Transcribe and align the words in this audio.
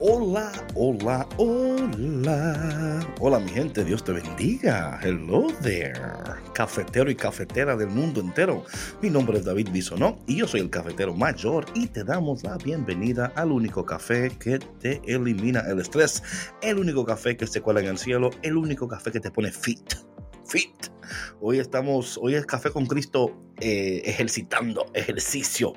Hola, 0.00 0.52
hola, 0.76 1.28
hola. 1.38 3.04
Hola 3.18 3.40
mi 3.40 3.50
gente, 3.50 3.84
Dios 3.84 4.04
te 4.04 4.12
bendiga. 4.12 5.00
Hello 5.02 5.48
there. 5.60 6.00
Cafetero 6.54 7.10
y 7.10 7.16
cafetera 7.16 7.74
del 7.74 7.88
mundo 7.88 8.20
entero. 8.20 8.64
Mi 9.02 9.10
nombre 9.10 9.38
es 9.38 9.44
David 9.44 9.70
Bisonó 9.72 10.16
y 10.28 10.36
yo 10.36 10.46
soy 10.46 10.60
el 10.60 10.70
cafetero 10.70 11.14
mayor 11.14 11.66
y 11.74 11.88
te 11.88 12.04
damos 12.04 12.44
la 12.44 12.56
bienvenida 12.58 13.32
al 13.34 13.50
único 13.50 13.84
café 13.84 14.30
que 14.38 14.60
te 14.60 15.02
elimina 15.04 15.62
el 15.68 15.80
estrés. 15.80 16.22
El 16.62 16.78
único 16.78 17.04
café 17.04 17.36
que 17.36 17.48
se 17.48 17.60
cuela 17.60 17.80
en 17.80 17.86
el 17.86 17.98
cielo. 17.98 18.30
El 18.42 18.56
único 18.56 18.86
café 18.86 19.10
que 19.10 19.18
te 19.18 19.32
pone 19.32 19.50
fit. 19.50 19.94
Fit. 20.48 20.70
Hoy 21.42 21.58
estamos, 21.58 22.18
hoy 22.22 22.34
es 22.34 22.46
Café 22.46 22.70
con 22.70 22.86
Cristo 22.86 23.38
eh, 23.60 24.00
ejercitando, 24.06 24.86
ejercicio 24.94 25.74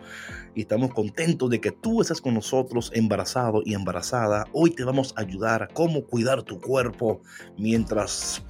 y 0.56 0.62
estamos 0.62 0.94
contentos 0.94 1.50
de 1.50 1.60
que 1.60 1.72
tú 1.72 2.02
estés 2.02 2.22
con 2.22 2.36
nosotros 2.36 2.90
embarazado 2.94 3.64
y 3.66 3.74
embarazada. 3.74 4.46
Hoy 4.54 4.72
te 4.72 4.86
vamos 4.86 5.14
a 5.18 5.22
ayudar 5.22 5.64
a 5.64 5.68
cómo 5.68 6.06
cuidar 6.06 6.44
tu 6.44 6.62
cuerpo 6.62 7.22
mientras 7.58 8.44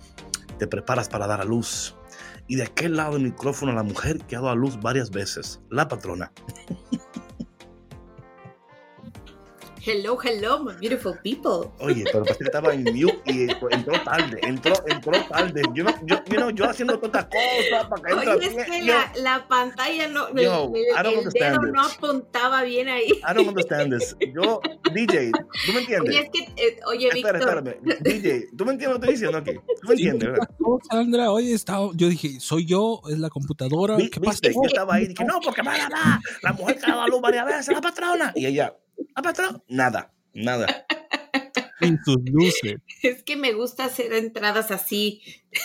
te 0.59 0.67
preparas 0.67 1.09
para 1.09 1.25
dar 1.25 1.41
a 1.41 1.45
luz. 1.45 1.95
Y 2.47 2.55
de 2.55 2.63
aquel 2.63 2.97
lado 2.97 3.13
del 3.13 3.23
micrófono 3.23 3.73
la 3.73 3.83
mujer 3.83 4.19
que 4.19 4.35
ha 4.35 4.39
dado 4.39 4.51
a 4.51 4.55
luz 4.55 4.79
varias 4.79 5.09
veces, 5.09 5.59
la 5.71 5.87
patrona. 5.87 6.31
Hello, 9.83 10.15
hello, 10.15 10.63
my 10.63 10.73
beautiful 10.79 11.17
people. 11.23 11.71
Oye, 11.79 12.03
pero 12.11 12.23
que 12.23 12.43
estaba 12.43 12.71
en 12.71 12.83
mute 12.83 13.19
y 13.25 13.49
entró 13.49 13.93
tarde, 14.03 14.39
entró, 14.43 14.75
entró 14.85 15.11
tarde. 15.27 15.63
Yo, 15.73 15.85
yo, 16.05 16.23
you 16.29 16.35
know, 16.35 16.51
yo 16.51 16.69
haciendo 16.69 16.99
tantas 16.99 17.25
cosas 17.25 17.87
para 17.89 18.01
que 18.03 18.13
Oye, 18.13 18.45
es 18.45 18.65
que 18.65 18.85
yo, 18.85 18.93
la, 18.93 19.11
la, 19.15 19.47
pantalla 19.47 20.07
no, 20.07 20.29
Yo, 20.35 20.51
don't 20.51 20.75
el 20.75 21.03
dedo 21.03 21.17
understand 21.17 21.73
no 21.73 21.87
this. 21.87 21.97
apuntaba 21.97 22.61
bien 22.61 22.89
ahí. 22.89 23.07
I 23.07 23.33
don't 23.33 23.47
understand 23.47 23.91
this. 23.91 24.15
Yo, 24.35 24.61
DJ, 24.93 25.31
¿tú 25.65 25.73
me 25.73 25.79
entiendes? 25.81 26.15
Oye, 26.15 26.19
es 26.19 26.29
que, 26.29 26.63
eh, 26.63 26.79
oye, 26.85 27.07
Espera, 27.07 27.39
Víctor, 27.39 27.67
espérame. 27.67 27.99
DJ, 28.01 28.47
¿tú 28.55 28.65
me 28.65 28.71
entiendes 28.73 28.99
lo 28.99 29.01
que 29.01 29.11
estoy 29.11 29.13
diciendo 29.13 29.37
aquí? 29.39 29.53
¿Tú 29.81 29.87
me 29.87 29.93
entiendes, 29.95 30.29
verdad? 30.29 30.49
No, 30.59 30.79
Sandra, 30.91 31.31
oye, 31.31 31.53
estaba, 31.53 31.89
yo 31.95 32.07
dije, 32.07 32.39
soy 32.39 32.67
yo, 32.67 33.01
es 33.09 33.17
la 33.17 33.31
computadora, 33.31 33.97
¿qué 33.97 34.21
pasa? 34.21 34.41
Yo 34.43 34.61
estaba 34.63 34.93
ahí 34.93 35.05
y 35.05 35.07
dije, 35.07 35.25
no, 35.25 35.39
porque 35.43 35.63
va, 35.63 35.73
va, 35.73 36.21
la 36.43 36.53
mujer 36.53 36.77
que 36.77 36.85
ha 36.85 36.89
dado 36.89 37.01
a 37.01 37.07
luz 37.07 37.19
varias 37.19 37.45
veces, 37.47 37.73
la 37.73 37.81
patrona. 37.81 38.31
Y 38.35 38.45
ella, 38.45 38.75
la 39.15 39.21
patrona, 39.21 39.61
nada, 39.67 40.11
nada. 40.33 40.85
En 41.81 41.97
sus 42.05 42.17
luces. 42.25 42.75
es 43.01 43.23
que 43.23 43.35
me 43.35 43.53
gusta 43.53 43.85
hacer 43.85 44.13
entradas 44.13 44.69
así. 44.71 45.21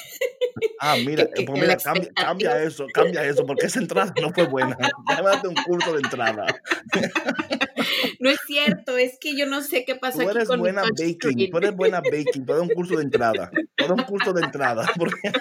Ah, 0.81 0.97
mira, 1.05 1.27
Que- 1.35 1.45
pues 1.45 1.61
mira, 1.61 1.77
cambia, 1.77 2.11
cambia 2.15 2.63
eso, 2.63 2.87
cambia 2.95 3.23
eso, 3.25 3.45
porque 3.45 3.67
esa 3.67 3.79
entrada 3.79 4.15
no 4.23 4.33
fue 4.33 4.47
buena. 4.47 4.75
Darte 5.23 5.49
un 5.49 5.55
curso 5.55 5.93
de 5.93 5.99
entrada. 5.99 6.47
No 8.21 8.31
es 8.31 8.39
cierto, 8.47 8.97
es 8.97 9.19
que 9.19 9.37
yo 9.37 9.47
no 9.47 9.63
sé 9.63 9.85
qué 9.85 9.95
pasa 9.95 10.19
Tú 10.23 10.29
aquí 10.29 10.37
eres 10.39 10.49
con 10.49 10.59
mi 10.59 10.63
buena 10.63 10.83
touchscreen. 10.83 11.19
baking, 11.37 11.51
tú 11.51 11.59
eres 11.59 11.77
buena 11.77 12.01
baking, 12.01 12.45
eres 12.49 12.61
un 12.63 12.69
curso 12.69 12.97
de 12.97 13.03
entrada. 13.03 13.51
Eres 13.77 13.91
un 13.91 14.03
curso 14.05 14.33
de 14.33 14.43
entrada. 14.43 14.89
Porque 14.97 15.33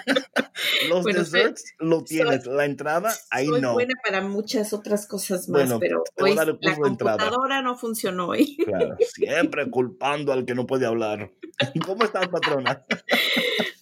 los 0.88 1.02
Bueno, 1.02 1.24
soy- 1.24 1.40
desserts 1.40 1.64
lo 1.78 2.02
tienes, 2.04 2.46
la 2.46 2.64
entrada, 2.64 3.12
ahí 3.30 3.46
Soy 3.46 3.60
no. 3.60 3.72
buena 3.74 3.94
para 4.04 4.22
muchas 4.22 4.72
otras 4.72 5.06
cosas 5.06 5.48
más, 5.48 5.62
Bueno, 5.62 5.78
pero 5.80 6.04
hoy 6.16 6.34
la 6.34 6.46
computadora 6.76 7.62
no 7.62 7.76
funcionó 7.76 8.28
hoy. 8.28 8.56
Claro, 8.64 8.96
siempre 9.14 9.68
culpando 9.70 10.32
al 10.32 10.44
que 10.44 10.54
no 10.54 10.66
puede 10.66 10.86
hablar. 10.86 11.30
¿Cómo 11.86 12.04
estás, 12.04 12.28
patrona? 12.28 12.84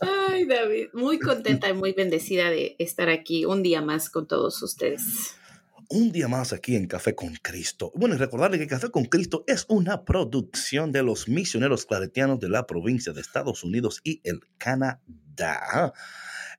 Ay, 0.01 0.45
David, 0.47 0.89
muy 0.93 1.19
contenta 1.19 1.69
y 1.69 1.73
muy 1.75 1.93
bendecida 1.93 2.51
de 2.51 2.77
estar 2.79 3.09
aquí 3.09 3.45
un 3.45 3.63
día 3.63 3.81
más 3.83 4.11
con 4.11 4.27
todos 4.27 4.63
ustedes. 4.63 5.37
Un 5.95 6.11
día 6.11 6.27
más 6.27 6.53
aquí 6.53 6.75
en 6.75 6.89
Café 6.89 7.15
con 7.15 7.37
Cristo. 7.41 7.93
Bueno, 7.95 8.17
y 8.17 8.19
recordarle 8.19 8.59
que 8.59 8.67
Café 8.67 8.91
con 8.91 9.05
Cristo 9.05 9.45
es 9.47 9.65
una 9.69 10.05
producción 10.05 10.91
de 10.91 11.05
los 11.05 11.29
misioneros 11.29 11.87
claretianos 11.87 12.41
de 12.41 12.49
la 12.49 12.67
provincia 12.67 13.13
de 13.13 13.21
Estados 13.21 13.63
Unidos 13.63 14.01
y 14.03 14.21
el 14.25 14.41
Canadá. 14.59 15.93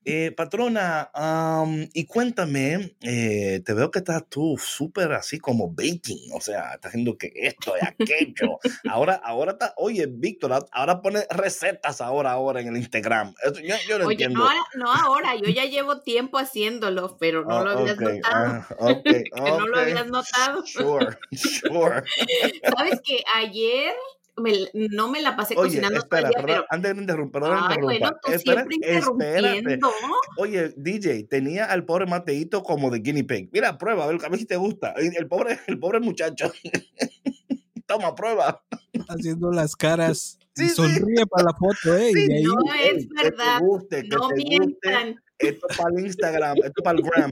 Eh, 0.08 0.32
patrona, 0.38 1.10
am, 1.16 1.90
y 1.92 2.06
cuéntame, 2.06 2.96
eh, 3.02 3.62
te 3.66 3.74
veo 3.74 3.90
que 3.90 3.98
estás 4.00 4.24
tú 4.30 4.56
súper 4.60 5.12
así 5.14 5.40
como 5.40 5.70
baking, 5.72 6.30
o 6.32 6.40
sea, 6.40 6.76
estás 6.76 6.90
haciendo 6.92 7.18
que 7.18 7.32
esto 7.34 7.74
y 7.82 7.84
aquello. 7.84 8.60
ahora, 8.88 9.16
ahora 9.16 9.54
está, 9.54 9.74
oye, 9.78 10.06
Víctor, 10.08 10.64
ahora 10.72 11.02
pone 11.02 11.26
recetas 11.32 12.02
ahora, 12.02 12.34
ahora 12.34 12.62
en 12.62 12.68
el 12.68 12.78
Instagram. 12.78 13.34
Eso 13.44 13.60
yo, 13.62 13.74
yo 13.90 13.98
no 13.98 14.06
Oye, 14.06 14.14
entiendo. 14.26 14.40
no, 14.42 14.46
ahora- 14.48 14.66
no 14.76 14.94
ahora, 14.94 15.36
yo 15.38 15.50
ya 15.50 15.66
llevo 15.66 16.00
tiempo 16.02 16.38
haciéndolo, 16.38 17.18
pero 17.20 17.44
no 17.44 17.58
Ah, 17.58 17.64
lo 17.64 17.70
habías 17.72 18.00
notado. 18.00 18.66
ah, 18.80 19.02
que 19.04 19.24
no 19.36 19.68
lo 19.68 19.80
habías 19.80 20.06
notado. 20.08 20.64
Sure, 20.68 21.18
sure. 21.36 22.04
Sabes 22.78 23.02
que 23.04 23.24
ayer 23.36 23.92
me- 24.38 24.70
no 24.92 25.08
me 25.10 25.22
la 25.22 25.36
pasé 25.36 25.54
Oye, 25.58 25.70
cocinando 25.70 26.00
espera, 26.00 26.30
todo 26.30 26.40
el 26.42 26.46
día, 26.46 26.46
perdón, 26.56 26.66
antes 26.70 26.96
de 26.96 27.02
interrumpir, 27.02 27.42
perdón, 27.42 27.50
pero. 27.50 27.90
Ay, 27.90 27.96
interrumpa. 27.96 28.00
bueno, 28.00 28.18
tú 28.24 28.32
Espera, 28.32 28.66
siempre 28.66 28.98
espérate. 28.98 29.80
Oye, 30.38 30.74
DJ, 30.78 31.24
tenía 31.30 31.66
al 31.66 31.86
pobre 31.86 32.06
Mateito 32.06 32.62
como 32.64 32.90
de 32.90 33.00
guinea 33.00 33.24
pig. 33.26 33.50
Mira, 33.54 33.78
prueba, 33.78 34.04
a 34.04 34.08
ver, 34.08 34.18
a 34.26 34.30
ver 34.30 34.40
si 34.40 34.46
te 34.46 34.58
gusta. 34.58 34.94
El 34.98 35.28
pobre, 35.28 35.60
el 35.68 35.80
pobre 35.80 36.00
muchacho. 36.00 36.52
Toma, 37.88 38.16
prueba. 38.16 38.64
haciendo 39.08 39.52
las 39.52 39.76
caras 39.76 40.40
Sí, 40.56 40.66
y 40.66 40.70
sí. 40.70 40.76
sonríe 40.76 41.26
para 41.30 41.44
la 41.46 41.54
foto, 41.54 41.96
¿eh? 41.98 42.12
Sí, 42.14 42.26
y 42.30 42.34
ahí, 42.34 42.44
No 42.44 42.56
es 42.74 43.08
que 43.08 43.08
te 43.16 43.24
verdad. 43.30 43.60
guste, 43.62 44.02
que 44.04 44.08
No 44.08 44.28
te 44.30 44.36
guste. 44.36 44.50
mientan, 44.50 45.16
Esto 45.38 45.68
es 45.70 45.78
para 45.78 45.90
el 45.96 46.06
Instagram, 46.06 46.56
esto 46.58 46.74
es 46.78 46.84
para 46.84 46.98
el 46.98 47.04
gram. 47.04 47.32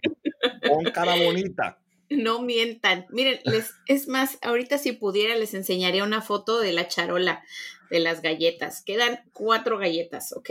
Con 0.69 0.83
cara 0.91 1.15
bonita. 1.15 1.79
No 2.13 2.41
mientan. 2.41 3.05
Miren, 3.09 3.39
les, 3.43 3.71
es 3.87 4.07
más, 4.07 4.37
ahorita 4.41 4.77
si 4.77 4.93
pudiera 4.93 5.35
les 5.35 5.53
enseñaría 5.53 6.03
una 6.03 6.21
foto 6.21 6.59
de 6.59 6.73
la 6.73 6.87
charola 6.87 7.43
de 7.89 7.99
las 7.99 8.21
galletas. 8.21 8.83
Quedan 8.83 9.19
cuatro 9.33 9.77
galletas, 9.77 10.33
¿ok? 10.33 10.49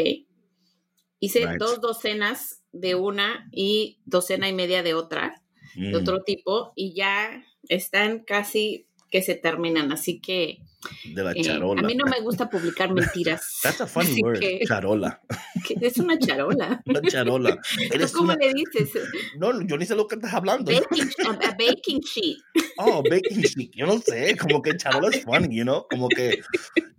Hice 1.20 1.46
Right. 1.46 1.58
dos 1.58 1.80
docenas 1.80 2.62
de 2.72 2.94
una 2.96 3.48
y 3.52 4.00
docena 4.04 4.48
y 4.48 4.52
media 4.52 4.82
de 4.82 4.94
otra, 4.94 5.42
de 5.88 5.96
Mm, 5.96 5.98
otro 5.98 6.22
tipo, 6.24 6.72
y 6.74 6.94
ya 6.94 7.44
están 7.68 8.20
casi 8.24 8.88
que 9.10 9.22
se 9.22 9.34
terminan. 9.34 9.92
Así 9.92 10.20
que 10.20 10.58
de 11.04 11.22
la 11.24 11.32
eh, 11.32 11.42
charola. 11.42 11.82
a 11.82 11.84
mí 11.84 11.94
no 11.94 12.04
me 12.06 12.20
gusta 12.20 12.48
publicar 12.48 12.92
mentiras. 12.92 13.58
That's 13.62 13.80
a 13.80 13.86
funny 13.86 14.22
word, 14.22 14.40
que- 14.40 14.60
charola. 14.66 15.20
que 15.66 15.86
es 15.86 15.96
una 15.98 16.18
charola. 16.18 16.82
Una 16.86 17.02
charola. 17.02 17.56
¿Tú 17.56 17.94
Eres 17.94 18.12
cómo 18.12 18.32
una... 18.32 18.36
le 18.36 18.52
dices? 18.54 18.90
No, 19.38 19.60
yo 19.62 19.76
ni 19.76 19.86
sé 19.86 19.94
lo 19.94 20.06
que 20.06 20.16
estás 20.16 20.34
hablando. 20.34 20.72
Baking, 20.72 21.10
a, 21.26 21.50
baking 21.52 22.00
sheet. 22.00 22.38
Oh, 22.78 23.02
baking 23.02 23.42
sheet. 23.42 23.70
Yo 23.74 23.86
no 23.86 23.98
sé, 23.98 24.36
como 24.36 24.62
que 24.62 24.76
charola 24.76 25.08
es 25.08 25.22
funny, 25.24 25.56
you 25.56 25.64
know? 25.64 25.86
Como 25.88 26.08
que 26.08 26.40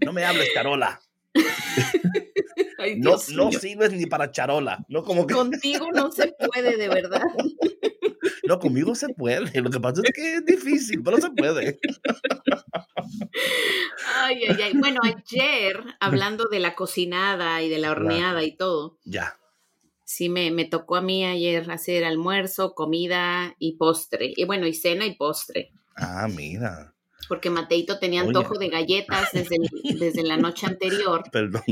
no 0.06 0.14
me 0.14 0.24
hables 0.24 0.50
charola. 0.54 1.00
Ay, 2.80 3.00
No, 3.00 3.16
no 3.34 3.52
sirves 3.52 3.94
ni 3.94 4.06
para 4.06 4.32
charola. 4.32 4.86
No 4.88 5.04
como 5.04 5.26
que 5.26 5.34
Contigo 5.34 5.92
no 5.92 6.12
se 6.12 6.34
puede, 6.34 6.78
de 6.78 6.88
verdad. 6.88 7.22
No 8.48 8.60
conmigo 8.60 8.94
se 8.96 9.10
puede. 9.10 9.62
Lo 9.62 9.70
que 9.70 9.80
pasa 9.80 10.02
es 10.04 10.12
que 10.14 10.36
es 10.36 10.46
difícil, 10.46 11.02
pero 11.04 11.18
se 11.20 11.30
puede. 11.32 11.80
Ay, 14.16 14.42
ay, 14.50 14.62
ay. 14.62 14.74
Bueno, 14.78 15.00
ayer, 15.04 15.82
hablando 16.00 16.46
de 16.50 16.60
la 16.60 16.76
cocinada 16.76 17.62
y 17.62 17.70
de 17.70 17.78
la 17.80 17.92
horneada 17.92 18.44
y 18.44 18.56
todo, 18.56 18.98
Ya. 19.06 19.38
sí 20.04 20.30
me, 20.30 20.52
me 20.52 20.66
tocó 20.66 20.96
a 20.98 21.02
mí 21.02 21.26
ayer 21.26 21.70
hacer 21.72 22.04
almuerzo, 22.06 22.74
comida 22.76 23.56
y 23.60 23.78
postre. 23.78 24.34
Y 24.36 24.46
bueno, 24.46 24.68
y 24.68 24.74
cena 24.74 25.06
y 25.06 25.16
postre. 25.16 25.72
Ah, 25.96 26.28
mira. 26.30 26.94
Porque 27.30 27.50
Mateito 27.50 28.00
tenía 28.00 28.22
Oye. 28.22 28.30
antojo 28.30 28.58
de 28.60 28.68
galletas 28.70 29.30
desde, 29.32 29.56
desde 29.98 30.24
la 30.24 30.36
noche 30.38 30.66
anterior. 30.68 31.24
Perdón. 31.32 31.64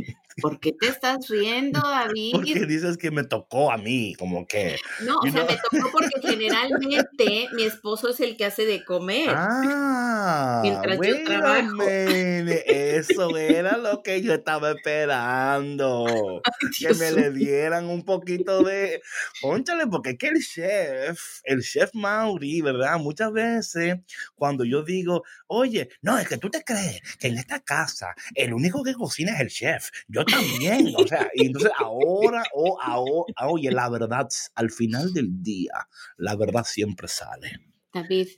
¿Por 0.42 0.60
qué 0.60 0.74
te 0.74 0.88
estás 0.88 1.28
riendo, 1.30 1.80
David? 1.82 2.32
Porque 2.34 2.66
dices 2.66 2.98
que 2.98 3.12
me 3.12 3.24
tocó 3.24 3.72
a 3.72 3.78
mí, 3.78 4.16
como 4.18 4.46
que. 4.48 4.78
No, 5.02 5.18
o 5.18 5.24
sea, 5.24 5.46
me 5.46 5.58
tocó 5.58 5.92
porque 5.92 6.22
generalmente 6.22 7.50
mi 7.54 7.64
esposo 7.64 8.10
es 8.10 8.20
el 8.20 8.38
que 8.38 8.46
hace 8.46 8.66
de 8.66 8.84
comer. 8.84 9.30
Ah, 9.30 10.62
mientras 10.64 11.00
yo 11.02 11.24
trabajo. 11.24 11.84
Eso 11.84 13.38
era 13.38 13.78
lo 13.78 14.04
que 14.04 14.22
yo 14.22 14.34
estaba 14.34 14.72
esperando. 14.72 16.42
que 16.80 16.94
me 16.94 17.12
le 17.12 17.32
dieran 17.32 17.86
un 17.86 18.04
poquito 18.04 18.64
de. 18.64 19.02
Pónchale, 19.42 19.88
porque 19.88 20.12
es 20.12 20.18
que 20.18 20.28
el 20.28 20.42
chef, 20.42 21.42
el 21.44 21.62
chef 21.62 21.92
Mauri, 21.94 22.62
¿verdad? 22.62 22.98
Muchas 23.00 23.32
veces 23.32 23.98
cuando 24.36 24.64
yo 24.64 24.84
digo, 24.84 25.24
oye, 25.48 25.90
no, 26.02 26.18
es 26.18 26.28
que 26.28 26.38
tú 26.38 26.50
te 26.50 26.64
crees 26.64 27.02
que 27.18 27.28
en 27.28 27.38
esta 27.38 27.60
casa 27.60 28.14
el 28.36 28.54
único 28.54 28.84
que 28.84 28.94
cocina 28.94 29.34
es 29.34 29.42
el 29.42 29.50
chef. 29.50 29.90
Yo 30.08 30.21
también. 30.26 30.94
o 30.98 31.08
sea, 31.08 31.30
y 31.34 31.48
entonces 31.48 31.72
ahora, 31.78 32.44
o 32.54 32.78
ahora, 32.82 33.34
oye, 33.48 33.72
la 33.72 33.90
verdad, 33.90 34.28
al 34.56 34.72
final 34.72 35.14
del 35.14 35.42
día, 35.42 35.88
la 36.18 36.36
verdad 36.36 36.66
siempre 36.66 37.08
sale. 37.08 37.60
David, 37.94 38.30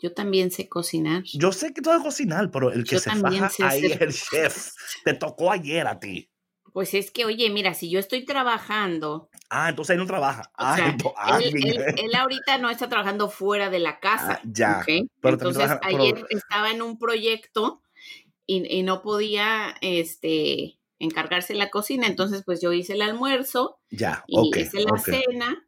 yo 0.00 0.12
también 0.12 0.50
sé 0.50 0.68
cocinar. 0.68 1.22
Yo 1.24 1.52
sé 1.52 1.72
que 1.72 1.80
tú 1.80 1.90
sabes 1.90 2.04
cocinar, 2.04 2.50
pero 2.50 2.72
el 2.72 2.84
que 2.84 2.98
se 2.98 3.10
faja 3.10 3.50
ahí 3.60 3.86
es 3.86 4.00
el 4.00 4.12
chef. 4.12 4.72
Te 5.04 5.14
tocó 5.14 5.50
ayer 5.50 5.86
a 5.86 5.98
ti. 5.98 6.30
Pues 6.74 6.92
es 6.92 7.12
que, 7.12 7.24
oye, 7.24 7.48
mira, 7.50 7.72
si 7.72 7.88
yo 7.88 8.00
estoy 8.00 8.24
trabajando. 8.24 9.30
Ah, 9.48 9.68
entonces 9.70 9.94
él 9.94 10.00
no 10.00 10.06
trabaja. 10.06 10.50
Ah, 10.58 10.92
él, 11.40 12.14
ahorita 12.16 12.58
no 12.58 12.68
está 12.68 12.88
trabajando 12.88 13.30
fuera 13.30 13.70
de 13.70 13.78
la 13.78 14.00
casa. 14.00 14.40
Ah, 14.42 14.42
ya. 14.44 14.84
entonces 15.22 15.70
ayer 15.82 16.26
estaba 16.30 16.72
en 16.72 16.82
un 16.82 16.98
proyecto 16.98 17.80
y, 18.44 18.82
no 18.82 19.02
podía 19.02 19.74
este, 19.80 20.78
encargarse 21.04 21.54
la 21.54 21.70
cocina. 21.70 22.06
Entonces, 22.06 22.42
pues 22.44 22.60
yo 22.60 22.72
hice 22.72 22.94
el 22.94 23.02
almuerzo. 23.02 23.78
Ya, 23.90 24.24
y 24.26 24.50
hice 24.58 24.80
la 24.80 24.98
cena 24.98 25.64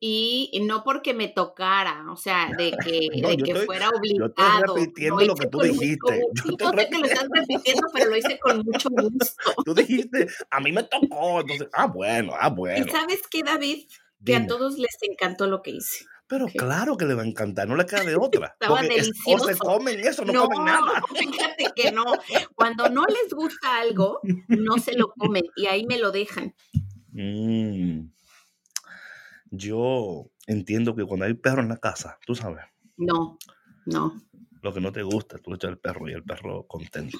y 0.00 0.60
no 0.64 0.84
porque 0.84 1.12
me 1.12 1.28
tocara, 1.28 2.04
o 2.10 2.16
sea, 2.16 2.50
de 2.56 2.72
que, 2.84 3.08
de 3.36 3.36
que 3.36 3.54
fuera 3.66 3.88
obligado. 3.90 4.18
Yo 4.18 4.26
estoy 4.26 4.84
repitiendo 4.84 5.24
lo, 5.24 5.34
que 5.34 5.46
tú 5.48 5.60
dijiste. 5.60 6.22
yo 6.44 6.70
no 6.72 6.78
sé 6.78 6.88
que 6.88 6.98
lo 6.98 7.06
estás 7.06 7.26
repitiendo, 7.32 7.88
pero 7.92 8.10
lo 8.10 8.16
hice 8.16 8.38
con 8.38 8.58
mucho 8.58 8.88
gusto. 8.90 9.34
Tú 9.64 9.74
dijiste, 9.74 10.28
a 10.50 10.60
mí 10.60 10.72
me 10.72 10.84
tocó, 10.84 11.40
entonces, 11.40 11.68
ah, 11.72 11.86
bueno, 11.86 12.32
ah, 12.38 12.50
bueno. 12.50 12.86
¿Y 12.86 12.90
sabes 12.90 13.22
qué, 13.28 13.42
David? 13.42 13.88
Que 14.24 14.34
a 14.34 14.46
todos 14.46 14.78
les 14.78 14.96
encantó 15.02 15.46
lo 15.46 15.62
que 15.62 15.70
hice. 15.70 16.04
Pero 16.28 16.46
claro 16.46 16.96
que 16.96 17.06
le 17.06 17.14
va 17.14 17.22
a 17.22 17.26
encantar, 17.26 17.66
no 17.66 17.76
le 17.76 17.86
queda 17.86 18.04
de 18.04 18.16
otra. 18.20 18.56
Estaba 18.60 18.82
delicioso. 18.82 19.44
o 19.44 19.48
se 19.48 19.56
comen 19.56 20.00
eso, 20.00 20.24
no, 20.24 20.44
comen 20.44 20.64
nada. 20.64 21.02
Fíjate 21.18 21.66
que 21.74 21.90
no. 21.92 22.04
Cuando 22.54 22.88
no 22.88 23.04
les 23.06 23.32
gusta 23.32 23.78
algo, 23.78 24.20
no 24.48 24.78
se 24.78 24.94
lo 24.94 25.12
comen 25.12 25.44
y 25.56 25.66
ahí 25.66 25.86
me 25.86 25.98
lo 25.98 26.12
dejan. 26.12 26.54
Mmm 27.12 28.10
yo 29.50 30.30
entiendo 30.46 30.94
que 30.94 31.04
cuando 31.04 31.26
hay 31.26 31.34
perro 31.34 31.62
en 31.62 31.68
la 31.68 31.78
casa, 31.78 32.18
tú 32.26 32.34
sabes. 32.34 32.64
No, 32.96 33.38
no. 33.86 34.20
Lo 34.62 34.74
que 34.74 34.80
no 34.80 34.92
te 34.92 35.02
gusta, 35.02 35.38
tú 35.38 35.54
echas 35.54 35.70
el 35.70 35.78
perro 35.78 36.08
y 36.08 36.12
el 36.12 36.24
perro 36.24 36.66
contento. 36.66 37.18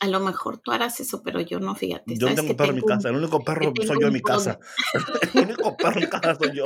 A 0.00 0.06
lo 0.06 0.20
mejor 0.20 0.58
tú 0.58 0.70
harás 0.70 1.00
eso, 1.00 1.22
pero 1.22 1.40
yo 1.40 1.58
no, 1.58 1.74
fíjate. 1.74 2.16
Yo 2.16 2.32
tengo 2.34 2.56
perro 2.56 2.70
en 2.70 2.76
mi 2.76 2.82
casa, 2.82 3.08
el 3.08 3.16
único 3.16 3.40
perro 3.44 3.72
soy 3.84 3.96
yo 4.00 4.06
en 4.06 4.12
mi 4.12 4.20
casa. 4.20 4.58
el 5.34 5.44
único 5.44 5.76
perro 5.76 6.00
en 6.00 6.08
casa 6.08 6.36
soy 6.36 6.56
yo. 6.56 6.64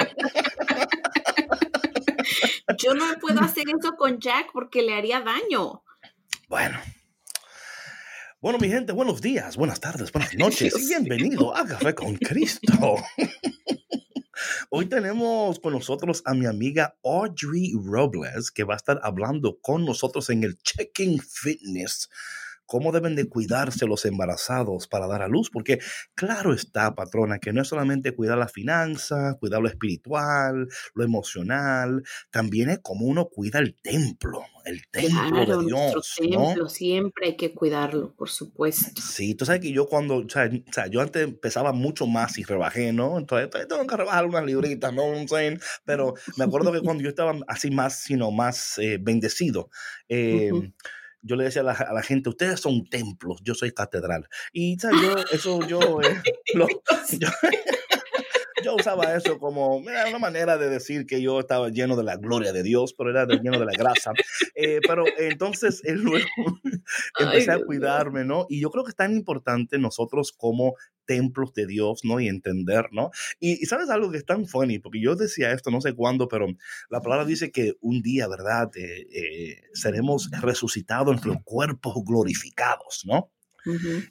yo 2.79 2.94
no 2.94 3.05
puedo 3.21 3.41
hacer 3.41 3.65
eso 3.69 3.97
con 3.97 4.19
Jack 4.19 4.50
porque 4.53 4.82
le 4.82 4.94
haría 4.94 5.21
daño. 5.21 5.82
Bueno. 6.49 6.79
Bueno, 8.41 8.59
mi 8.59 8.69
gente, 8.69 8.93
buenos 8.93 9.21
días, 9.21 9.56
buenas 9.56 9.81
tardes, 9.81 10.12
buenas 10.12 10.35
noches 10.38 10.75
y 10.79 10.88
bienvenido 10.88 11.55
a 11.55 11.67
Café 11.67 11.94
con 11.94 12.17
Cristo. 12.17 12.97
Hoy 14.71 14.87
tenemos 14.87 15.59
con 15.61 15.75
nosotros 15.75 16.23
a 16.25 16.32
mi 16.32 16.47
amiga 16.47 16.97
Audrey 17.05 17.75
Robles, 17.75 18.50
que 18.50 18.65
va 18.65 18.75
a 18.75 18.76
estar 18.79 18.99
hablando 19.03 19.59
con 19.61 19.85
nosotros 19.85 20.31
en 20.31 20.44
el 20.44 20.56
Checking 20.62 21.21
Fitness 21.21 22.09
cómo 22.70 22.93
deben 22.93 23.17
de 23.17 23.28
cuidarse 23.28 23.84
los 23.84 24.05
embarazados 24.05 24.87
para 24.87 25.08
dar 25.08 25.22
a 25.22 25.28
luz, 25.28 25.50
porque 25.50 25.81
claro 26.14 26.55
está, 26.55 26.94
patrona, 26.94 27.40
que 27.40 27.52
no 27.52 27.62
es 27.62 27.67
solamente 27.67 28.14
cuidar 28.14 28.38
la 28.38 28.46
finanza, 28.46 29.37
cuidar 29.40 29.61
lo 29.61 29.67
espiritual, 29.67 30.69
lo 30.94 31.05
emocional, 31.05 32.05
también 32.31 32.70
es 32.70 32.78
como 32.78 33.06
uno 33.06 33.26
cuida 33.26 33.58
el 33.58 33.75
templo, 33.75 34.44
el 34.64 34.87
templo 34.88 35.46
de 35.46 35.67
Dios. 35.67 36.14
templo 36.17 36.69
siempre 36.69 37.26
hay 37.26 37.37
que 37.37 37.52
cuidarlo, 37.52 38.14
por 38.14 38.28
supuesto. 38.28 39.02
Sí, 39.02 39.34
tú 39.34 39.44
sabes 39.44 39.62
que 39.62 39.73
yo 39.73 39.88
cuando, 39.88 40.19
o 40.19 40.28
sea, 40.28 40.49
yo 40.88 41.00
antes 41.00 41.25
empezaba 41.25 41.73
mucho 41.73 42.06
más 42.06 42.38
y 42.38 42.44
rebajé, 42.44 42.93
¿no? 42.93 43.19
Entonces 43.19 43.50
tengo 43.69 43.84
que 43.84 43.96
rebajar 43.96 44.26
unas 44.26 44.44
libritas, 44.44 44.94
¿no? 44.94 45.06
Pero 45.84 46.14
me 46.37 46.44
acuerdo 46.44 46.70
que 46.70 46.82
cuando 46.82 47.02
yo 47.02 47.08
estaba 47.08 47.37
así 47.49 47.73
más, 47.73 48.00
sino 48.00 48.31
más 48.31 48.78
eh, 48.78 48.99
bendecido, 49.00 49.70
eh, 50.08 50.52
yo 51.22 51.37
le 51.37 51.44
decía 51.44 51.62
a 51.62 51.93
la, 51.93 52.02
gente, 52.02 52.28
ustedes 52.28 52.61
son 52.61 52.84
templos, 52.87 53.40
yo 53.43 53.55
soy 53.55 53.72
catedral. 53.72 54.28
Y 54.52 54.76
yo, 54.76 55.17
eso 55.32 55.67
yo, 55.67 56.00
eh, 56.02 56.22
yo, 57.19 57.28
usaba 58.69 59.15
eso 59.15 59.39
como 59.39 59.77
una 59.77 60.19
manera 60.19 60.59
de 60.59 60.69
decir 60.69 61.07
que 61.07 61.21
yo 61.23 61.41
estaba 61.41 61.69
lleno 61.69 61.97
de 61.97 62.05
la 62.05 62.17
gloria 62.17 62.53
de 62.53 62.62
Dios, 62.62 62.95
pero 62.95 63.11
era 63.11 63.27
lleno 63.27 63.59
de 63.59 63.67
la 63.67 63.73
grasa. 63.73 64.12
Eh, 64.55 64.81
pero 64.87 65.05
entonces 65.19 65.83
luego 65.87 66.27
empecé 67.19 67.53
a 67.53 67.65
cuidarme, 67.65 68.25
¿no? 68.25 68.47
Y 68.49 68.61
yo 68.61 68.71
creo 68.71 68.85
que 68.85 68.91
es 68.91 68.97
tan 68.97 69.15
importante 69.15 69.79
nosotros 69.79 70.33
como 70.33 70.75
templos 71.07 71.53
de 71.55 71.67
Dios, 71.67 72.01
¿no? 72.05 72.21
Y 72.21 72.29
entender, 72.29 72.89
¿no? 72.93 73.11
Y, 73.41 73.67
sabes 73.67 73.91
algo 73.91 74.11
que 74.11 74.19
es 74.19 74.27
tan 74.27 74.47
funny, 74.47 74.79
porque 74.79 75.01
yo 75.01 75.17
decía 75.17 75.53
esto 75.53 75.71
no 75.71 75.81
sé 75.81 75.95
cuándo, 75.95 76.29
pero 76.29 76.47
la 76.89 77.01
palabra 77.01 77.25
dice 77.25 77.51
que 77.51 77.75
un 77.81 78.01
día, 78.03 78.29
¿verdad? 78.29 78.71
Eh, 78.77 79.09
eh, 79.12 79.62
seremos 79.73 80.31
resucitados, 80.41 81.09
nuestros 81.09 81.39
cuerpos 81.45 81.95
glorificados, 82.05 83.03
¿no? 83.07 83.33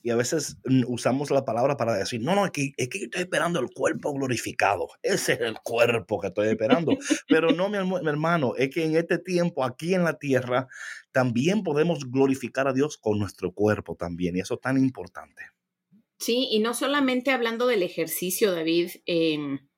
Y 0.04 0.10
a 0.10 0.16
veces 0.16 0.58
mm, 0.66 0.84
usamos 0.88 1.32
la 1.32 1.46
palabra 1.46 1.78
para 1.78 1.96
decir, 1.96 2.22
no, 2.22 2.36
no, 2.36 2.46
es 2.46 2.52
que, 2.52 2.72
es 2.78 2.90
que 2.90 3.04
estoy 3.04 3.22
esperando 3.22 3.60
el 3.60 3.70
cuerpo 3.70 4.14
glorificado. 4.14 4.88
Ese 5.02 5.34
es 5.34 5.42
el 5.42 5.58
cuerpo 5.64 6.20
que 6.20 6.28
estoy 6.28 6.50
esperando. 6.50 6.98
Pero 7.28 7.52
no, 7.52 7.70
mi, 7.70 7.78
mi, 7.80 8.10
hermano, 8.10 8.54
es 8.56 8.70
que 8.70 8.86
en 8.86 8.96
este 8.96 9.18
tiempo, 9.18 9.64
aquí 9.64 9.94
en 9.94 10.04
la 10.04 10.18
tierra, 10.18 10.68
también 11.12 11.64
podemos 11.64 12.10
glorificar 12.10 12.68
a 12.68 12.74
Dios 12.74 12.98
con 12.98 13.20
nuestro 13.20 13.52
cuerpo 13.52 13.96
también. 13.96 14.36
Y 14.36 14.42
eso 14.42 14.56
es 14.56 14.62
tan 14.62 14.78
importante. 14.78 15.44
Sí, 16.20 16.50
y 16.52 16.60
no 16.60 16.74
solamente 16.74 17.32
hablando 17.32 17.66
del 17.66 17.82
ejercicio, 17.82 18.52
David, 18.52 18.90
em, 19.06 19.69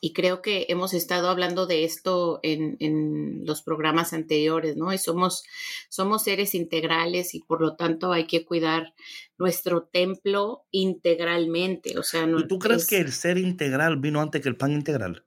y 0.00 0.12
creo 0.12 0.42
que 0.42 0.66
hemos 0.68 0.94
estado 0.94 1.28
hablando 1.28 1.66
de 1.66 1.84
esto 1.84 2.40
en, 2.42 2.76
en, 2.80 3.44
los 3.44 3.62
programas 3.62 4.12
anteriores, 4.12 4.76
¿no? 4.76 4.92
Y 4.92 4.98
somos, 4.98 5.44
somos 5.88 6.24
seres 6.24 6.54
integrales 6.54 7.34
y 7.34 7.40
por 7.40 7.60
lo 7.60 7.76
tanto 7.76 8.12
hay 8.12 8.26
que 8.26 8.44
cuidar 8.44 8.94
nuestro 9.38 9.84
templo 9.84 10.64
integralmente. 10.70 11.98
O 11.98 12.02
sea, 12.02 12.26
no, 12.26 12.40
¿Y 12.40 12.48
tú 12.48 12.58
crees 12.58 12.86
que 12.86 12.98
el 12.98 13.12
ser 13.12 13.38
integral 13.38 13.98
vino 13.98 14.20
antes 14.20 14.42
que 14.42 14.48
el 14.48 14.56
pan 14.56 14.72
integral? 14.72 15.24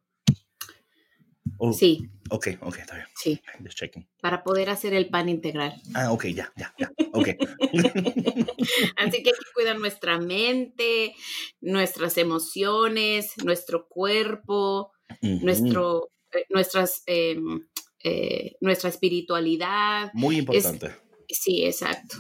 Sí. 1.74 2.10
Ok, 2.30 2.48
ok, 2.62 2.78
está 2.78 2.96
bien. 2.96 3.08
Sí. 3.16 3.42
Just 3.64 3.78
checking. 3.78 4.08
Para 4.22 4.44
poder 4.44 4.70
hacer 4.70 4.94
el 4.94 5.10
pan 5.10 5.30
integral. 5.30 5.74
Ah, 5.96 6.12
ok, 6.12 6.26
ya, 6.28 6.52
ya, 6.56 6.74
ya. 6.78 6.92
Ok. 7.14 7.30
Así 8.98 9.24
que 9.24 9.30
hay 9.30 9.36
que 9.36 9.54
cuidar 9.54 9.80
nuestra 9.80 10.20
mente, 10.20 11.16
nuestras 11.62 12.18
emociones, 12.18 13.34
nuestro 13.44 13.88
cuerpo, 13.88 14.92
nuestro, 15.22 16.12
eh, 16.32 16.46
nuestras, 16.50 17.04
em, 17.08 17.68
eh, 18.04 18.54
nuestra 18.62 18.90
espiritualidad. 18.90 20.12
Muy 20.14 20.38
importante. 20.38 20.92
sí, 21.28 21.66
exacto. 21.66 22.18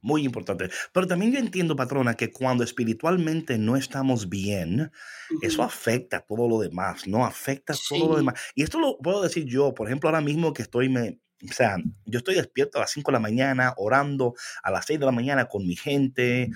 Muy 0.00 0.24
importante. 0.24 0.70
Pero 0.92 1.06
también 1.06 1.32
yo 1.32 1.38
entiendo, 1.38 1.76
patrona, 1.76 2.14
que 2.14 2.30
cuando 2.30 2.64
espiritualmente 2.64 3.58
no 3.58 3.76
estamos 3.76 4.28
bien, 4.28 4.90
eso 5.42 5.62
afecta 5.62 6.20
todo 6.20 6.48
lo 6.48 6.60
demás, 6.60 7.06
¿no? 7.06 7.24
Afecta 7.24 7.74
todo 7.88 8.08
lo 8.08 8.16
demás. 8.16 8.40
Y 8.54 8.62
esto 8.62 8.78
lo 8.78 8.98
puedo 8.98 9.22
decir 9.22 9.44
yo, 9.44 9.74
por 9.74 9.88
ejemplo, 9.88 10.08
ahora 10.08 10.20
mismo 10.20 10.52
que 10.52 10.62
estoy, 10.62 10.88
me, 10.88 11.20
o 11.48 11.52
sea, 11.52 11.76
yo 12.04 12.18
estoy 12.18 12.34
despierto 12.34 12.78
a 12.78 12.82
las 12.82 12.90
5 12.92 13.10
de 13.10 13.14
la 13.14 13.20
mañana, 13.20 13.74
orando 13.76 14.34
a 14.62 14.70
las 14.70 14.86
6 14.86 15.00
de 15.00 15.06
la 15.06 15.12
mañana 15.12 15.46
con 15.46 15.66
mi 15.66 15.76
gente, 15.76 16.50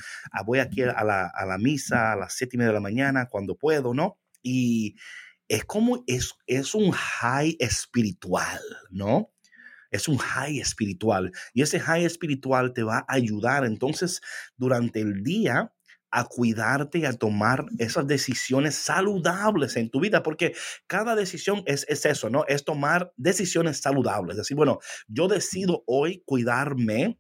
voy 0.45 0.59
aquí 0.59 0.83
a 0.83 1.05
la, 1.05 1.27
a 1.27 1.47
la 1.47 1.59
misa 1.59 2.13
a 2.13 2.17
las 2.17 2.35
7 2.35 2.57
y 2.57 2.59
media 2.59 2.69
de 2.69 2.75
la 2.75 2.81
mañana 2.81 3.29
cuando 3.29 3.57
puedo, 3.57 3.95
¿no? 3.95 4.19
Y 4.43 4.97
es 5.49 5.65
como, 5.65 6.03
es, 6.07 6.35
es 6.47 6.75
un 6.75 6.91
high 6.93 7.57
espiritual, 7.61 8.61
¿no? 8.91 9.31
Es 9.93 10.09
un 10.09 10.19
high 10.19 10.59
espiritual 10.59 11.31
y 11.55 11.63
ese 11.63 11.79
high 11.79 12.05
espiritual 12.05 12.73
te 12.73 12.83
va 12.83 12.99
a 13.07 13.15
ayudar 13.15 13.65
entonces 13.65 14.21
durante 14.57 15.01
el 15.01 15.23
día 15.23 15.73
a 16.13 16.27
cuidarte 16.27 16.99
y 16.99 17.05
a 17.07 17.15
tomar 17.15 17.65
esas 17.79 18.07
decisiones 18.07 18.75
saludables 18.75 19.77
en 19.77 19.91
tu 19.91 19.99
vida, 19.99 20.23
porque 20.23 20.55
cada 20.87 21.17
decisión 21.17 21.63
es, 21.67 21.87
es 21.89 22.05
eso, 22.05 22.29
¿no? 22.29 22.45
Es 22.47 22.65
tomar 22.65 23.13
decisiones 23.17 23.81
saludables. 23.81 24.35
Es 24.35 24.43
decir, 24.43 24.57
bueno, 24.57 24.79
yo 25.09 25.27
decido 25.27 25.83
hoy 25.87 26.23
cuidarme 26.27 27.19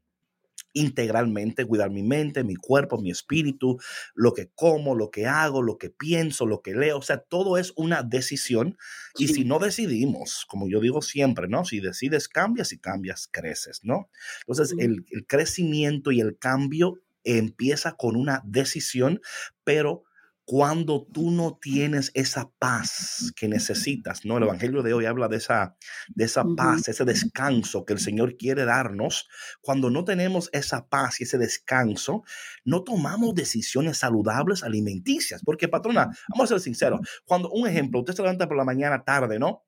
integralmente, 0.72 1.64
cuidar 1.64 1.90
mi 1.90 2.02
mente, 2.02 2.44
mi 2.44 2.56
cuerpo, 2.56 3.00
mi 3.00 3.10
espíritu, 3.10 3.78
lo 4.14 4.32
que 4.32 4.50
como, 4.54 4.94
lo 4.94 5.10
que 5.10 5.26
hago, 5.26 5.62
lo 5.62 5.78
que 5.78 5.90
pienso, 5.90 6.46
lo 6.46 6.62
que 6.62 6.74
leo. 6.74 6.98
O 6.98 7.02
sea, 7.02 7.18
todo 7.18 7.58
es 7.58 7.72
una 7.76 8.02
decisión. 8.02 8.76
Y 9.16 9.28
si 9.28 9.44
no 9.44 9.58
decidimos, 9.58 10.44
como 10.48 10.68
yo 10.68 10.80
digo 10.80 11.02
siempre, 11.02 11.48
¿no? 11.48 11.64
Si 11.64 11.80
decides, 11.80 12.28
cambias, 12.28 12.68
si 12.68 12.78
cambias, 12.78 13.28
creces, 13.30 13.80
¿no? 13.82 14.08
Entonces, 14.40 14.74
el, 14.78 15.04
el 15.10 15.26
crecimiento 15.26 16.12
y 16.12 16.20
el 16.20 16.38
cambio 16.38 17.00
empieza 17.24 17.92
con 17.92 18.16
una 18.16 18.42
decisión, 18.44 19.20
pero 19.64 20.04
cuando 20.44 21.06
tú 21.12 21.30
no 21.30 21.58
tienes 21.60 22.10
esa 22.14 22.50
paz 22.58 23.32
que 23.36 23.48
necesitas, 23.48 24.24
¿no? 24.24 24.38
El 24.38 24.44
Evangelio 24.44 24.82
de 24.82 24.92
hoy 24.92 25.06
habla 25.06 25.28
de 25.28 25.36
esa, 25.36 25.76
de 26.08 26.24
esa 26.24 26.44
paz, 26.56 26.88
ese 26.88 27.04
descanso 27.04 27.84
que 27.84 27.92
el 27.92 28.00
Señor 28.00 28.36
quiere 28.36 28.64
darnos. 28.64 29.28
Cuando 29.60 29.90
no 29.90 30.04
tenemos 30.04 30.50
esa 30.52 30.88
paz 30.88 31.20
y 31.20 31.24
ese 31.24 31.38
descanso, 31.38 32.24
no 32.64 32.82
tomamos 32.82 33.34
decisiones 33.34 33.98
saludables 33.98 34.62
alimenticias. 34.62 35.42
Porque, 35.44 35.68
patrona, 35.68 36.10
vamos 36.28 36.50
a 36.50 36.54
ser 36.54 36.60
sinceros, 36.60 37.00
cuando 37.24 37.50
un 37.50 37.68
ejemplo, 37.68 38.00
usted 38.00 38.14
se 38.14 38.22
levanta 38.22 38.48
por 38.48 38.56
la 38.56 38.64
mañana 38.64 39.04
tarde, 39.04 39.38
¿no? 39.38 39.64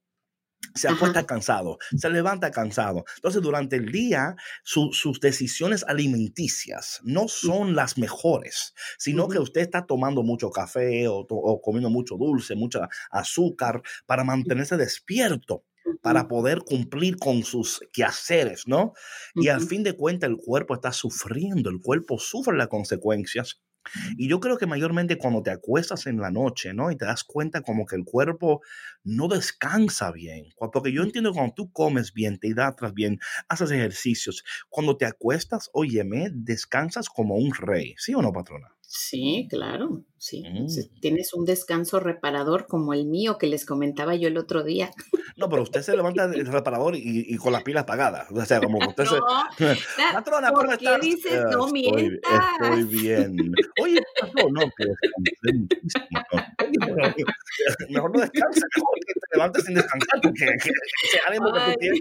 Se 0.75 0.89
acuesta 0.89 1.25
cansado, 1.25 1.79
se 1.97 2.11
levanta 2.11 2.51
cansado. 2.51 3.05
Entonces, 3.17 3.43
durante 3.43 3.77
el 3.77 3.93
día, 3.93 4.37
sus 4.63 5.21
decisiones 5.21 5.85
alimenticias 5.87 7.01
no 7.05 7.29
son 7.29 7.75
las 7.75 7.97
mejores, 7.99 8.75
sino 8.99 9.29
que 9.29 9.39
usted 9.39 9.61
está 9.61 9.87
tomando 9.87 10.23
mucho 10.23 10.51
café 10.51 11.07
o, 11.09 11.27
comiendo 11.63 11.91
mucho 11.91 12.17
dulce, 12.17 12.55
mucha 12.55 12.89
azúcar 13.11 13.83
para 14.07 14.25
mantenerse 14.25 14.77
despierto 14.77 15.65
para 16.01 16.29
poder 16.29 16.61
cumplir 16.61 17.19
con 17.19 17.45
sus 17.45 17.81
quehaceres, 17.93 18.67
¿no? 18.67 18.95
Y 19.35 19.49
al 19.49 19.61
fin 19.61 19.83
de 19.83 19.95
cuentas 19.95 20.31
el 20.31 20.39
cuerpo 20.39 20.75
está 20.75 20.93
sufriendo, 20.93 21.69
el 21.71 21.81
cuerpo 21.81 22.19
sufre 22.19 22.57
las 22.57 22.69
consecuencias 22.69 23.61
y 24.17 24.29
yo 24.29 24.41
creo 24.41 24.59
que 24.59 24.67
mayormente 24.67 25.19
cuando 25.19 25.43
te 25.43 25.51
acuestas 25.51 26.07
en 26.07 26.21
la 26.21 26.31
noche, 26.31 26.73
¿no? 26.75 26.91
Y 26.91 26.97
te 26.97 27.05
das 27.05 27.25
cuenta 27.25 27.63
como 27.63 27.87
que 27.87 27.97
el 27.97 28.05
cuerpo 28.05 28.61
no 29.03 29.29
descansa 29.29 30.11
bien. 30.13 30.47
Porque 30.59 30.93
yo 30.93 31.03
entiendo 31.03 31.31
que 31.31 31.39
cuando 31.39 31.55
tú 31.55 31.73
comes 31.73 32.13
bien, 32.13 32.39
te 32.39 32.49
hidratas 32.49 32.95
bien, 32.95 33.19
haces 33.49 33.71
ejercicios, 33.71 34.45
cuando 34.69 34.97
te 34.97 35.07
acuestas, 35.07 35.71
óyeme, 35.73 36.29
descansas 36.33 37.09
como 37.09 37.37
un 37.37 37.53
rey. 37.55 37.95
¿Sí 37.99 38.15
o 38.15 38.23
no, 38.23 38.33
patrona? 38.33 38.75
Sí, 38.81 39.49
claro, 39.51 40.05
sí. 40.25 40.43
Mm. 40.43 41.01
Tienes 41.01 41.35
un 41.35 41.45
descanso 41.45 42.01
reparador 42.01 42.67
como 42.67 42.95
el 42.95 43.05
mío 43.05 43.37
que 43.37 43.47
les 43.47 43.67
comentaba 43.67 44.15
yo 44.15 44.29
el 44.29 44.39
otro 44.39 44.63
día. 44.63 44.91
No, 45.37 45.51
pero 45.51 45.63
usted 45.63 45.83
se 45.83 45.95
levanta 45.95 46.25
el 46.25 46.47
reparador 46.47 46.95
y, 46.97 47.37
con 47.37 47.53
las 47.53 47.63
pilas 47.63 47.83
apagadas. 47.83 48.31
O 48.31 48.45
sea, 48.45 48.61
como 48.61 48.79
usted 48.79 49.05
se... 49.59 49.77
Patrona, 50.15 50.51
¿por 50.51 50.79
qué 50.79 50.99
dices 51.01 51.43
no 51.51 51.67
estoy, 51.67 52.21
estoy 52.23 52.85
bien. 52.85 53.37
Oye, 53.83 54.01
no, 54.35 54.49
no, 54.49 54.61
que 54.77 54.85
Mejor 57.91 58.13
no 58.13 58.21
descanses, 58.21 58.65
mejor 58.77 58.99
que 59.07 59.15
te 59.15 59.27
levantes 59.35 59.65
sin 59.65 59.75
descansar, 59.75 60.21
porque 60.23 60.45
ese 60.45 61.21
ánimo 61.29 61.53
que 61.53 61.61
tú 61.61 61.79
tienes... 61.79 62.01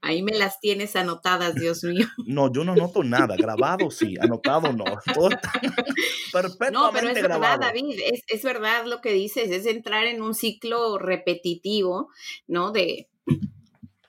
Ahí 0.00 0.22
me 0.22 0.32
las 0.32 0.60
tienes 0.60 0.96
anotadas, 0.96 1.54
Dios 1.54 1.84
mío. 1.84 2.06
No, 2.26 2.52
yo 2.52 2.64
no 2.64 2.72
anoto 2.72 3.04
nada. 3.04 3.36
Grabado 3.36 3.90
sí, 3.90 4.16
anotado 4.20 4.72
no. 4.72 4.84
No, 6.72 6.90
pero 6.92 7.08
es 7.08 7.22
verdad, 7.22 7.58
David. 7.60 7.98
Es, 8.04 8.22
es 8.28 8.42
verdad 8.42 8.84
lo 8.86 9.00
que 9.00 9.12
dices. 9.12 9.50
Es 9.50 9.66
entrar 9.66 10.04
en 10.04 10.22
un 10.22 10.34
ciclo 10.34 10.98
repetitivo, 10.98 12.08
¿no? 12.46 12.72
De 12.72 13.08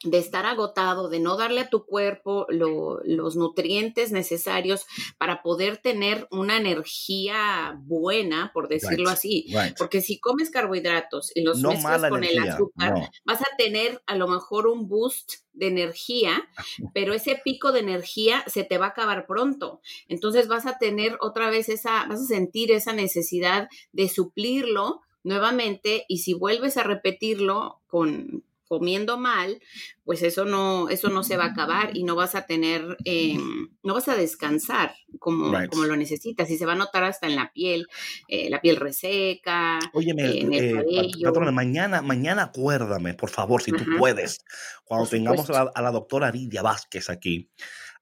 de 0.04 0.18
estar 0.18 0.46
agotado, 0.46 1.10
de 1.10 1.20
no 1.20 1.38
darle 1.38 1.62
a 1.62 1.70
tu 1.70 1.86
cuerpo 1.86 2.46
los 2.50 3.36
nutrientes 3.36 4.12
necesarios 4.12 4.86
para 5.18 5.42
poder 5.42 5.78
tener 5.78 6.28
una 6.32 6.58
energía 6.58 7.80
buena, 7.84 8.52
por 8.54 8.68
decirlo 8.68 9.10
así. 9.10 9.54
Porque 9.78 10.02
si 10.02 10.20
comes 10.20 10.50
carbohidratos 10.50 11.32
y 11.36 11.42
los 11.42 11.62
mezclas 11.62 12.10
con 12.10 12.24
el 12.24 12.38
azúcar, 12.40 13.12
vas 13.26 13.42
a 13.42 13.56
tener 13.58 14.02
a 14.06 14.16
lo 14.16 14.28
mejor 14.28 14.68
un 14.68 14.88
boost 14.88 15.44
de 15.54 15.68
energía, 15.68 16.50
pero 16.94 17.14
ese 17.14 17.40
pico 17.44 17.72
de 17.72 17.80
energía 17.80 18.44
se 18.48 18.64
te 18.64 18.78
va 18.78 18.88
a 18.88 18.90
acabar 18.90 19.26
pronto. 19.26 19.82
Entonces 20.08 20.48
vas 20.48 20.66
a 20.66 20.78
tener 20.78 21.18
otra 21.22 21.50
vez 21.50 21.70
esa, 21.70 22.06
vas 22.08 22.22
a 22.22 22.26
sentir 22.26 22.72
esa 22.72 22.94
necesidad 22.94 23.70
de 23.92 24.10
suplirlo 24.10 25.02
nuevamente 25.24 26.06
y 26.10 26.18
si 26.18 26.34
vuelves 26.34 26.76
a 26.76 26.84
repetirlo 26.84 27.82
con 27.88 28.44
comiendo 28.74 29.20
mal, 29.20 29.62
pues 30.04 30.24
eso 30.24 30.46
no, 30.46 30.90
eso 30.90 31.10
no 31.10 31.24
se 31.24 31.38
va 31.38 31.44
a 31.44 31.50
acabar 31.50 31.96
y 31.96 32.04
no 32.04 32.16
vas 32.16 32.34
a 32.34 32.48
tener, 32.48 32.98
em, 33.06 33.70
no 33.84 33.94
vas 33.94 34.08
a 34.08 34.16
descansar 34.16 34.96
como, 35.20 35.52
como 35.70 35.84
lo 35.84 35.96
necesitas 35.96 36.50
y 36.50 36.58
se 36.58 36.66
va 36.66 36.74
a 36.74 36.76
notar 36.76 37.04
hasta 37.04 37.28
en 37.28 37.36
la 37.36 37.52
piel, 37.54 37.86
eh, 38.28 38.50
la 38.50 38.62
piel 38.62 38.78
reseca, 38.78 39.78
Óyeme, 39.94 40.40
en 40.40 40.54
el 40.56 40.84
eh, 40.90 41.52
mañana, 41.52 42.02
mañana 42.02 42.46
acuérdame, 42.46 43.14
por 43.14 43.30
favor, 43.30 43.62
si 43.62 43.72
tú 43.74 43.86
puedes, 44.00 44.44
cuando 44.86 45.08
tengamos 45.08 45.48
a 45.52 45.80
la, 45.80 45.92
doctora 45.92 46.32
Lidia 46.32 46.64
Vázquez 46.64 47.12
aquí, 47.12 47.52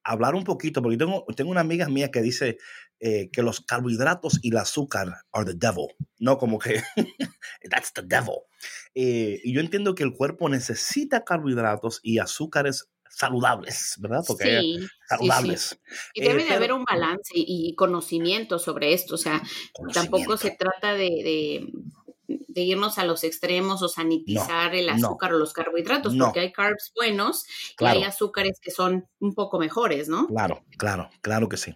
hablar 0.06 0.36
un 0.36 0.46
poquito, 0.46 0.82
porque 0.82 0.96
tengo, 0.96 1.26
tengo 1.36 1.52
una 1.52 1.60
amiga 1.60 1.90
mía 1.90 2.12
que 2.12 2.22
dice 2.22 2.60
eh, 3.02 3.30
que 3.30 3.44
los 3.44 3.60
carbohidratos 3.60 4.40
y 4.42 4.52
el 4.52 4.58
azúcar 4.58 5.10
are 5.34 5.44
the 5.44 5.58
devil, 5.58 5.88
no 6.18 6.38
como 6.38 6.60
que 6.60 6.82
that's 7.70 7.92
the 7.92 8.04
devil. 8.04 8.46
Eh, 8.94 9.40
y 9.44 9.54
yo 9.54 9.62
entiendo 9.62 9.96
que 9.96 10.04
el 10.04 10.14
cuerpo 10.14 10.50
necesita 10.50 11.24
carbohidratos 11.24 12.00
y 12.04 12.20
azúcares 12.20 12.90
saludables, 13.10 13.96
¿verdad? 14.00 14.24
Porque 14.26 14.60
sí, 14.60 14.88
saludables. 15.08 15.80
Y 16.14 16.22
debe 16.22 16.44
eh, 16.44 16.46
de 16.46 16.54
haber 16.54 16.74
un 16.74 16.84
balance 16.84 17.34
y 17.36 17.76
conocimiento 17.76 18.58
sobre 18.58 18.94
esto, 18.94 19.16
o 19.16 19.18
sea, 19.18 19.42
tampoco 19.94 20.38
se 20.38 20.52
trata 20.52 20.94
de, 20.94 21.70
de, 22.28 22.62
irnos 22.62 22.98
a 22.98 23.06
los 23.06 23.24
extremos 23.24 23.82
o 23.82 23.90
sanitizar 23.90 24.76
el 24.76 24.90
azúcar 24.90 25.34
o 25.34 25.38
los 25.38 25.54
carbohidratos, 25.54 26.16
porque 26.18 26.40
hay 26.40 26.52
carbs 26.52 26.92
buenos 26.96 27.46
y 27.80 27.86
hay 27.86 28.04
azúcares 28.04 28.60
que 28.62 28.72
son 28.72 29.08
un 29.20 29.34
poco 29.36 29.60
mejores, 29.60 30.08
¿no? 30.08 30.28
Claro, 30.28 30.64
claro, 30.78 31.10
claro 31.22 31.50
que 31.50 31.58
sí. 31.58 31.76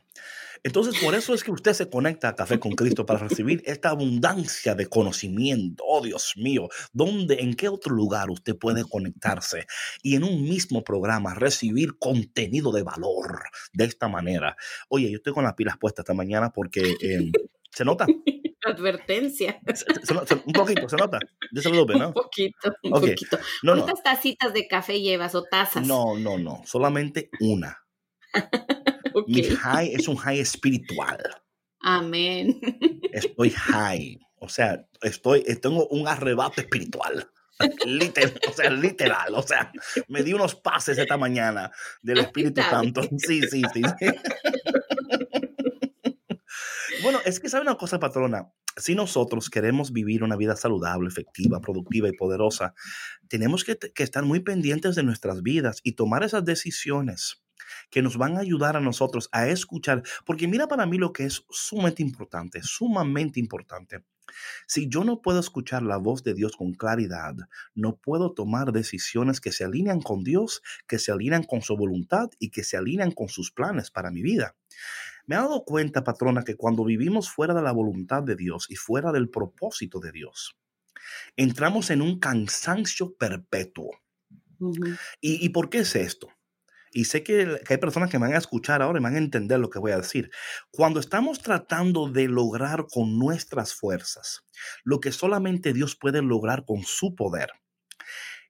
Entonces, 0.66 1.00
por 1.00 1.14
eso 1.14 1.36
es 1.36 1.44
que 1.44 1.52
usted 1.52 1.74
se 1.74 1.92
conecta 1.92 2.30
a 2.30 2.36
Café 2.36 2.60
con 2.60 2.72
Cristo 2.72 3.06
para 3.06 3.20
recibir 3.20 3.62
esta 3.68 3.90
abundancia 3.90 4.74
de 4.74 4.88
conocimiento. 4.88 5.84
Oh, 5.86 6.02
Dios 6.02 6.34
mío, 6.38 6.70
¿dónde, 6.92 7.36
en 7.42 7.54
qué 7.54 7.70
otro 7.70 7.94
lugar 7.94 8.32
usted 8.32 8.58
puede 8.58 8.84
conectarse 8.84 9.68
y 10.02 10.16
en 10.16 10.24
un 10.24 10.42
mismo 10.42 10.84
programa 10.84 11.36
recibir 11.36 12.00
contenido 12.00 12.72
de 12.72 12.82
valor 12.82 13.44
de 13.74 13.86
esta 13.86 14.08
manera? 14.08 14.58
Oye, 14.90 15.12
yo 15.12 15.18
estoy 15.18 15.34
con 15.34 15.44
las 15.44 15.54
pilas 15.54 15.78
puestas 15.78 16.02
esta 16.02 16.16
mañana 16.16 16.52
porque 16.52 16.96
em, 17.00 17.32
se 17.70 17.86
nota. 17.86 18.08
Advertencia. 18.66 19.62
un 20.46 20.54
poquito, 20.54 20.90
se 20.90 20.98
nota. 20.98 21.20
¿no? 21.52 22.08
Un 22.08 22.14
poquito, 22.14 22.74
un 22.82 22.92
poquito. 22.92 23.38
¿Cuántas 23.62 24.02
tacitas 24.02 24.52
de 24.52 24.68
café 24.68 25.00
llevas 25.00 25.36
o 25.36 25.44
tazas? 25.44 25.86
No, 25.86 26.18
no, 26.18 26.40
no, 26.40 26.64
solamente 26.66 27.30
una. 27.40 27.86
Mi 29.28 29.44
high 29.44 29.94
es 29.94 30.08
un 30.08 30.18
high 30.18 30.40
espiritual. 30.40 31.20
Amén. 31.82 32.60
Estoy 33.12 33.52
high. 33.52 34.20
O 34.40 34.50
sea, 34.50 34.88
estoy, 35.02 35.44
tengo 35.62 35.88
un 35.88 36.08
arrebato 36.08 36.62
espiritual. 36.62 37.30
Literal, 37.86 38.34
o 38.50 38.54
sea, 38.54 38.70
literal. 38.70 39.34
O 39.36 39.42
sea, 39.42 39.72
me 40.10 40.24
di 40.24 40.34
unos 40.34 40.56
pases 40.56 40.98
esta 40.98 41.18
mañana 41.18 41.72
del 42.02 42.20
Espíritu 42.20 42.62
Santo. 42.62 43.02
Sí, 43.18 43.42
sí, 43.50 43.62
sí. 43.74 43.82
Bueno, 47.02 47.20
es 47.24 47.40
que 47.40 47.50
sabe 47.50 47.62
una 47.62 47.76
cosa, 47.76 48.00
patrona. 48.00 48.52
Si 48.78 48.96
nosotros 48.96 49.50
queremos 49.50 49.94
vivir 49.94 50.24
una 50.24 50.36
vida 50.36 50.56
saludable, 50.56 51.08
efectiva, 51.08 51.62
productiva 51.62 52.10
y 52.10 52.18
poderosa, 52.18 52.74
tenemos 53.30 53.64
que, 53.64 53.78
que 53.78 54.04
estar 54.04 54.24
muy 54.24 54.40
pendientes 54.42 54.96
de 54.96 55.04
nuestras 55.04 55.44
vidas 55.44 55.80
y 55.84 55.94
tomar 55.94 56.24
esas 56.24 56.44
decisiones 56.44 57.45
que 57.90 58.02
nos 58.02 58.18
van 58.18 58.38
a 58.38 58.42
ayudar 58.42 58.76
a 58.78 58.82
nosotros 58.82 59.30
a 59.32 59.48
escuchar, 59.48 60.04
porque 60.26 60.48
mira 60.48 60.68
para 60.68 60.86
mí 60.86 60.98
lo 60.98 61.14
que 61.14 61.26
es 61.26 61.46
sumamente 61.50 62.02
importante, 62.02 62.62
sumamente 62.64 63.40
importante. 63.40 64.04
Si 64.68 64.90
yo 64.90 65.04
no 65.04 65.22
puedo 65.22 65.40
escuchar 65.40 65.84
la 65.84 65.98
voz 65.98 66.24
de 66.24 66.34
Dios 66.34 66.56
con 66.56 66.74
claridad, 66.74 67.36
no 67.74 67.98
puedo 67.98 68.34
tomar 68.34 68.72
decisiones 68.72 69.40
que 69.40 69.52
se 69.52 69.64
alinean 69.64 70.02
con 70.02 70.24
Dios, 70.24 70.62
que 70.88 71.00
se 71.00 71.12
alinean 71.12 71.44
con 71.44 71.62
su 71.62 71.78
voluntad 71.78 72.30
y 72.40 72.50
que 72.50 72.64
se 72.64 72.78
alinean 72.78 73.12
con 73.12 73.30
sus 73.30 73.52
planes 73.52 73.92
para 73.92 74.12
mi 74.12 74.22
vida. 74.22 74.56
Me 75.28 75.36
he 75.36 75.40
dado 75.40 75.64
cuenta, 75.64 76.04
patrona, 76.04 76.44
que 76.44 76.56
cuando 76.56 76.84
vivimos 76.84 77.30
fuera 77.30 77.54
de 77.54 77.62
la 77.62 77.72
voluntad 77.72 78.24
de 78.24 78.36
Dios 78.36 78.68
y 78.70 78.76
fuera 78.76 79.12
del 79.12 79.30
propósito 79.30 80.00
de 80.00 80.12
Dios, 80.12 80.56
entramos 81.36 81.90
en 81.90 82.02
un 82.02 82.20
cansancio 82.20 83.16
perpetuo. 83.16 83.92
¿Y, 85.22 85.46
¿Y 85.46 85.50
por 85.50 85.70
qué 85.70 85.80
es 85.80 85.96
esto? 85.96 86.30
Y 86.96 87.04
sé 87.04 87.24
que, 87.24 87.60
hay 87.68 87.78
personas 87.78 88.10
que 88.10 88.18
me 88.18 88.28
van 88.28 88.36
a 88.36 88.40
escuchar 88.40 88.82
ahora 88.82 89.00
y 89.00 89.04
van 89.04 89.16
a 89.16 89.18
entender 89.18 89.60
lo 89.60 89.70
que 89.70 89.80
voy 89.80 89.92
a 89.92 89.98
decir. 89.98 90.32
Cuando 90.72 91.02
estamos 91.02 91.42
tratando 91.42 92.10
de 92.10 92.30
lograr 92.30 92.86
con 92.90 93.20
nuestras 93.20 93.74
fuerzas 93.74 94.46
lo 94.86 95.02
que 95.02 95.12
solamente 95.12 95.74
Dios 95.74 95.98
puede 95.98 96.22
lograr 96.22 96.64
con 96.64 96.84
su 96.84 97.14
poder, 97.14 97.50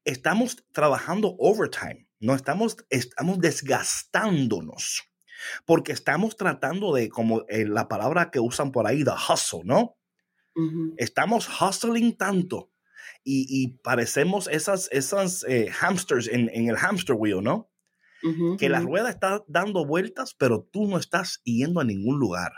estamos 0.04 0.64
trabajando 0.72 1.36
overtime. 1.40 2.08
No 2.20 2.36
estamos, 2.36 2.78
estamos 2.92 3.40
desgastándonos 3.40 5.02
porque 5.66 5.92
estamos 5.92 6.38
tratando 6.38 6.94
de, 6.94 7.10
como 7.10 7.46
eh, 7.50 7.66
la 7.66 7.88
palabra 7.88 8.30
que 8.30 8.40
usan 8.40 8.72
por 8.72 8.86
ahí, 8.86 9.04
the 9.04 9.12
hustle, 9.12 9.62
¿no? 9.64 9.98
Estamos 10.98 11.50
hustling 11.50 12.16
tanto 12.16 12.72
y, 13.24 13.80
parecemos 13.84 14.48
esas, 14.48 14.88
esas 14.92 15.44
eh, 15.50 15.72
hamsters 15.72 16.28
en, 16.28 16.50
en, 16.54 16.70
el 16.70 16.78
hamster 16.78 17.16
wheel, 17.16 17.44
¿no? 17.44 17.72
Que 18.58 18.70
la 18.70 18.80
rueda 18.80 19.10
está 19.10 19.44
dando 19.48 19.86
vueltas, 19.86 20.34
pero 20.34 20.68
tú 20.72 20.88
no 20.88 20.98
estás 20.98 21.42
yendo 21.44 21.80
a 21.80 21.86
ningún 21.86 22.20
lugar. 22.20 22.52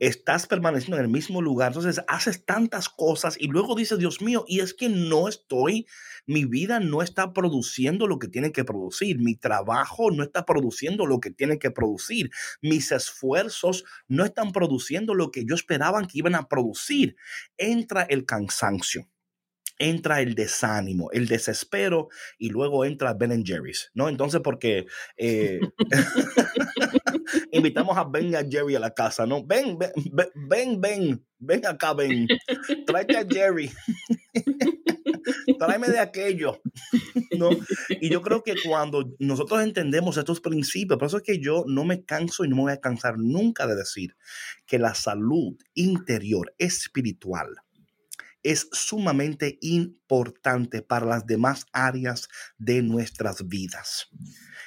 Estás 0.00 0.46
permaneciendo 0.46 0.96
en 0.96 1.04
el 1.04 1.10
mismo 1.10 1.40
lugar, 1.40 1.68
entonces 1.68 2.04
haces 2.08 2.44
tantas 2.44 2.88
cosas 2.88 3.36
y 3.38 3.46
luego 3.46 3.74
dices, 3.74 3.98
Dios 3.98 4.20
mío, 4.20 4.44
y 4.48 4.60
es 4.60 4.74
que 4.74 4.88
no 4.88 5.28
estoy, 5.28 5.86
mi 6.26 6.44
vida 6.44 6.80
no 6.80 7.00
está 7.00 7.32
produciendo 7.32 8.06
lo 8.06 8.18
que 8.18 8.28
tiene 8.28 8.52
que 8.52 8.64
producir, 8.64 9.18
mi 9.18 9.36
trabajo 9.36 10.10
no 10.10 10.24
está 10.24 10.44
produciendo 10.44 11.06
lo 11.06 11.20
que 11.20 11.30
tiene 11.30 11.58
que 11.58 11.70
producir, 11.70 12.30
mis 12.60 12.90
esfuerzos 12.92 13.84
no 14.08 14.24
están 14.24 14.52
produciendo 14.52 15.14
lo 15.14 15.30
que 15.30 15.44
yo 15.46 15.54
esperaba 15.54 16.02
que 16.02 16.18
iban 16.18 16.34
a 16.34 16.48
producir. 16.48 17.16
Entra 17.56 18.02
el 18.02 18.26
cansancio 18.26 19.08
entra 19.78 20.20
el 20.20 20.34
desánimo, 20.34 21.10
el 21.12 21.28
desespero 21.28 22.08
y 22.38 22.50
luego 22.50 22.84
entra 22.84 23.14
Ben 23.14 23.44
Jerry's, 23.44 23.90
¿no? 23.94 24.08
Entonces, 24.08 24.40
porque 24.42 24.86
eh, 25.16 25.60
invitamos 27.52 27.96
a 27.96 28.04
Ben 28.04 28.30
y 28.30 28.34
a 28.34 28.44
Jerry 28.44 28.74
a 28.74 28.80
la 28.80 28.92
casa, 28.92 29.26
¿no? 29.26 29.44
Ven, 29.44 29.78
ven, 29.78 29.92
ven, 30.48 30.80
ven, 30.80 31.26
ven 31.38 31.66
acá, 31.66 31.94
ven, 31.94 32.26
tráete 32.86 33.16
a 33.16 33.26
Jerry. 33.28 33.70
Tráeme 35.58 35.88
de 35.88 35.98
aquello, 35.98 36.60
¿no? 37.36 37.50
Y 37.88 38.10
yo 38.10 38.22
creo 38.22 38.44
que 38.44 38.54
cuando 38.64 39.12
nosotros 39.18 39.60
entendemos 39.62 40.16
estos 40.16 40.40
principios, 40.40 40.98
por 40.98 41.08
eso 41.08 41.16
es 41.16 41.22
que 41.24 41.40
yo 41.40 41.64
no 41.66 41.84
me 41.84 42.04
canso 42.04 42.44
y 42.44 42.48
no 42.48 42.56
me 42.56 42.62
voy 42.62 42.72
a 42.72 42.80
cansar 42.80 43.18
nunca 43.18 43.66
de 43.66 43.74
decir 43.74 44.16
que 44.66 44.78
la 44.78 44.94
salud 44.94 45.56
interior, 45.74 46.54
espiritual, 46.58 47.48
es 48.46 48.68
sumamente 48.70 49.58
importante 49.60 50.80
para 50.80 51.04
las 51.04 51.26
demás 51.26 51.66
áreas 51.72 52.28
de 52.58 52.80
nuestras 52.80 53.48
vidas. 53.48 54.08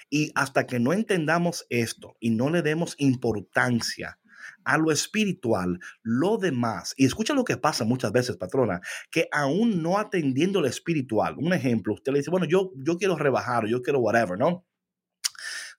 Y 0.10 0.32
hasta 0.36 0.68
que 0.68 0.80
no 0.80 0.92
entendamos 0.92 1.66
esto 1.70 2.18
y 2.20 2.32
no 2.32 2.50
le 2.50 2.62
demos 2.62 2.96
importancia 2.98 4.20
a 4.66 4.78
lo 4.78 4.92
espiritual, 4.92 5.80
lo 6.04 6.38
demás, 6.38 6.94
y 6.98 7.06
escucha 7.06 7.34
lo 7.34 7.46
que 7.46 7.56
pasa 7.56 7.86
muchas 7.86 8.12
veces, 8.12 8.36
patrona, 8.36 8.82
que 9.12 9.30
aún 9.32 9.82
no 9.82 9.98
atendiendo 9.98 10.60
lo 10.60 10.68
espiritual, 10.68 11.36
un 11.38 11.54
ejemplo, 11.54 11.94
usted 11.94 12.12
le 12.12 12.20
dice, 12.20 12.32
bueno, 12.32 12.46
yo, 12.46 12.72
yo 12.76 12.98
quiero 12.98 13.16
rebajar, 13.16 13.66
yo 13.68 13.82
quiero 13.82 14.00
whatever, 14.00 14.38
¿no? 14.38 14.66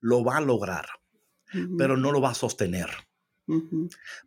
Lo 0.01 0.25
va 0.25 0.39
a 0.39 0.41
lograr, 0.41 0.87
pero 1.77 1.99
no 1.99 2.13
lo 2.13 2.23
va 2.23 2.31
a 2.31 2.35
sostener. 2.35 2.89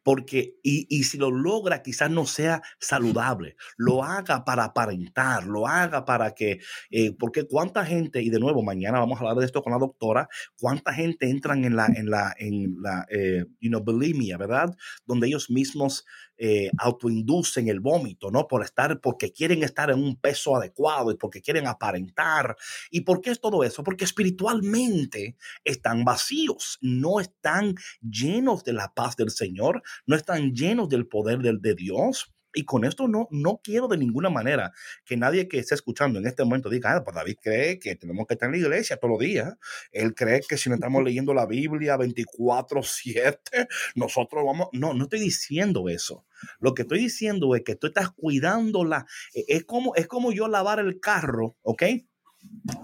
Porque, 0.03 0.56
y, 0.63 1.03
si 1.03 1.18
lo 1.18 1.32
logra, 1.32 1.82
quizás 1.82 2.10
no 2.10 2.25
sea 2.25 2.62
saludable. 2.80 3.56
Lo 3.77 4.03
haga 4.03 4.44
para 4.46 4.65
aparentar, 4.65 5.46
lo 5.46 5.68
haga 5.68 6.06
para 6.06 6.32
que, 6.32 6.60
eh, 6.92 7.15
porque 7.18 7.48
cuánta 7.48 7.86
gente, 7.86 8.22
y 8.22 8.30
de 8.30 8.39
nuevo, 8.39 8.63
mañana 8.63 9.00
vamos 9.00 9.18
a 9.18 9.22
hablar 9.22 9.38
de 9.38 9.46
esto 9.46 9.62
con 9.62 9.74
la 9.74 9.80
doctora, 9.80 10.27
cuánta 10.58 10.94
gente 10.94 11.30
entran 11.30 11.65
en 11.65 11.75
la, 11.75 11.86
en 11.88 12.10
la, 12.10 12.34
en 12.38 12.75
la, 12.82 13.06
eh, 13.10 13.46
you 13.60 13.70
know, 13.70 13.84
bulimia, 13.84 14.38
¿verdad? 14.38 14.75
Donde 15.06 15.27
ellos 15.27 15.50
mismos 15.50 16.06
eh, 16.45 16.69
autoinducen 16.77 17.69
el 17.69 17.79
vómito, 17.79 18.29
¿no? 18.29 18.50
Por 18.50 18.65
estar, 18.65 19.00
porque 19.00 19.31
quieren 19.31 19.63
estar 19.63 19.89
en 19.89 20.03
un 20.03 20.17
peso 20.17 20.57
adecuado 20.57 21.09
y 21.09 21.15
porque 21.15 21.41
quieren 21.41 21.67
aparentar. 21.67 22.57
¿Y 22.91 23.00
por 23.01 23.21
qué 23.21 23.29
es 23.29 23.39
todo 23.39 23.63
eso? 23.63 23.81
Porque 23.81 24.03
espiritualmente 24.03 25.38
están 25.63 26.03
vacíos, 26.03 26.79
no 26.81 27.21
están 27.21 27.75
llenos 28.01 28.65
de 28.65 28.73
la 28.73 28.93
paz 28.93 29.15
del 29.15 29.29
Señor, 29.29 29.83
no 30.05 30.17
están 30.17 30.51
llenos 30.51 30.89
del 30.89 31.07
poder 31.07 31.39
del, 31.39 31.62
de 31.62 31.75
Dios. 31.75 32.33
Y 32.53 32.65
con 32.65 32.86
esto 32.86 33.07
no, 33.07 33.27
no 33.31 33.60
quiero 33.63 33.88
de 33.88 33.98
ninguna 33.98 34.29
manera 34.29 34.72
que 35.05 35.17
nadie 35.17 35.48
que 35.48 35.60
esté 35.60 35.75
escuchando 35.75 36.19
en 36.19 36.27
este 36.27 36.43
momento 36.43 36.69
diga, 36.69 36.95
ah, 36.95 37.03
pues 37.03 37.15
David 37.15 37.38
cree 37.41 37.79
que 37.79 37.95
tenemos 37.95 38.27
que 38.27 38.36
estar 38.36 38.48
en 38.48 38.53
la 38.53 38.57
iglesia 38.60 38.98
todos 38.98 39.13
los 39.13 39.19
días. 39.19 39.55
Él 39.91 40.13
cree 40.13 40.41
que 40.48 40.57
si 40.57 40.69
no 40.69 40.75
estamos 40.75 41.03
leyendo 41.03 41.33
la 41.33 41.45
Biblia 41.45 41.98
24/7, 41.98 43.67
nosotros 43.95 44.43
vamos... 44.45 44.69
No, 44.72 44.93
no 44.93 45.03
estoy 45.03 45.19
diciendo 45.19 45.89
eso. 45.89 46.25
Lo 46.60 46.74
que 46.74 46.83
estoy 46.83 47.00
diciendo 47.00 47.55
es 47.55 47.63
que 47.63 47.75
tú 47.75 47.88
estás 47.88 48.12
cuidándola. 48.12 49.05
E, 49.33 49.45
es 49.48 49.65
como, 49.65 49.95
es 49.95 50.08
como 50.08 50.32
yo 50.32 50.47
lavar 50.47 50.80
el 50.80 50.99
carro, 50.99 51.58
¿ok? 51.62 51.84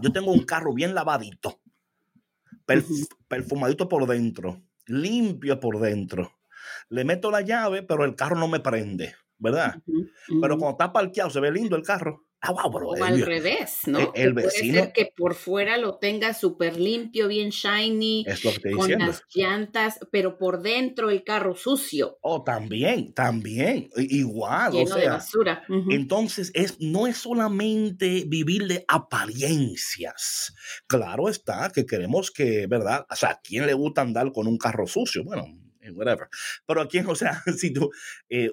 Yo 0.01 0.11
tengo 0.11 0.31
un 0.31 0.45
carro 0.45 0.73
bien 0.73 0.95
lavadito, 0.95 1.59
perfumadito 3.27 3.89
por 3.89 4.07
dentro, 4.07 4.63
limpio 4.85 5.59
por 5.59 5.79
dentro. 5.79 6.39
Le 6.89 7.03
meto 7.03 7.29
la 7.29 7.41
llave, 7.41 7.83
pero 7.83 8.05
el 8.05 8.15
carro 8.15 8.37
no 8.37 8.47
me 8.47 8.59
prende. 8.59 9.15
¿Verdad? 9.39 9.81
Pero 10.41 10.57
cuando 10.57 10.71
está 10.71 10.93
parqueado 10.93 11.29
se 11.29 11.39
ve 11.39 11.51
lindo 11.51 11.75
el 11.75 11.83
carro. 11.83 12.25
Ah, 12.41 12.53
o 12.53 13.03
al 13.03 13.21
revés, 13.21 13.81
¿no? 13.85 13.99
E, 13.99 14.23
el, 14.23 14.33
vecino. 14.33 14.73
Puede 14.73 14.83
ser 14.85 14.93
que 14.93 15.11
por 15.13 15.35
fuera 15.35 15.77
lo 15.77 15.97
tenga 15.97 16.33
súper 16.33 16.79
limpio, 16.79 17.27
bien 17.27 17.49
shiny, 17.49 18.25
con 18.77 18.91
las 18.91 19.23
llantas, 19.33 19.99
pero 20.09 20.37
por 20.37 20.61
dentro 20.61 21.09
el 21.09 21.25
carro 21.25 21.53
sucio. 21.55 22.17
Oh, 22.21 22.41
también, 22.43 23.13
también, 23.13 23.89
igual. 23.97 24.71
Lleno 24.71 24.95
de 24.95 25.09
basura. 25.09 25.63
Entonces, 25.89 26.51
es, 26.53 26.79
no 26.79 27.07
es 27.07 27.17
solamente 27.17 28.23
vivir 28.25 28.67
de 28.67 28.85
apariencias. 28.87 30.53
Claro 30.87 31.27
está 31.27 31.69
que 31.73 31.85
queremos 31.85 32.31
que, 32.31 32.67
¿verdad? 32.67 33.05
O 33.09 33.15
sea, 33.17 33.31
¿a 33.31 33.41
quién 33.41 33.65
le 33.65 33.73
gusta 33.73 34.01
andar 34.01 34.31
con 34.31 34.47
un 34.47 34.57
carro 34.57 34.87
sucio? 34.87 35.25
Bueno, 35.25 35.43
whatever. 35.93 36.27
Pero 36.65 36.81
aquí, 36.81 36.99
o 37.07 37.15
sea, 37.15 37.41
si 37.57 37.71
tú, 37.71 37.89
eh, 38.29 38.51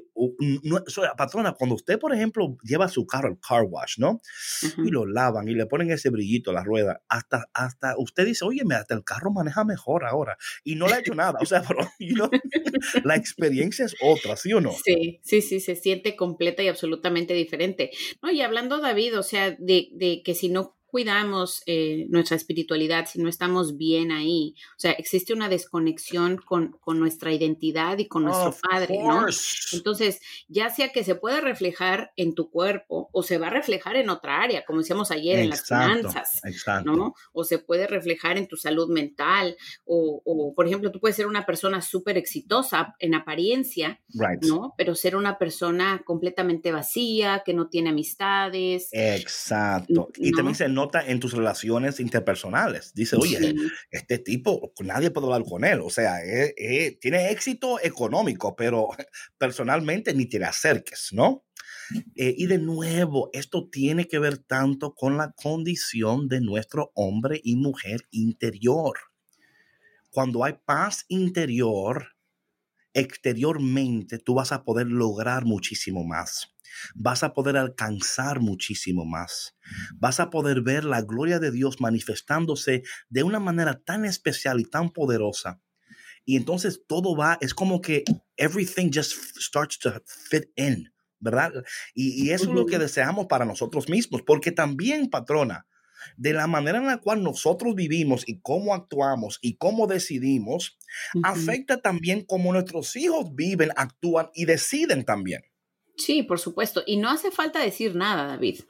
no, 0.63 0.85
patrona, 1.17 1.53
cuando 1.53 1.77
usted, 1.77 1.99
por 1.99 2.15
ejemplo, 2.15 2.57
lleva 2.63 2.89
su 2.89 3.07
carro 3.07 3.29
al 3.29 3.39
car 3.41 3.65
wash, 3.69 3.99
¿no? 3.99 4.21
Y 4.79 4.91
lo 4.91 5.07
lavan 5.07 5.49
y 5.49 5.55
le 5.55 5.67
ponen 5.67 5.91
ese 5.91 6.11
brillito 6.11 6.51
a 6.51 6.55
la 6.55 6.65
rueda, 6.65 7.03
hasta, 7.09 7.47
hasta 7.53 7.95
usted 7.99 8.27
dice, 8.27 8.45
oye, 8.45 8.63
hasta 8.75 8.95
el 8.95 9.05
carro 9.05 9.31
maneja 9.31 9.65
mejor 9.65 10.05
ahora. 10.05 10.37
Y 10.65 10.75
no 10.75 10.87
le 10.87 10.95
ha 10.95 10.99
hecho 11.01 11.15
nada. 11.15 11.39
O 11.41 11.47
sea, 11.47 11.63
pero, 11.69 12.31
la 13.05 13.17
experiencia 13.17 13.85
es 13.85 13.95
otra, 14.03 14.37
¿sí 14.37 14.53
o 14.53 14.61
no? 14.61 14.73
Sí, 14.85 15.21
sí, 15.23 15.43
sí, 15.43 15.61
se 15.61 15.77
siente 15.77 16.17
completa 16.17 16.63
y 16.63 16.69
absolutamente 16.69 17.35
diferente. 17.35 17.91
No, 18.23 18.31
y 18.31 18.43
hablando, 18.43 18.81
David, 18.81 19.19
o 19.19 19.23
sea, 19.23 19.51
de, 19.51 19.89
de 19.93 20.23
que 20.25 20.35
si 20.35 20.49
no 20.49 20.77
cuidamos 20.97 21.63
eh, 21.67 22.07
nuestra 22.09 22.39
espiritualidad, 22.39 23.05
si 23.05 23.21
no 23.21 23.29
estamos 23.29 23.77
bien 23.77 24.13
ahí, 24.13 24.55
o 24.79 24.81
sea, 24.81 24.93
existe 24.93 25.35
una 25.35 25.51
desconexión 25.51 26.39
con, 26.39 26.73
con 26.81 26.99
nuestra 26.99 27.35
identidad 27.35 27.99
y 27.99 28.09
con 28.09 28.25
nuestro 28.25 28.57
Padre, 28.67 28.97
¿no? 29.03 29.27
Entonces, 29.75 30.23
ya 30.49 30.71
sea 30.71 30.93
que 30.93 31.05
se 31.05 31.15
puede 31.15 31.43
reflejar 31.43 32.13
en 32.17 32.35
tu 32.35 32.51
cuerpo 32.51 33.11
o 33.13 33.23
se 33.23 33.37
va 33.37 33.49
a 33.49 33.51
reflejar 33.51 33.97
en 33.97 34.09
otra 34.09 34.41
área, 34.41 34.65
como 34.65 34.79
decíamos 34.79 35.11
ayer, 35.11 35.39
en 35.41 35.51
las 35.51 35.67
finanzas, 35.67 36.41
¿no? 36.87 37.13
O 37.35 37.45
se 37.45 37.59
puede 37.59 37.87
reflejar 37.87 38.39
en 38.39 38.49
tu 38.49 38.57
salud 38.57 38.89
mental, 38.89 39.55
o, 39.85 40.23
o 40.25 40.55
por 40.55 40.67
ejemplo, 40.67 40.91
tú 40.93 40.99
puedes 40.99 41.17
ser 41.17 41.27
una 41.27 41.45
persona 41.45 41.83
súper 41.83 42.17
exitosa 42.17 42.97
en 43.01 43.15
apariencia, 43.15 44.01
¿no? 44.41 44.73
Pero 44.79 44.95
ser 44.95 45.15
una 45.15 45.37
persona 45.37 46.01
completamente 46.07 46.73
vacía, 46.73 47.43
que 47.45 47.53
no 47.53 47.69
tiene 47.69 47.91
amistades. 47.91 48.89
Exacto. 48.93 50.09
Y 50.17 50.33
también 50.33 50.55
se 50.55 50.71
nota 50.71 50.86
en 51.07 51.21
tus 51.21 51.33
relaciones 51.33 52.01
interpersonales. 52.01 52.93
Dice, 52.95 53.17
oye, 53.17 53.55
este 53.91 54.19
tipo, 54.19 54.73
nadie 54.81 55.11
puede 55.11 55.27
hablar 55.27 55.45
con 55.49 55.65
él. 55.65 55.81
O 55.81 55.91
sea, 55.91 56.25
eh, 56.25 56.55
eh, 56.57 56.99
tiene 57.01 57.31
éxito 57.31 57.79
económico, 57.83 58.55
pero 58.57 58.89
personalmente 59.39 60.15
ni 60.15 60.27
te 60.27 60.39
le 60.39 60.47
acerques, 60.47 61.11
¿no? 61.13 61.45
Eh, 62.17 62.35
y 62.37 62.47
de 62.47 62.59
nuevo, 62.59 63.31
esto 63.33 63.69
tiene 63.71 64.09
que 64.09 64.19
ver 64.19 64.39
tanto 64.39 64.95
con 64.95 65.17
la 65.17 65.33
condición 65.33 66.29
de 66.29 66.41
nuestro 66.41 66.91
hombre 66.95 67.41
y 67.43 67.57
mujer 67.57 68.07
interior. 68.11 68.99
Cuando 70.11 70.45
hay 70.45 70.55
paz 70.65 71.05
interior, 71.09 72.17
exteriormente 72.93 74.19
tú 74.19 74.35
vas 74.35 74.53
a 74.53 74.65
poder 74.65 74.87
lograr 74.87 75.45
muchísimo 75.45 76.05
más 76.05 76.56
vas 76.95 77.23
a 77.23 77.33
poder 77.33 77.57
alcanzar 77.57 78.41
muchísimo 78.41 79.05
más. 79.05 79.57
Vas 79.95 80.21
a 80.21 80.31
poder 80.31 80.63
ver 80.63 80.85
la 80.85 81.03
gloria 81.03 81.39
de 81.39 81.51
Dios 81.51 81.81
manifestándose 81.81 82.83
de 83.09 83.23
una 83.23 83.41
manera 83.41 83.81
tan 83.83 84.05
especial 84.05 84.61
y 84.61 84.65
tan 84.65 84.91
poderosa. 84.91 85.61
Y 86.25 86.37
entonces 86.37 86.83
todo 86.87 87.17
va, 87.17 87.39
es 87.41 87.55
como 87.55 87.81
que 87.81 88.05
everything 88.37 88.91
just 88.93 89.13
starts 89.39 89.79
to 89.79 89.93
fit 90.07 90.47
in, 90.57 90.93
¿verdad? 91.21 91.53
Y, 91.95 92.31
eso 92.31 92.45
es 92.45 92.51
lo 92.51 92.67
que 92.67 92.79
deseamos 92.79 93.27
para 93.27 93.45
nosotros 93.45 93.89
mismos, 93.89 94.23
porque 94.23 94.51
también, 94.51 95.09
patrona, 95.09 95.67
de 96.17 96.33
la 96.33 96.47
manera 96.47 96.79
en 96.79 96.87
la 96.87 96.99
cual 96.99 97.23
nosotros 97.23 97.75
vivimos 97.75 98.25
y 98.27 98.41
cómo 98.41 98.75
actuamos 98.75 99.39
y 99.41 99.57
cómo 99.57 99.87
decidimos, 99.87 100.79
afecta 101.23 101.81
también 101.81 102.25
cómo 102.25 102.53
nuestros 102.53 102.95
hijos 102.97 103.35
viven, 103.35 103.71
actúan 103.77 104.29
y 104.35 104.45
deciden 104.45 105.05
también. 105.05 105.43
Sí, 105.97 106.23
por 106.23 106.39
supuesto. 106.41 106.83
Y 106.87 106.97
no 106.99 107.11
hace 107.11 107.31
falta 107.31 107.61
decir 107.61 107.95
nada, 107.95 108.27
David. 108.27 108.61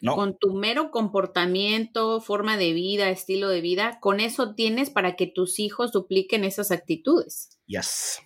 No. 0.00 0.14
Con 0.16 0.38
tu 0.38 0.54
mero 0.54 0.90
comportamiento, 0.90 2.20
forma 2.20 2.56
de 2.56 2.72
vida, 2.72 3.10
estilo 3.10 3.48
de 3.50 3.60
vida, 3.60 3.98
con 4.00 4.20
eso 4.20 4.54
tienes 4.54 4.88
para 4.90 5.14
que 5.16 5.26
tus 5.26 5.58
hijos 5.58 5.92
dupliquen 5.92 6.44
esas 6.44 6.70
actitudes 6.70 7.58
Yes. 7.66 8.20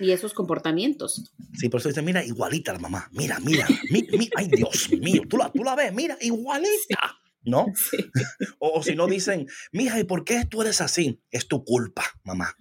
y 0.00 0.12
esos 0.12 0.32
comportamientos. 0.32 1.32
Sí, 1.52 1.68
por 1.68 1.80
eso 1.80 1.90
dice, 1.90 2.00
mira, 2.02 2.24
igualita 2.24 2.72
la 2.72 2.78
mamá. 2.78 3.08
Mira, 3.12 3.38
mira, 3.40 3.66
mi- 3.90 4.06
mi- 4.16 4.30
ay 4.36 4.48
Dios 4.48 4.90
mío, 5.00 5.22
tú 5.28 5.36
la, 5.36 5.52
tú 5.52 5.62
la 5.64 5.74
ves, 5.74 5.92
mira, 5.92 6.16
igualita. 6.20 7.18
¿No? 7.42 7.66
Sí. 7.74 7.98
O, 8.58 8.78
o 8.78 8.82
si 8.82 8.94
no 8.96 9.06
dicen, 9.06 9.46
mija, 9.70 10.00
¿y 10.00 10.04
por 10.04 10.24
qué 10.24 10.46
tú 10.48 10.62
eres 10.62 10.80
así? 10.80 11.20
Es 11.30 11.46
tu 11.46 11.62
culpa, 11.62 12.04
mamá. 12.24 12.56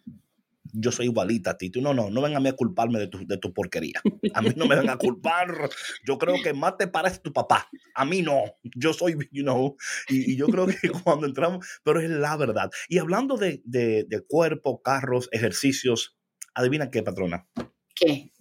Yo 0.73 0.91
soy 0.91 1.05
igualita 1.05 1.51
a 1.51 1.57
ti. 1.57 1.69
Tú 1.69 1.81
no, 1.81 1.93
no, 1.93 2.09
no 2.09 2.21
vengan 2.21 2.38
a 2.38 2.39
mí 2.41 2.49
a 2.49 2.55
culparme 2.55 2.99
de 2.99 3.07
tu, 3.07 3.25
de 3.25 3.38
tu 3.38 3.53
porquería. 3.53 4.01
A 4.33 4.41
mí 4.41 4.49
no 4.55 4.65
me 4.65 4.75
van 4.75 4.89
a 4.89 4.97
culpar. 4.97 5.69
Yo 6.05 6.17
creo 6.17 6.36
que 6.43 6.53
más 6.53 6.77
te 6.77 6.88
parece 6.88 7.19
tu 7.19 7.31
papá. 7.31 7.69
A 7.95 8.05
mí 8.05 8.21
no. 8.21 8.43
Yo 8.75 8.93
soy, 8.93 9.15
you 9.31 9.43
know, 9.43 9.77
y, 10.09 10.33
y 10.33 10.36
yo 10.36 10.47
creo 10.47 10.67
que 10.67 10.89
cuando 11.03 11.27
entramos, 11.27 11.65
pero 11.83 12.01
es 12.01 12.09
la 12.09 12.36
verdad. 12.36 12.71
Y 12.89 12.97
hablando 12.97 13.38
de, 13.38 13.62
de, 13.65 14.05
de 14.07 14.21
cuerpo, 14.21 14.81
carros, 14.81 15.29
ejercicios, 15.31 16.17
adivina 16.55 16.89
qué, 16.89 17.03
patrona. 17.03 17.47
¿Qué? 17.95 18.31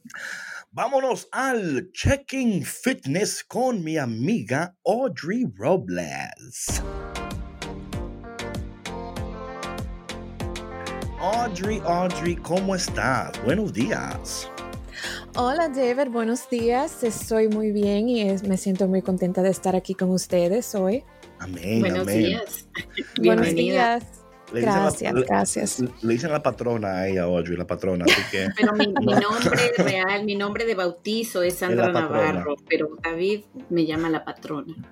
Vámonos 0.71 1.29
al 1.33 1.91
Checking 1.93 2.65
Fitness 2.65 3.45
con 3.45 3.85
mi 3.85 3.99
amiga 3.99 4.75
Audrey 4.87 5.45
Robles. 5.55 6.83
Audrey, 11.23 11.81
Audrey, 11.87 12.35
¿cómo 12.37 12.75
estás? 12.75 13.31
Buenos 13.45 13.73
días. 13.73 14.51
Hola 15.37 15.69
David, 15.69 16.11
buenos 16.11 16.51
días. 16.51 17.05
Estoy 17.05 17.47
muy 17.49 17.71
bien 17.71 18.09
y 18.09 18.23
es- 18.23 18.43
me 18.43 18.57
siento 18.57 18.89
muy 18.89 19.03
contenta 19.03 19.41
de 19.43 19.51
estar 19.51 19.77
aquí 19.77 19.95
con 19.95 20.11
ustedes 20.11 20.75
hoy. 20.75 21.05
Amén, 21.39 21.81
Buenos 21.81 22.01
amén. 22.03 22.19
días. 22.19 22.69
Buenos 23.23 23.55
días. 23.55 24.03
Le 24.53 24.61
dicen 24.61 24.75
la- 24.75 24.81
Gracias, 24.83 25.15
le- 25.15 25.23
gracias. 25.23 25.81
Le 26.03 26.13
dicen 26.13 26.31
la 26.33 26.43
patrona 26.43 26.89
a 26.99 27.09
ella, 27.09 27.23
Audrey, 27.23 27.57
la 27.57 27.67
patrona, 27.67 28.05
así 28.05 28.21
que 28.31 28.49
Pero 28.59 28.73
mi, 28.75 28.87
mi 29.01 29.15
nombre 29.15 29.73
real, 29.79 30.25
mi 30.25 30.35
nombre 30.35 30.65
de 30.67 30.75
bautizo 30.75 31.43
es 31.43 31.55
Sandra 31.55 31.87
Es. 31.87 31.93
Navarro, 31.95 32.57
pero 32.69 32.89
David 33.03 33.45
me 33.71 33.87
llama 33.87 34.11
la 34.11 34.25
patrona. 34.25 34.75
mía. 34.77 34.85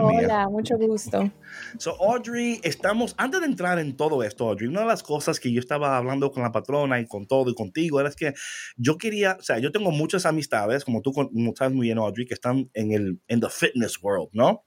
Hola, 0.00 0.48
mucho 0.48 0.76
gusto. 0.78 1.30
So, 1.76 1.96
Audrey, 2.02 2.60
estamos, 2.62 3.14
antes 3.18 3.40
de 3.40 3.46
entrar 3.46 3.78
en 3.78 3.96
todo 3.96 4.22
esto, 4.22 4.48
Audrey, 4.48 4.68
una 4.68 4.80
de 4.80 4.86
las 4.86 5.02
cosas 5.02 5.38
que 5.38 5.52
yo 5.52 5.60
estaba 5.60 5.96
hablando 5.96 6.30
con 6.30 6.42
la 6.42 6.52
patrona 6.52 6.98
y 7.00 7.06
con 7.06 7.26
todo 7.26 7.50
y 7.50 7.54
contigo 7.54 8.00
era 8.00 8.08
es 8.08 8.16
que 8.16 8.32
yo 8.76 8.96
quería, 8.96 9.36
o 9.38 9.42
sea, 9.42 9.58
yo 9.58 9.70
tengo 9.70 9.90
muchas 9.90 10.24
amistades, 10.24 10.84
como 10.84 11.02
tú 11.02 11.12
como 11.12 11.54
sabes 11.56 11.74
muy 11.74 11.88
bien, 11.88 11.98
Audrey, 11.98 12.26
que 12.26 12.34
están 12.34 12.70
en 12.74 12.92
el 12.92 13.20
en 13.28 13.40
the 13.40 13.48
fitness 13.50 14.02
world, 14.02 14.30
¿no? 14.32 14.64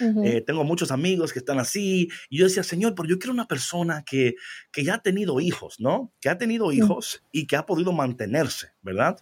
Ujú. 0.00 0.24
Eh, 0.24 0.40
tengo 0.40 0.64
muchos 0.64 0.90
amigos 0.90 1.32
que 1.32 1.38
están 1.38 1.58
así. 1.58 2.08
Y 2.28 2.38
yo 2.38 2.44
decía, 2.44 2.62
Señor, 2.62 2.94
pero 2.94 3.08
yo 3.08 3.18
quiero 3.18 3.32
una 3.32 3.46
persona 3.46 4.02
que, 4.04 4.34
que 4.72 4.84
ya 4.84 4.94
ha 4.94 5.02
tenido 5.02 5.40
hijos, 5.40 5.76
¿no? 5.78 6.12
Que 6.20 6.28
ha 6.28 6.38
tenido 6.38 6.72
hijos 6.72 7.22
y 7.32 7.46
que 7.46 7.56
ha 7.56 7.66
podido 7.66 7.92
mantenerse, 7.92 8.68
¿verdad? 8.82 9.18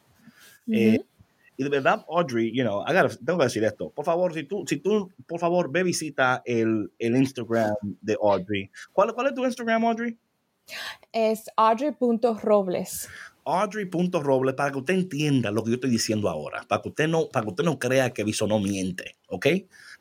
eh, 0.73 0.99
Ujú. 0.99 1.09
Y 1.61 1.64
de 1.64 1.71
verdad, 1.71 2.07
Audrey, 2.09 2.53
you 2.57 2.62
know, 2.62 2.85
I 2.87 2.92
gotta- 2.94 3.18
tengo 3.18 3.38
que 3.40 3.47
decir 3.47 3.64
esto. 3.64 3.90
Por 3.90 4.05
favor, 4.05 4.33
si 4.33 4.44
tú, 4.44 4.64
si 4.66 4.77
tú, 4.77 5.11
por 5.27 5.40
favor, 5.40 5.71
ve 5.73 5.83
visita 5.83 6.40
el, 6.44 6.90
el 7.01 7.16
Instagram 7.16 7.75
de 8.01 8.16
Audrey. 8.23 8.71
¿Cuál, 8.92 9.12
¿Cuál 9.12 9.27
es 9.27 9.35
tu 9.35 9.44
Instagram, 9.44 9.85
Audrey? 9.85 10.16
Es 11.11 11.51
audrey.robles. 11.57 13.09
Audrey.roble 13.44 14.53
para 14.53 14.71
que 14.71 14.79
usted 14.79 14.94
entienda 14.94 15.51
lo 15.51 15.64
que 15.64 15.71
yo 15.71 15.75
estoy 15.77 15.90
diciendo 15.90 16.29
ahora, 16.29 16.62
para 16.68 16.81
que 16.81 16.90
usted 16.90 17.09
no, 17.09 17.29
para 17.29 17.44
que 17.44 17.51
usted 17.51 17.64
no 17.64 17.79
crea 17.79 18.11
que 18.11 18.23
Viso 18.23 18.47
no 18.47 18.61
miente, 18.61 19.16
¿ok? 19.29 19.42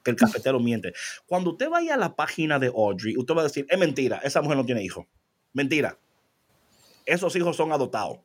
Que 0.04 0.12
el 0.12 0.16
cafetero 0.16 0.60
miente. 0.60 0.94
Cuando 1.26 1.52
usted 1.52 1.70
vaya 1.70 1.96
a 1.96 1.98
la 1.98 2.16
página 2.16 2.60
de 2.60 2.68
Audrey, 2.68 3.16
usted 3.18 3.34
va 3.34 3.42
a 3.42 3.46
decir, 3.46 3.66
es 3.68 3.80
mentira, 3.80 4.18
esa 4.24 4.42
mujer 4.42 4.58
no 4.58 4.66
tiene 4.66 4.84
hijos. 4.84 5.08
Mentira. 5.54 5.98
Esos 7.06 7.36
hijos 7.36 7.56
son 7.56 7.72
adoptados. 7.72 8.20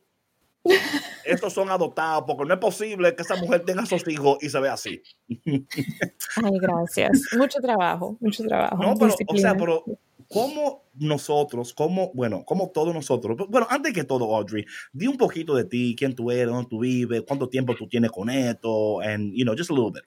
Estos 1.25 1.53
son 1.53 1.69
adoptados 1.69 2.23
porque 2.27 2.45
no 2.45 2.53
es 2.53 2.59
posible 2.59 3.15
que 3.15 3.21
esa 3.21 3.35
mujer 3.35 3.63
tenga 3.65 3.83
esos 3.83 4.07
hijos 4.07 4.37
y 4.41 4.49
se 4.49 4.59
vea 4.59 4.73
así. 4.73 5.01
Ay, 5.29 6.59
gracias. 6.59 7.21
Mucho 7.37 7.59
trabajo, 7.59 8.17
mucho 8.19 8.43
trabajo. 8.43 8.81
No, 8.81 8.95
pero, 8.95 9.13
o 9.27 9.37
sea, 9.37 9.55
pero 9.55 9.83
¿cómo 10.27 10.83
nosotros, 10.95 11.73
cómo, 11.73 12.11
bueno, 12.13 12.43
como 12.45 12.69
todos 12.69 12.93
nosotros, 12.93 13.37
bueno, 13.49 13.67
antes 13.69 13.93
que 13.93 14.03
todo, 14.03 14.35
Audrey, 14.35 14.65
di 14.91 15.07
un 15.07 15.17
poquito 15.17 15.55
de 15.55 15.65
ti, 15.65 15.95
quién 15.97 16.15
tú 16.15 16.31
eres, 16.31 16.47
dónde 16.47 16.69
tú 16.69 16.79
vives, 16.79 17.23
cuánto 17.27 17.49
tiempo 17.49 17.75
tú 17.75 17.87
tienes 17.87 18.11
con 18.11 18.29
esto, 18.29 19.01
and, 19.01 19.33
you 19.33 19.43
know, 19.43 19.55
just 19.57 19.71
a 19.71 19.73
little 19.73 19.91
bit. 19.91 20.03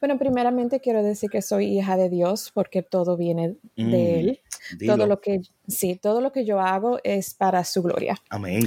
Bueno, 0.00 0.16
primeramente 0.16 0.80
quiero 0.80 1.02
decir 1.02 1.28
que 1.28 1.42
soy 1.42 1.78
hija 1.78 1.96
de 1.96 2.08
Dios 2.08 2.52
porque 2.54 2.82
todo 2.82 3.16
viene 3.16 3.56
Mm, 3.76 3.90
de 3.90 4.20
Él. 4.20 4.40
Dilo. 4.78 4.96
Todo 4.96 5.06
lo 5.06 5.20
que, 5.20 5.40
sí, 5.68 5.96
todo 5.96 6.20
lo 6.20 6.32
que 6.32 6.44
yo 6.44 6.60
hago 6.60 6.98
es 7.04 7.34
para 7.34 7.64
su 7.64 7.82
gloria. 7.82 8.16
Amén. 8.30 8.64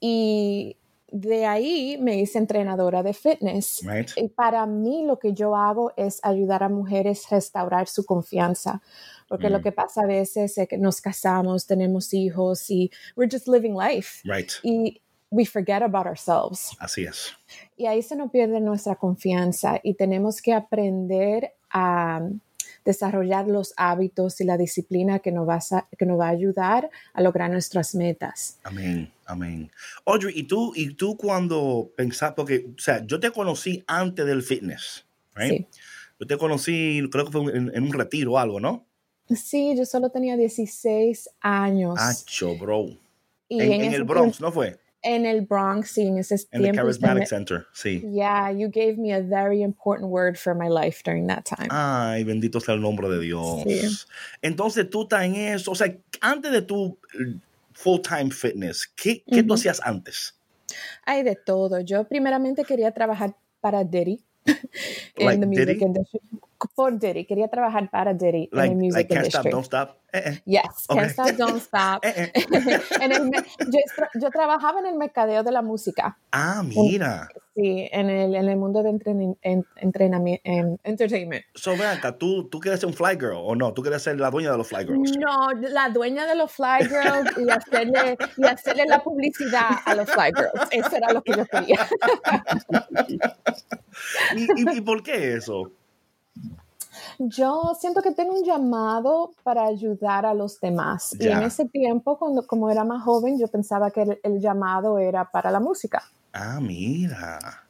Y 0.00 0.76
de 1.12 1.46
ahí 1.46 1.98
me 2.00 2.16
hice 2.18 2.38
entrenadora 2.38 3.02
de 3.02 3.12
fitness. 3.14 3.80
Right? 3.84 4.10
Y 4.16 4.28
para 4.28 4.66
mí 4.66 5.04
lo 5.06 5.18
que 5.18 5.32
yo 5.32 5.54
hago 5.56 5.92
es 5.96 6.20
ayudar 6.22 6.62
a 6.62 6.68
mujeres 6.68 7.24
a 7.30 7.36
restaurar 7.36 7.86
su 7.88 8.04
confianza. 8.04 8.80
Porque 9.28 9.48
Mm. 9.48 9.52
lo 9.52 9.60
que 9.62 9.72
pasa 9.72 10.02
a 10.02 10.06
veces 10.06 10.56
es 10.58 10.68
que 10.68 10.78
nos 10.78 11.00
casamos, 11.00 11.66
tenemos 11.66 12.12
hijos 12.14 12.68
y 12.70 12.90
we're 13.16 13.30
just 13.30 13.46
living 13.48 13.74
life. 13.76 14.20
Right. 14.24 14.50
Y 14.62 15.00
we 15.30 15.44
forget 15.44 15.82
about 15.82 16.06
ourselves. 16.06 16.70
Así 16.80 17.04
es. 17.04 17.32
Y 17.76 17.86
ahí 17.86 18.02
se 18.02 18.16
nos 18.16 18.30
pierde 18.30 18.60
nuestra 18.60 18.96
confianza 18.96 19.78
y 19.82 19.94
tenemos 19.94 20.42
que 20.42 20.52
aprender 20.52 21.54
a 21.70 22.20
desarrollar 22.84 23.46
los 23.48 23.72
hábitos 23.76 24.40
y 24.40 24.44
la 24.44 24.56
disciplina 24.56 25.18
que 25.20 25.32
nos 25.32 25.48
va 25.48 25.56
a, 25.70 25.88
que 25.96 26.06
nos 26.06 26.18
va 26.18 26.26
a 26.28 26.30
ayudar 26.30 26.90
a 27.12 27.22
lograr 27.22 27.50
nuestras 27.50 27.94
metas. 27.94 28.58
Amén. 28.62 29.12
Amén. 29.26 29.70
Audrey, 30.06 30.34
¿y 30.36 30.42
tú, 30.44 30.72
y 30.74 30.94
tú 30.94 31.16
cuando 31.16 31.92
pensaste, 31.96 32.34
porque, 32.34 32.66
o 32.76 32.80
sea, 32.80 33.06
yo 33.06 33.20
te 33.20 33.30
conocí 33.30 33.84
antes 33.86 34.26
del 34.26 34.42
fitness, 34.42 35.06
right? 35.36 35.52
Sí. 35.52 35.66
Yo 36.18 36.26
te 36.26 36.36
conocí, 36.36 37.08
creo 37.10 37.26
que 37.26 37.32
fue 37.32 37.56
en, 37.56 37.70
en 37.74 37.82
un 37.84 37.92
retiro 37.92 38.32
o 38.32 38.38
algo, 38.38 38.58
¿no? 38.58 38.86
Sí, 39.28 39.74
yo 39.76 39.86
solo 39.86 40.10
tenía 40.10 40.36
16 40.36 41.30
años. 41.40 41.94
Hacho, 41.98 42.56
bro. 42.58 42.88
y 43.48 43.60
En, 43.60 43.72
en 43.82 43.94
el 43.94 44.02
Bronx, 44.04 44.40
¿no 44.40 44.50
fue? 44.50 44.78
En 45.02 45.24
el 45.26 45.42
Bronx, 45.42 45.92
sí, 45.92 46.06
en 46.06 46.18
ese 46.18 46.34
En 46.34 46.40
el 46.52 46.62
tiempo. 46.62 46.82
Charismatic 46.82 47.26
Center, 47.26 47.66
sí. 47.72 48.00
Yeah, 48.12 48.50
you 48.52 48.68
gave 48.68 48.96
me 48.98 49.12
a 49.14 49.20
very 49.22 49.62
important 49.62 50.10
word 50.10 50.36
for 50.36 50.54
my 50.54 50.68
life 50.68 51.02
during 51.04 51.26
that 51.28 51.44
time. 51.44 51.68
Ay, 51.70 52.24
bendito 52.24 52.60
sea 52.60 52.74
el 52.74 52.80
nombre 52.82 53.08
de 53.08 53.18
Dios. 53.20 53.62
Sí. 53.64 53.80
Entonces 54.42 54.88
tú 54.90 55.02
estás 55.02 55.24
en 55.24 55.36
eso. 55.36 55.70
O 55.70 55.74
sea, 55.74 55.94
antes 56.20 56.52
de 56.52 56.62
tu 56.62 56.98
eh, 57.14 57.36
full-time 57.72 58.30
fitness, 58.30 58.86
¿qué, 58.94 59.22
qué 59.26 59.42
tú 59.42 59.46
Ujú. 59.46 59.54
hacías 59.54 59.80
antes? 59.82 60.34
Hay 61.06 61.22
de 61.22 61.34
todo. 61.36 61.80
Yo 61.80 62.04
primeramente 62.04 62.64
quería 62.64 62.92
trabajar 62.92 63.34
para 63.60 63.84
Diddy. 63.84 64.22
Like 65.16 65.34
in 65.34 65.40
the 65.40 65.46
music 65.46 65.66
Diddy? 65.66 65.84
industry. 65.84 66.20
Por 66.74 66.98
Diddy. 66.98 67.24
Quería 67.26 67.48
trabajar 67.48 67.88
para 67.90 68.12
Diddy 68.14 68.48
Like, 68.52 68.72
in 68.72 68.78
the 68.78 68.84
music 68.84 68.96
like 68.96 69.08
can't 69.14 69.24
industry. 69.26 69.40
stop, 69.50 69.52
don't 69.52 69.64
stop. 69.64 69.96
Eh, 70.12 70.22
eh, 70.26 70.42
Yes, 70.44 70.86
Okay. 70.88 71.02
Can't 71.02 71.10
Stop, 71.12 71.30
Don't 71.36 71.56
Stop. 71.62 72.04
eh, 72.04 72.32
eh. 72.34 72.80
En 73.00 73.12
el 73.12 73.30
yo, 73.30 73.78
yo 74.20 74.30
trabajaba 74.30 74.80
en 74.80 74.86
el 74.86 74.96
mercadeo 74.96 75.42
de 75.44 75.52
la 75.52 75.62
música. 75.62 76.18
Ah, 76.32 76.62
mira. 76.64 77.28
Sí, 77.54 77.88
en 77.92 78.10
el, 78.10 78.34
en 78.34 78.48
el 78.48 78.56
mundo 78.56 78.82
de 78.82 78.90
entreni- 78.90 79.36
en- 79.42 79.64
entrenami- 79.80 80.40
en 80.44 80.80
entertainment. 80.82 81.44
So, 81.54 81.72
acá, 81.74 82.16
¿tú, 82.18 82.48
¿tú 82.48 82.58
quieres 82.58 82.80
ser 82.80 82.88
un 82.88 82.94
fly 82.94 83.12
girl 83.18 83.34
o 83.36 83.54
no? 83.54 83.72
¿Tú 83.72 83.82
quieres 83.82 84.02
ser 84.02 84.18
la 84.18 84.30
dueña 84.30 84.50
de 84.50 84.58
los 84.58 84.66
fly 84.68 84.84
girls? 84.84 85.16
No, 85.16 85.50
la 85.68 85.88
dueña 85.90 86.26
de 86.26 86.34
los 86.34 86.50
Fly 86.52 86.88
Girls 86.88 87.30
y 87.38 87.48
hacerle, 87.50 88.16
y 88.36 88.44
hacerle 88.46 88.84
la 88.86 89.02
publicidad 89.02 89.70
a 89.84 89.94
los 89.94 90.10
Fly 90.10 90.32
Girls. 90.36 90.68
Eso 90.72 90.96
era 90.96 91.12
lo 91.12 91.22
que 91.22 91.32
yo 91.36 91.46
quería. 91.46 91.86
¿Y, 94.36 94.42
y, 94.42 94.76
y 94.78 94.80
por 94.80 95.02
qué 95.02 95.34
eso? 95.34 95.70
Yo 97.22 97.76
siento 97.78 98.00
que 98.00 98.12
tengo 98.12 98.32
un 98.32 98.44
llamado 98.44 99.32
para 99.42 99.66
ayudar 99.66 100.24
a 100.24 100.32
los 100.32 100.58
demás. 100.58 101.14
Y 101.20 101.28
en 101.28 101.42
ese 101.42 101.66
tiempo, 101.66 102.18
cuando, 102.18 102.46
como 102.46 102.70
era 102.70 102.82
más 102.82 103.02
joven, 103.02 103.38
yo 103.38 103.46
pensaba 103.46 103.90
que 103.90 104.02
el, 104.02 104.20
el 104.22 104.40
llamado 104.40 104.98
era 104.98 105.30
para 105.30 105.50
la 105.50 105.60
música. 105.60 106.02
Ah, 106.32 106.58
mira. 106.62 107.69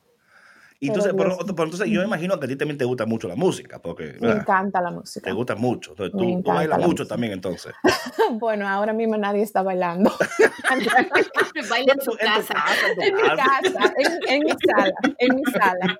Y 0.83 0.87
Pero 0.87 0.89
entonces, 0.89 1.13
pero, 1.17 1.37
entonces 1.43 1.89
yo 1.91 2.03
imagino 2.03 2.39
que 2.41 2.47
a 2.47 2.49
ti 2.49 2.57
también 2.57 2.79
te 2.79 2.87
gusta 2.87 3.05
mucho 3.05 3.29
la 3.29 3.37
música, 3.37 3.81
porque 3.83 4.13
Me 4.19 4.31
¿verdad? 4.31 4.33
encanta 4.33 4.81
la 4.81 4.91
te 5.23 5.33
música. 5.33 5.33
gusta 5.33 5.57
mucho. 5.57 5.93
Entonces, 5.93 6.15
Me 6.15 6.19
tú, 6.19 6.41
tú 6.45 6.53
bailas 6.53 6.81
la 6.81 6.89
mucho 6.89 7.07
música. 7.07 7.09
también, 7.09 7.33
entonces. 7.35 7.75
Bueno, 8.41 8.69
ahora 8.69 8.93
mismo 8.93 9.17
nadie 9.19 9.43
está 9.43 9.63
bailando. 9.63 10.11
Baila 11.69 11.95
en 11.95 12.01
su 12.03 12.13
En 12.19 12.33
tu 12.33 12.43
casa. 12.45 12.55
en 13.01 13.17
mi 13.17 13.33
casa, 13.33 13.93
en, 13.99 14.23
en 14.27 14.45
mi 14.45 14.53
sala, 14.59 14.95
en 15.19 15.35
mi 15.37 15.47
sala. 15.47 15.99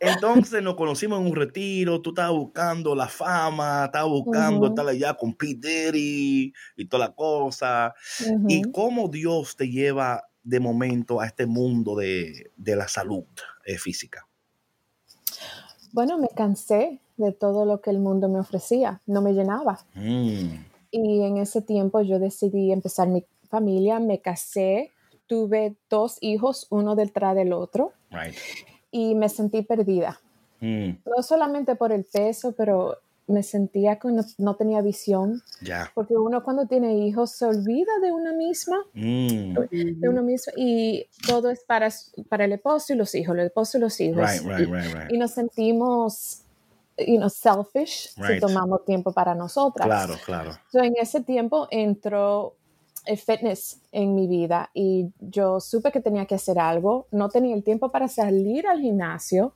Entonces 0.00 0.62
nos 0.62 0.76
conocimos 0.76 1.20
en 1.20 1.26
un 1.28 1.36
retiro, 1.36 2.02
tú 2.02 2.10
estabas 2.10 2.32
buscando 2.36 2.94
la 2.94 3.08
fama, 3.08 3.86
estabas 3.86 4.10
buscando 4.10 4.66
Ujú. 4.66 4.68
estar 4.68 4.88
allá 4.88 5.14
con 5.14 5.34
Pete 5.34 5.92
Diddy 5.92 6.52
y 6.76 6.88
toda 6.88 7.08
la 7.08 7.14
cosa. 7.14 7.94
Y 8.46 8.62
cómo 8.62 9.08
Dios 9.08 9.56
te 9.56 9.68
lleva 9.70 10.27
de 10.48 10.60
momento 10.60 11.20
a 11.20 11.26
este 11.26 11.44
mundo 11.44 11.94
de, 11.94 12.50
la 12.56 12.88
salud 12.88 13.26
eh, 13.66 13.76
física? 13.76 14.26
Bueno, 15.92 16.18
me 16.18 16.28
cansé 16.28 17.00
de 17.18 17.32
todo 17.32 17.66
lo 17.66 17.82
que 17.82 17.90
el 17.90 17.98
mundo 17.98 18.30
me 18.30 18.40
ofrecía, 18.40 19.02
no 19.06 19.20
me 19.20 19.34
llenaba. 19.34 19.84
Mm. 19.94 20.64
Y 20.90 21.22
en 21.22 21.36
ese 21.36 21.60
tiempo 21.60 22.00
yo 22.00 22.18
decidí 22.18 22.72
empezar 22.72 23.08
mi 23.08 23.26
familia, 23.50 24.00
me 24.00 24.20
casé, 24.20 24.90
tuve 25.26 25.76
dos 25.90 26.16
hijos, 26.22 26.66
uno 26.70 26.96
detrás 26.96 27.34
del 27.34 27.52
otro, 27.52 27.92
y 28.90 29.14
me 29.14 29.28
sentí 29.28 29.60
perdida. 29.60 30.18
Mm. 30.60 30.92
No 31.04 31.22
solamente 31.22 31.76
por 31.76 31.92
el 31.92 32.04
peso, 32.04 32.52
pero 32.52 32.96
me 33.28 33.42
sentía 33.42 33.98
que 33.98 34.08
no, 34.38 34.56
tenía 34.56 34.80
visión. 34.80 35.42
Porque 35.94 36.14
uno 36.16 36.42
cuando 36.42 36.66
tiene 36.66 36.98
hijos 37.06 37.32
se 37.32 37.44
olvida 37.44 37.92
de 38.02 38.10
una 38.10 38.32
misma, 38.32 38.78
mm. 38.94 39.54
de 39.70 40.08
uno 40.08 40.22
mismo, 40.22 40.52
y 40.56 41.06
todo 41.26 41.50
es 41.50 41.60
para, 41.64 41.90
para 42.28 42.46
el 42.46 42.52
esposo 42.52 42.92
y 42.92 42.96
los 42.96 43.14
hijos, 43.14 43.36
el 43.36 43.46
esposo 43.46 43.78
y 43.78 43.80
los 43.80 44.00
hijos. 44.00 44.30
y, 45.10 45.18
nos 45.18 45.32
sentimos 45.32 46.42
you 46.98 47.16
know, 47.16 47.28
selfish 47.28 48.10
si 48.14 48.40
tomamos 48.40 48.84
tiempo 48.84 49.12
para 49.12 49.34
nosotras. 49.34 49.86
Claro, 49.86 50.14
claro. 50.24 50.58
en 50.72 50.94
ese 50.96 51.20
tiempo 51.20 51.68
entró 51.70 52.56
el 53.08 53.16
fitness 53.16 53.80
en 53.90 54.14
mi 54.14 54.26
vida 54.28 54.70
y 54.74 55.10
yo 55.18 55.60
supe 55.60 55.90
que 55.90 56.00
tenía 56.00 56.26
que 56.26 56.34
hacer 56.34 56.58
algo. 56.58 57.06
No 57.10 57.30
tenía 57.30 57.54
el 57.56 57.64
tiempo 57.64 57.90
para 57.90 58.06
salir 58.06 58.66
al 58.66 58.80
gimnasio 58.80 59.54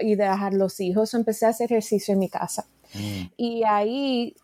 y 0.00 0.14
dejar 0.14 0.52
los 0.52 0.78
hijos. 0.80 1.14
Empecé 1.14 1.46
a 1.46 1.48
hacer 1.48 1.72
ejercicio 1.72 2.12
en 2.12 2.20
mi 2.20 2.28
casa. 2.28 2.66
Mm. 2.92 3.22
Y 3.38 3.62
ahí 3.64 4.36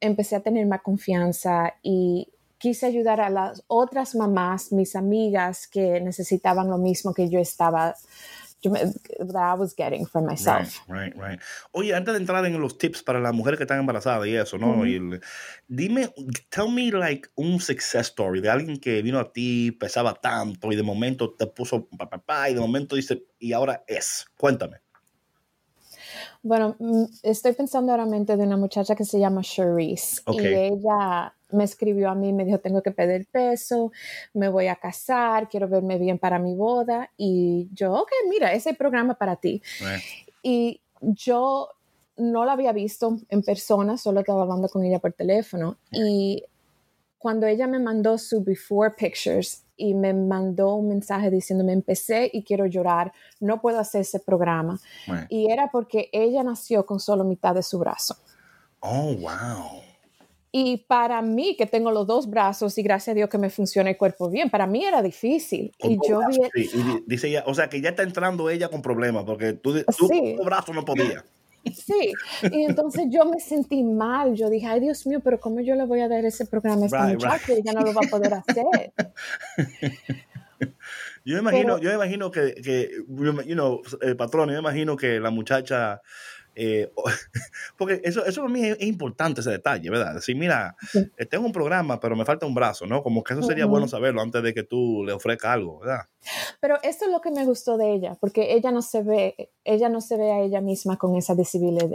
empecé 0.00 0.36
a 0.36 0.40
tener 0.40 0.66
más 0.66 0.82
confianza 0.82 1.72
y 1.82 2.28
quise 2.58 2.86
ayudar 2.86 3.22
a 3.22 3.30
las 3.30 3.64
otras 3.68 4.14
mamás, 4.14 4.70
mis 4.70 4.94
amigas 4.94 5.66
que 5.66 6.00
necesitaban 6.02 6.68
lo 6.68 6.76
mismo 6.76 7.14
que 7.14 7.30
yo 7.30 7.40
estaba 7.40 7.94
that 8.72 9.36
I 9.36 9.54
was 9.54 9.74
getting 9.74 10.06
for 10.06 10.20
myself. 10.20 10.80
Right, 10.88 11.14
right, 11.14 11.30
right. 11.30 11.40
Oye, 11.72 11.94
antes 11.94 12.14
de 12.14 12.20
entrar 12.20 12.44
en 12.44 12.60
los 12.60 12.78
tips 12.78 13.02
para 13.02 13.20
las 13.20 13.34
mujeres 13.34 13.58
que 13.58 13.64
están 13.64 13.80
embarazadas 13.80 14.26
y 14.26 14.34
eso, 14.34 14.58
¿no? 14.58 14.84
dime, 15.68 16.12
tell 16.50 16.68
me 16.68 16.90
like 16.90 17.28
un 17.36 17.60
success 17.60 18.08
story 18.08 18.40
de 18.40 18.50
alguien 18.50 18.78
que 18.78 19.02
vino 19.02 19.18
a 19.18 19.32
ti, 19.32 19.72
pesaba 19.72 20.14
tanto 20.14 20.72
y 20.72 20.76
de 20.76 20.82
momento 20.82 21.34
te 21.34 21.46
puso 21.46 21.88
papá 21.88 22.50
y 22.50 22.54
de 22.54 22.60
momento 22.60 22.96
dice, 22.96 23.24
y 23.38 23.52
ahora 23.52 23.84
es. 23.86 24.26
Cuéntame. 24.36 24.84
Bueno, 26.42 26.76
mm, 26.78 27.04
estoy 27.22 27.52
pensando 27.52 27.92
ahora 27.92 28.04
mente 28.06 28.36
de 28.36 28.44
una 28.44 28.56
muchacha 28.56 28.94
que 28.94 29.04
se 29.04 29.18
llama 29.18 29.42
Cherise 29.42 30.22
y 30.30 30.46
ella 30.46 31.34
me 31.54 31.64
escribió 31.64 32.10
a 32.10 32.14
mí, 32.14 32.32
me 32.32 32.44
dijo, 32.44 32.58
tengo 32.58 32.82
que 32.82 32.90
pedir 32.90 33.26
peso, 33.26 33.92
me 34.32 34.48
voy 34.48 34.66
a 34.66 34.76
casar, 34.76 35.48
quiero 35.48 35.68
verme 35.68 35.98
bien 35.98 36.18
para 36.18 36.38
mi 36.38 36.54
boda. 36.54 37.10
Y 37.16 37.68
yo, 37.72 37.92
ok, 37.92 38.10
mira, 38.28 38.52
ese 38.52 38.74
programa 38.74 39.14
para 39.14 39.36
ti. 39.36 39.62
Y 40.42 40.80
yo 41.00 41.70
no 42.16 42.44
la 42.44 42.52
había 42.52 42.72
visto 42.72 43.18
en 43.28 43.42
persona, 43.42 43.96
solo 43.96 44.20
estaba 44.20 44.42
hablando 44.42 44.68
con 44.68 44.84
ella 44.84 44.98
por 44.98 45.12
teléfono. 45.12 45.78
Y 45.90 46.44
cuando 47.18 47.46
ella 47.46 47.66
me 47.66 47.78
mandó 47.78 48.18
su 48.18 48.44
before 48.44 48.94
pictures 48.96 49.64
y 49.76 49.94
me 49.94 50.12
mandó 50.12 50.74
un 50.74 50.88
mensaje 50.88 51.30
diciéndome, 51.30 51.72
empecé 51.72 52.30
y 52.32 52.44
quiero 52.44 52.66
llorar, 52.66 53.12
no 53.40 53.60
puedo 53.60 53.78
hacer 53.78 54.02
ese 54.02 54.20
programa. 54.20 54.78
Y 55.28 55.50
era 55.50 55.70
porque 55.70 56.10
ella 56.12 56.42
nació 56.42 56.86
con 56.86 57.00
solo 57.00 57.24
mitad 57.24 57.54
de 57.54 57.62
su 57.62 57.78
brazo. 57.78 58.16
Oh, 58.80 59.14
wow. 59.14 59.80
Y 60.56 60.84
para 60.86 61.20
mí, 61.20 61.56
que 61.56 61.66
tengo 61.66 61.90
los 61.90 62.06
dos 62.06 62.30
brazos 62.30 62.78
y 62.78 62.84
gracias 62.84 63.12
a 63.12 63.14
Dios 63.14 63.28
que 63.28 63.38
me 63.38 63.50
funciona 63.50 63.90
el 63.90 63.96
cuerpo 63.96 64.30
bien, 64.30 64.50
para 64.50 64.68
mí 64.68 64.84
era 64.84 65.02
difícil. 65.02 65.72
y 65.80 65.98
yo 66.08 66.20
vi... 66.28 66.38
dice 67.06 67.26
ella, 67.26 67.42
o 67.48 67.54
sea 67.54 67.68
que 67.68 67.80
ya 67.80 67.88
está 67.88 68.04
entrando 68.04 68.48
ella 68.48 68.68
con 68.68 68.80
problemas 68.80 69.24
porque 69.24 69.54
tú, 69.54 69.74
tú 69.98 70.06
sí. 70.06 70.36
brazo 70.44 70.72
no 70.72 70.84
podía. 70.84 71.24
Sí, 71.64 72.12
y 72.52 72.62
entonces 72.62 73.06
yo 73.10 73.24
me 73.24 73.40
sentí 73.40 73.82
mal. 73.82 74.36
Yo 74.36 74.48
dije, 74.48 74.68
ay 74.68 74.78
Dios 74.78 75.04
mío, 75.08 75.18
pero 75.24 75.40
¿cómo 75.40 75.58
yo 75.58 75.74
le 75.74 75.86
voy 75.86 76.02
a 76.02 76.08
dar 76.08 76.24
ese 76.24 76.46
programa 76.46 76.82
a 76.82 76.86
esta 76.86 77.08
muchacha? 77.08 77.52
Ella 77.52 77.72
no 77.72 77.80
lo 77.80 77.92
va 77.92 78.02
a 78.06 78.08
poder 78.08 78.34
hacer. 78.34 78.92
Yo 81.26 81.38
imagino, 81.38 81.78
yo 81.78 81.92
imagino 81.92 82.30
que, 82.30 82.54
que 82.54 82.90
you 83.08 83.54
know, 83.54 83.80
el 84.02 84.14
patrón, 84.14 84.50
yo 84.50 84.58
imagino 84.58 84.94
que 84.94 85.18
la 85.20 85.30
muchacha 85.30 86.02
eh, 86.54 86.92
porque 87.78 88.00
eso, 88.04 88.24
eso 88.24 88.42
para 88.42 88.52
mí 88.52 88.64
es, 88.64 88.80
importante 88.82 89.40
ese 89.40 89.50
detalle, 89.50 89.90
¿verdad? 89.90 90.14
Decir, 90.14 90.36
mira, 90.36 90.76
eh, 91.16 91.26
tengo 91.26 91.46
un 91.46 91.52
programa, 91.52 92.00
pero 92.00 92.16
me 92.16 92.24
falta 92.24 92.46
un 92.46 92.54
brazo, 92.54 92.86
¿no? 92.86 93.02
Como 93.02 93.22
que 93.24 93.34
eso 93.34 93.42
sería 93.42 93.66
bueno 93.66 93.88
saberlo 93.88 94.20
antes 94.20 94.42
de 94.42 94.54
que 94.54 94.62
tú 94.62 95.04
le 95.04 95.12
ofrezcas 95.12 95.52
algo, 95.52 95.80
¿verdad? 95.80 96.06
Pero 96.60 96.76
eso 96.82 97.04
es 97.04 97.10
lo 97.10 97.20
que 97.20 97.30
me 97.30 97.44
gustó 97.44 97.76
de 97.76 97.92
ella, 97.92 98.16
porque 98.20 98.54
ella 98.54 98.70
no 98.70 98.82
se 98.82 99.02
ve, 99.02 99.50
ella 99.64 99.88
no 99.88 100.00
se 100.00 100.16
ve 100.16 100.32
a 100.32 100.40
ella 100.40 100.60
misma 100.60 100.96
con 100.96 101.16
esa 101.16 101.34
disabilidad. 101.34 101.90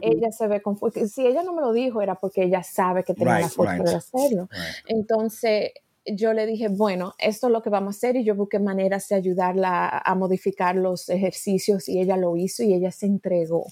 Ella 0.00 0.32
se 0.32 0.46
ve 0.48 0.60
con, 0.60 0.78
si 1.08 1.26
ella 1.26 1.42
no 1.42 1.54
me 1.54 1.62
lo 1.62 1.72
dijo 1.72 2.02
era 2.02 2.16
porque 2.16 2.44
ella 2.44 2.62
sabe 2.62 3.04
que 3.04 3.14
tenía 3.14 3.40
la 3.40 3.48
fuerza 3.48 3.82
de 3.82 3.94
hacerlo. 3.94 4.48
Entonces, 4.86 5.72
yo 6.06 6.32
le 6.32 6.46
dije, 6.46 6.68
bueno, 6.68 7.14
esto 7.18 7.46
es 7.46 7.52
lo 7.52 7.62
que 7.62 7.70
vamos 7.70 7.94
a 7.94 7.98
hacer 7.98 8.16
y 8.16 8.24
yo 8.24 8.34
busqué 8.34 8.58
maneras 8.58 9.08
de 9.08 9.16
ayudarla 9.16 10.02
a 10.04 10.14
modificar 10.14 10.76
los 10.76 11.08
ejercicios 11.08 11.88
y 11.88 12.00
ella 12.00 12.16
lo 12.16 12.36
hizo 12.36 12.62
y 12.62 12.74
ella 12.74 12.90
se 12.90 13.06
entregó. 13.06 13.66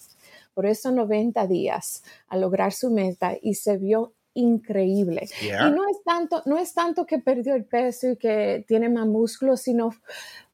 Por 0.55 0.66
eso 0.66 0.90
90 0.90 1.47
días 1.47 2.03
a 2.29 2.37
lograr 2.37 2.73
su 2.73 2.90
meta 2.90 3.37
y 3.40 3.55
se 3.55 3.79
vio 3.79 4.14
increíble. 4.35 5.29
Y 5.43 5.71
no 5.71 5.88
es 5.88 6.03
tanto, 6.05 6.43
no 6.47 6.59
es 6.59 6.73
tanto 6.73 7.05
que 7.05 7.19
perdió 7.19 7.55
el 7.55 7.64
peso 7.64 8.11
y 8.11 8.16
que 8.16 8.64
tiene 8.66 8.88
más 8.88 9.07
músculo, 9.07 9.57
sino 9.57 9.90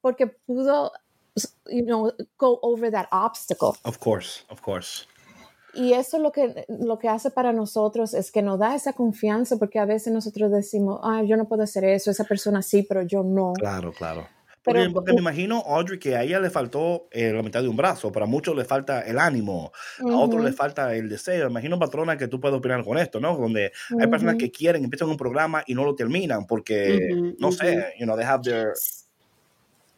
porque 0.01 0.27
pudo, 0.27 0.93
you 1.67 1.85
know, 1.85 2.11
go 2.39 2.59
over 2.63 2.91
that 2.91 3.07
obstacle. 3.13 3.73
Of 3.85 3.99
course, 3.99 4.45
of 4.49 4.61
course 4.63 5.07
y 5.77 5.93
eso 5.93 6.19
lo 6.19 6.33
que, 6.33 6.65
lo 6.69 6.99
que 6.99 7.09
hace 7.09 7.31
para 7.31 7.53
nosotros 7.53 8.15
es 8.15 8.33
que 8.33 8.43
nos 8.43 8.59
da 8.59 8.75
esa 8.75 8.93
confianza, 8.93 9.57
porque 9.57 9.79
a 9.79 9.85
veces 9.85 10.13
nosotros 10.13 10.51
decimos, 10.51 11.01
ah, 11.03 11.23
yo 11.23 11.37
no 11.37 11.47
puedo 11.47 11.63
hacer 11.63 11.85
eso, 11.85 12.11
esa 12.11 12.25
persona 12.25 12.63
sí, 12.63 12.83
pero 12.83 13.03
yo 13.03 13.23
no. 13.23 13.53
Claro, 13.55 13.93
claro. 13.93 14.27
Pero, 14.67 14.93
porque, 14.93 15.13
me 15.13 15.21
imagino, 15.21 15.63
Audrey, 15.65 15.99
que 16.01 16.17
a 16.17 16.25
ella 16.25 16.41
le 16.41 16.51
faltó 16.51 17.07
eh, 17.13 17.33
la 17.33 17.41
mitad 17.43 17.63
de 17.63 17.69
un 17.69 17.77
brazo, 17.77 18.11
pero 18.11 18.25
a 18.25 18.29
muchos 18.29 18.57
le 18.57 18.65
falta 18.65 19.03
el 19.03 19.17
ánimo, 19.17 19.71
a 20.01 20.17
otros 20.17 20.43
le 20.43 20.53
falta 20.53 20.93
el 20.97 21.09
deseo. 21.09 21.49
Imagino, 21.49 21.79
patrona, 21.79 22.17
que 22.17 22.27
tú 22.27 22.41
puedes 22.41 22.59
opinar 22.59 22.83
con 22.83 22.99
esto, 22.99 23.21
¿no? 23.21 23.37
Donde 23.37 23.71
hay 23.97 24.07
personas 24.09 24.35
que 24.35 24.51
quieren, 24.51 24.83
empiezan 24.83 25.09
un 25.09 25.17
programa 25.17 25.63
y 25.69 25.75
no 25.75 25.85
lo 25.85 25.95
terminan 25.95 26.47
porque, 26.47 27.35
no 27.39 27.53
sé, 27.53 27.95
you 28.01 28.07
know, 28.07 28.17
they 28.17 28.27
have 28.27 28.43
their 28.43 28.73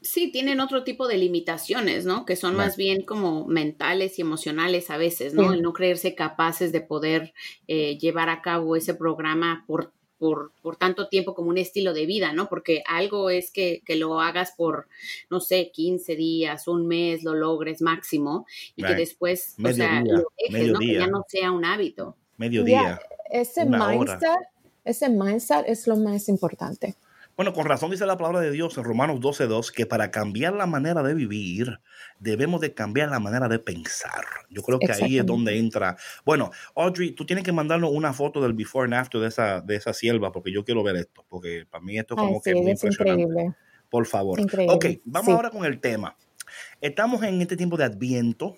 Sí, 0.00 0.30
tienen 0.30 0.60
otro 0.60 0.84
tipo 0.84 1.08
de 1.08 1.18
limitaciones, 1.18 2.04
¿no? 2.04 2.24
Que 2.24 2.36
son 2.36 2.54
más 2.54 2.76
bien 2.76 3.02
como 3.02 3.46
mentales 3.46 4.18
y 4.18 4.22
emocionales 4.22 4.90
a 4.90 4.96
veces, 4.96 5.34
¿no? 5.34 5.52
El 5.52 5.60
no 5.60 5.72
creerse 5.72 6.14
capaces 6.14 6.70
de 6.70 6.80
poder 6.80 7.34
eh, 7.66 7.98
llevar 7.98 8.28
a 8.28 8.40
cabo 8.40 8.76
ese 8.76 8.94
programa 8.94 9.64
por, 9.66 9.92
por, 10.16 10.52
por, 10.62 10.76
tanto 10.76 11.08
tiempo 11.08 11.34
como 11.34 11.50
un 11.50 11.58
estilo 11.58 11.94
de 11.94 12.06
vida, 12.06 12.32
¿no? 12.32 12.48
Porque 12.48 12.84
algo 12.86 13.28
es 13.28 13.50
que, 13.50 13.82
que, 13.84 13.96
lo 13.96 14.20
hagas 14.20 14.52
por, 14.56 14.86
no 15.30 15.40
sé, 15.40 15.72
15 15.72 16.14
días, 16.14 16.68
un 16.68 16.86
mes, 16.86 17.24
lo 17.24 17.34
logres 17.34 17.82
máximo 17.82 18.46
y 18.76 18.84
que 18.84 18.94
después, 18.94 19.56
o 19.62 19.72
sea, 19.72 20.00
lo 20.02 20.24
dejes, 20.38 20.72
¿no? 20.72 20.78
Que 20.78 20.94
ya 20.94 21.08
no 21.08 21.24
sea 21.26 21.50
un 21.50 21.64
hábito. 21.64 22.16
Medio 22.36 22.62
día. 22.62 23.00
ese 23.32 23.66
mindset, 23.66 24.46
ese 24.84 25.08
mindset 25.08 25.64
es 25.66 25.88
lo 25.88 25.96
más 25.96 26.28
importante. 26.28 26.94
Bueno, 27.38 27.52
con 27.52 27.66
razón 27.66 27.92
dice 27.92 28.04
la 28.04 28.16
palabra 28.16 28.40
de 28.40 28.50
Dios 28.50 28.76
en 28.78 28.82
Romanos 28.82 29.20
12.2 29.20 29.70
que 29.70 29.86
para 29.86 30.10
cambiar 30.10 30.54
la 30.54 30.66
manera 30.66 31.04
de 31.04 31.14
vivir 31.14 31.78
debemos 32.18 32.60
de 32.60 32.74
cambiar 32.74 33.10
la 33.10 33.20
manera 33.20 33.46
de 33.46 33.60
pensar. 33.60 34.24
Yo 34.50 34.60
creo 34.60 34.80
que 34.80 34.90
ahí 34.90 35.20
es 35.20 35.24
donde 35.24 35.56
entra. 35.56 35.96
Bueno, 36.24 36.50
Audrey, 36.74 37.12
tú 37.12 37.24
tienes 37.24 37.44
que 37.44 37.52
mandarnos 37.52 37.92
una 37.92 38.12
foto 38.12 38.42
del 38.42 38.54
before 38.54 38.86
and 38.86 38.94
after 38.94 39.20
de 39.20 39.28
esa, 39.28 39.60
de 39.60 39.76
esa 39.76 39.92
sierva 39.92 40.32
porque 40.32 40.52
yo 40.52 40.64
quiero 40.64 40.82
ver 40.82 40.96
esto, 40.96 41.24
porque 41.28 41.64
para 41.70 41.84
mí 41.84 41.96
esto 41.96 42.16
como 42.16 42.42
que 42.42 42.50
es 42.50 42.56
muy 42.56 42.72
impresionante. 42.72 43.22
Increíble. 43.22 43.54
Por 43.88 44.04
favor. 44.04 44.40
Ok, 44.40 44.86
vamos 45.04 45.32
ahora 45.32 45.50
con 45.50 45.64
el 45.64 45.78
tema. 45.78 46.16
Estamos 46.80 47.22
en 47.22 47.40
este 47.40 47.56
tiempo 47.56 47.76
de 47.76 47.84
Adviento 47.84 48.56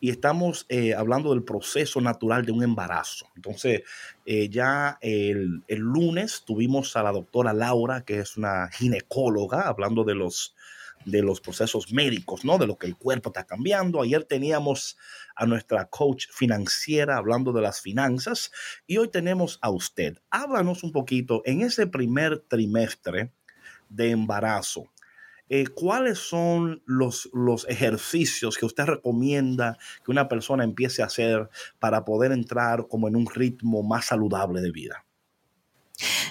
y 0.00 0.10
estamos 0.10 0.66
eh, 0.68 0.94
hablando 0.94 1.30
del 1.30 1.44
proceso 1.44 2.00
natural 2.00 2.44
de 2.44 2.52
un 2.52 2.62
embarazo. 2.62 3.26
Entonces, 3.34 3.82
eh, 4.24 4.48
ya 4.48 4.98
el, 5.00 5.64
lunes 5.68 6.42
tuvimos 6.46 6.96
a 6.96 7.02
la 7.02 7.12
doctora 7.12 7.52
Laura, 7.52 8.04
que 8.04 8.20
es 8.20 8.36
una 8.36 8.68
ginecóloga, 8.68 9.62
hablando 9.62 10.04
de 10.04 10.14
los, 10.14 10.54
de 11.04 11.22
los 11.22 11.40
procesos 11.40 11.92
médicos, 11.92 12.44
¿no? 12.44 12.58
De 12.58 12.66
lo 12.66 12.78
que 12.78 12.86
el 12.86 12.96
cuerpo 12.96 13.30
está 13.30 13.44
cambiando. 13.44 14.00
Ayer 14.00 14.24
teníamos 14.24 14.96
a 15.34 15.46
nuestra 15.46 15.86
coach 15.86 16.26
financiera 16.30 17.16
hablando 17.16 17.52
de 17.52 17.62
las 17.62 17.80
finanzas 17.80 18.52
y 18.86 18.98
hoy 18.98 19.08
tenemos 19.08 19.58
a 19.62 19.70
usted. 19.70 20.18
Háblanos 20.30 20.84
un 20.84 20.92
poquito 20.92 21.42
en 21.44 21.62
ese 21.62 21.86
primer 21.86 22.38
trimestre 22.48 23.32
de 23.88 24.10
embarazo. 24.10 24.84
Eh, 25.48 25.66
¿cuáles 25.68 26.18
son 26.18 26.82
los, 26.84 27.30
los 27.32 27.66
ejercicios 27.68 28.56
que 28.58 28.66
usted 28.66 28.84
recomienda 28.84 29.78
que 30.04 30.10
una 30.10 30.28
persona 30.28 30.64
empiece 30.64 31.02
a 31.02 31.06
hacer 31.06 31.48
para 31.78 32.04
poder 32.04 32.32
entrar 32.32 32.86
como 32.88 33.08
en 33.08 33.16
un 33.16 33.26
ritmo 33.26 33.82
más 33.82 34.06
saludable 34.06 34.60
de 34.60 34.70
vida? 34.70 35.04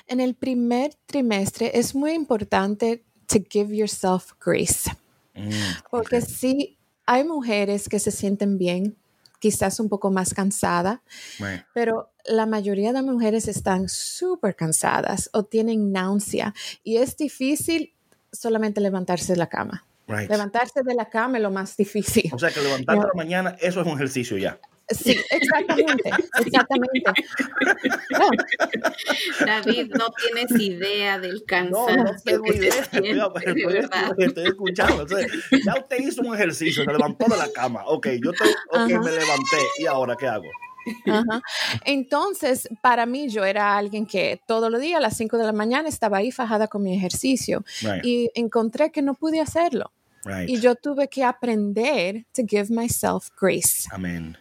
En 0.08 0.20
el 0.20 0.36
primer 0.36 0.94
trimestre 1.06 1.72
es 1.74 1.94
muy 1.94 2.12
importante 2.14 3.04
to 3.28 3.40
give 3.50 3.76
yourself 3.76 4.32
grace. 4.44 4.90
Mm, 5.36 5.52
Porque 5.92 6.20
ok. 6.20 6.26
sí, 6.26 6.78
hay 7.06 7.24
mujeres 7.24 7.90
que 7.90 8.00
se 8.00 8.12
sienten 8.12 8.58
bien, 8.58 8.98
quizás 9.40 9.80
un 9.80 9.90
poco 9.90 10.12
más 10.12 10.34
cansada, 10.34 11.02
pero 11.74 12.12
la 12.26 12.46
mayoría 12.46 12.92
de 12.92 13.02
mujeres 13.02 13.48
están 13.48 13.88
súper 13.88 14.56
cansadas 14.56 15.30
o 15.34 15.44
tienen 15.44 15.92
náusea 15.92 16.54
y 16.84 16.98
es 16.98 17.16
difícil 17.16 17.94
solamente 18.32 18.82
levantarse 18.82 19.34
de 19.34 19.38
la 19.40 19.48
cama. 19.48 19.86
Right. 20.08 20.30
Levantarse 20.30 20.84
de 20.84 20.94
la 20.96 21.10
cama 21.10 21.38
es 21.38 21.44
lo 21.44 21.52
más 21.52 21.76
difícil. 21.76 22.30
O 22.34 22.40
sea 22.40 22.50
que 22.50 22.62
levantarte 22.62 23.02
No. 23.02 23.06
a 23.06 23.08
la 23.08 23.14
mañana, 23.16 23.56
eso 23.60 23.82
es 23.82 23.88
un 23.88 23.94
ejercicio 23.94 24.38
ya. 24.38 24.58
Sí, 24.90 25.20
exactamente, 25.32 26.10
exactamente. 26.46 27.02
No, 28.12 28.30
David, 29.46 29.92
no 29.98 30.08
tienes 30.12 30.62
idea 30.62 31.20
del 31.20 31.36
No, 31.40 31.46
cansancio 31.46 32.04
no 32.04 32.12
tengo 32.24 32.44
que 32.44 32.56
idea. 32.56 32.72
siente, 32.72 32.98
Estoy, 33.12 33.54
de 33.54 33.66
verdad. 33.66 34.10
estoy- 34.12 34.26
estoy 34.28 34.46
escuchando. 34.46 35.04
O 35.04 35.08
sea, 35.10 35.28
ya 35.66 35.76
usted 35.78 35.98
hizo 36.00 36.22
un 36.22 36.34
ejercicio, 36.36 36.86
se 36.86 36.92
levantó 36.92 37.26
de 37.30 37.36
la 37.38 37.50
cama. 37.52 37.84
Ok, 37.88 38.08
yo 38.24 38.32
estoy, 38.32 38.50
ok, 38.70 38.76
Ajá. 38.78 38.88
me 38.88 39.12
levanté. 39.12 39.58
¿Y 39.80 39.86
ahora 39.88 40.16
qué 40.18 40.28
hago? 40.28 40.46
Ajá. 41.06 41.42
Entonces, 41.86 42.68
para 42.82 43.06
mí, 43.06 43.30
yo 43.30 43.44
era 43.46 43.78
alguien 43.78 44.06
que 44.06 44.40
todos 44.48 44.72
los 44.72 44.82
días 44.82 44.98
a 44.98 45.02
las 45.02 45.18
5 45.18 45.38
de 45.38 45.46
la 45.46 45.54
mañana 45.54 45.90
estaba 45.90 46.18
ahí 46.18 46.32
fajada 46.32 46.68
con 46.68 46.84
mi 46.84 46.96
ejercicio 46.96 47.64
Right, 47.82 48.04
y 48.06 48.32
encontré 48.36 48.92
que 48.92 49.02
no 49.02 49.14
pude 49.14 49.40
hacerlo. 49.40 49.92
right. 50.26 50.50
Y 50.50 50.60
yo 50.60 50.76
tuve 50.76 51.08
que 51.08 51.24
aprender 51.24 52.26
to 52.34 52.44
give 52.48 52.68
myself 52.70 53.30
grace 53.40 53.88
Amén. 53.92 54.38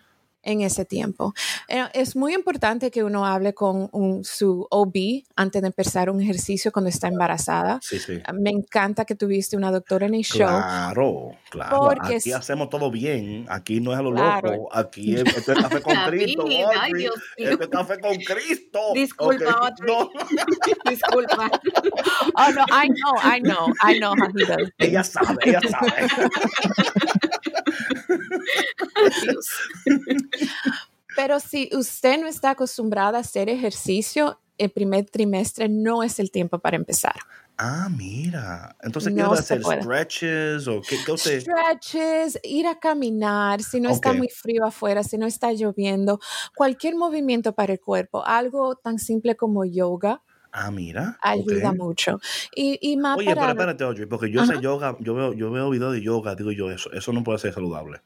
En 0.46 0.62
ese 0.62 0.84
tiempo. 0.84 1.34
Eh, 1.68 1.84
Es 1.92 2.16
muy 2.16 2.32
importante 2.34 2.90
que 2.90 3.02
uno 3.04 3.26
hable 3.26 3.52
con 3.52 3.88
un- 3.92 4.24
su 4.24 4.66
OB 4.70 5.24
antes 5.36 5.60
de 5.60 5.68
empezar 5.68 6.08
un 6.08 6.20
ejercicio 6.22 6.72
cuando 6.72 6.88
está 6.88 7.08
embarazada. 7.08 7.78
Sí, 7.82 7.98
sí. 7.98 8.22
Me 8.32 8.50
encanta 8.50 9.04
que 9.04 9.14
tuviste 9.14 9.56
una 9.56 9.70
doctora 9.70 10.06
en 10.06 10.14
el 10.14 10.22
show. 10.22 10.46
Claro, 10.46 11.30
claro. 11.50 11.76
Porque 11.80 12.16
aquí 12.16 12.30
es- 12.30 12.34
hacemos 12.36 12.70
todo 12.70 12.90
bien. 12.90 13.46
Aquí 13.48 13.80
no 13.80 13.92
es 13.92 13.98
a 13.98 14.02
lo 14.02 14.12
Claro. 14.12 14.50
loco. 14.52 14.68
Aquí 14.72 15.14
es, 15.16 15.24
esto 15.36 15.52
es 15.52 15.58
café 15.62 15.82
con 15.82 15.94
Cristo. 16.08 16.44
ay. 16.80 16.92
Dios 16.94 17.14
mío. 17.36 17.50
Esto 17.50 17.64
es 17.64 17.68
café 17.70 18.00
con 18.00 18.16
Cristo. 18.16 18.80
Disculpa, 18.94 19.50
Ok, 19.50 19.56
Audrey. 19.62 19.94
no, 19.94 20.10
Disculpa. 20.90 21.50
Oh, 22.38 22.50
no, 22.52 22.64
I 22.70 22.88
know, 22.88 23.14
I 23.24 23.40
know, 23.40 23.66
I 23.82 23.98
know 23.98 24.12
how 24.12 24.28
he 24.36 24.44
does. 24.44 24.70
ella 24.78 25.02
sabe, 25.02 25.36
ella 25.44 25.60
sabe. 25.68 25.92
Dios. 29.22 29.50
Pero 31.16 31.40
si 31.40 31.70
usted 31.72 32.20
no 32.20 32.26
está 32.26 32.50
acostumbrada 32.50 33.18
a 33.18 33.20
hacer 33.22 33.48
ejercicio, 33.48 34.38
el 34.58 34.70
primer 34.70 35.08
trimestre 35.08 35.68
no 35.68 36.02
es 36.02 36.18
el 36.18 36.30
tiempo 36.30 36.58
para 36.58 36.76
empezar. 36.76 37.14
Ah, 37.58 37.88
mira. 37.90 38.76
Entonces, 38.82 39.14
¿qué 39.14 39.22
No 39.22 39.30
debe 39.30 39.36
se 39.42 39.54
hacer? 39.54 39.62
puede. 39.62 39.82
¿Stretches 39.82 40.68
o 40.68 40.82
qué, 40.82 40.98
qué 41.04 41.12
usted? 41.12 41.40
Stretches, 41.40 42.38
ir 42.42 42.66
a 42.66 42.78
caminar, 42.78 43.62
si 43.62 43.80
no 43.80 43.88
está 43.90 44.12
muy 44.12 44.28
frío 44.28 44.66
afuera, 44.66 45.02
si 45.02 45.16
no 45.16 45.26
está 45.26 45.52
lloviendo, 45.52 46.20
cualquier 46.54 46.96
movimiento 46.96 47.54
para 47.54 47.72
el 47.72 47.80
cuerpo, 47.80 48.22
algo 48.26 48.76
tan 48.76 48.98
simple 48.98 49.36
como 49.36 49.64
yoga 49.64 50.22
Ah, 50.58 50.70
mira. 50.70 51.18
ayuda 51.20 51.74
mucho. 51.74 52.18
Y, 52.54 52.78
y 52.80 52.96
más 52.96 53.18
Oye, 53.18 53.34
pero 53.34 53.48
espérate, 53.50 53.84
Audrey, 53.84 54.06
porque 54.06 54.30
yo 54.30 54.40
Ajá. 54.40 54.54
sé 54.54 54.60
yoga, 54.60 54.96
yo 55.00 55.14
veo, 55.14 55.34
yo 55.34 55.50
veo 55.50 55.68
videos 55.68 55.92
de 55.92 56.00
yoga, 56.00 56.34
digo 56.34 56.50
yo, 56.50 56.70
eso, 56.70 56.90
eso 56.92 57.12
no 57.12 57.22
puede 57.22 57.38
ser 57.38 57.52
saludable. 57.52 58.00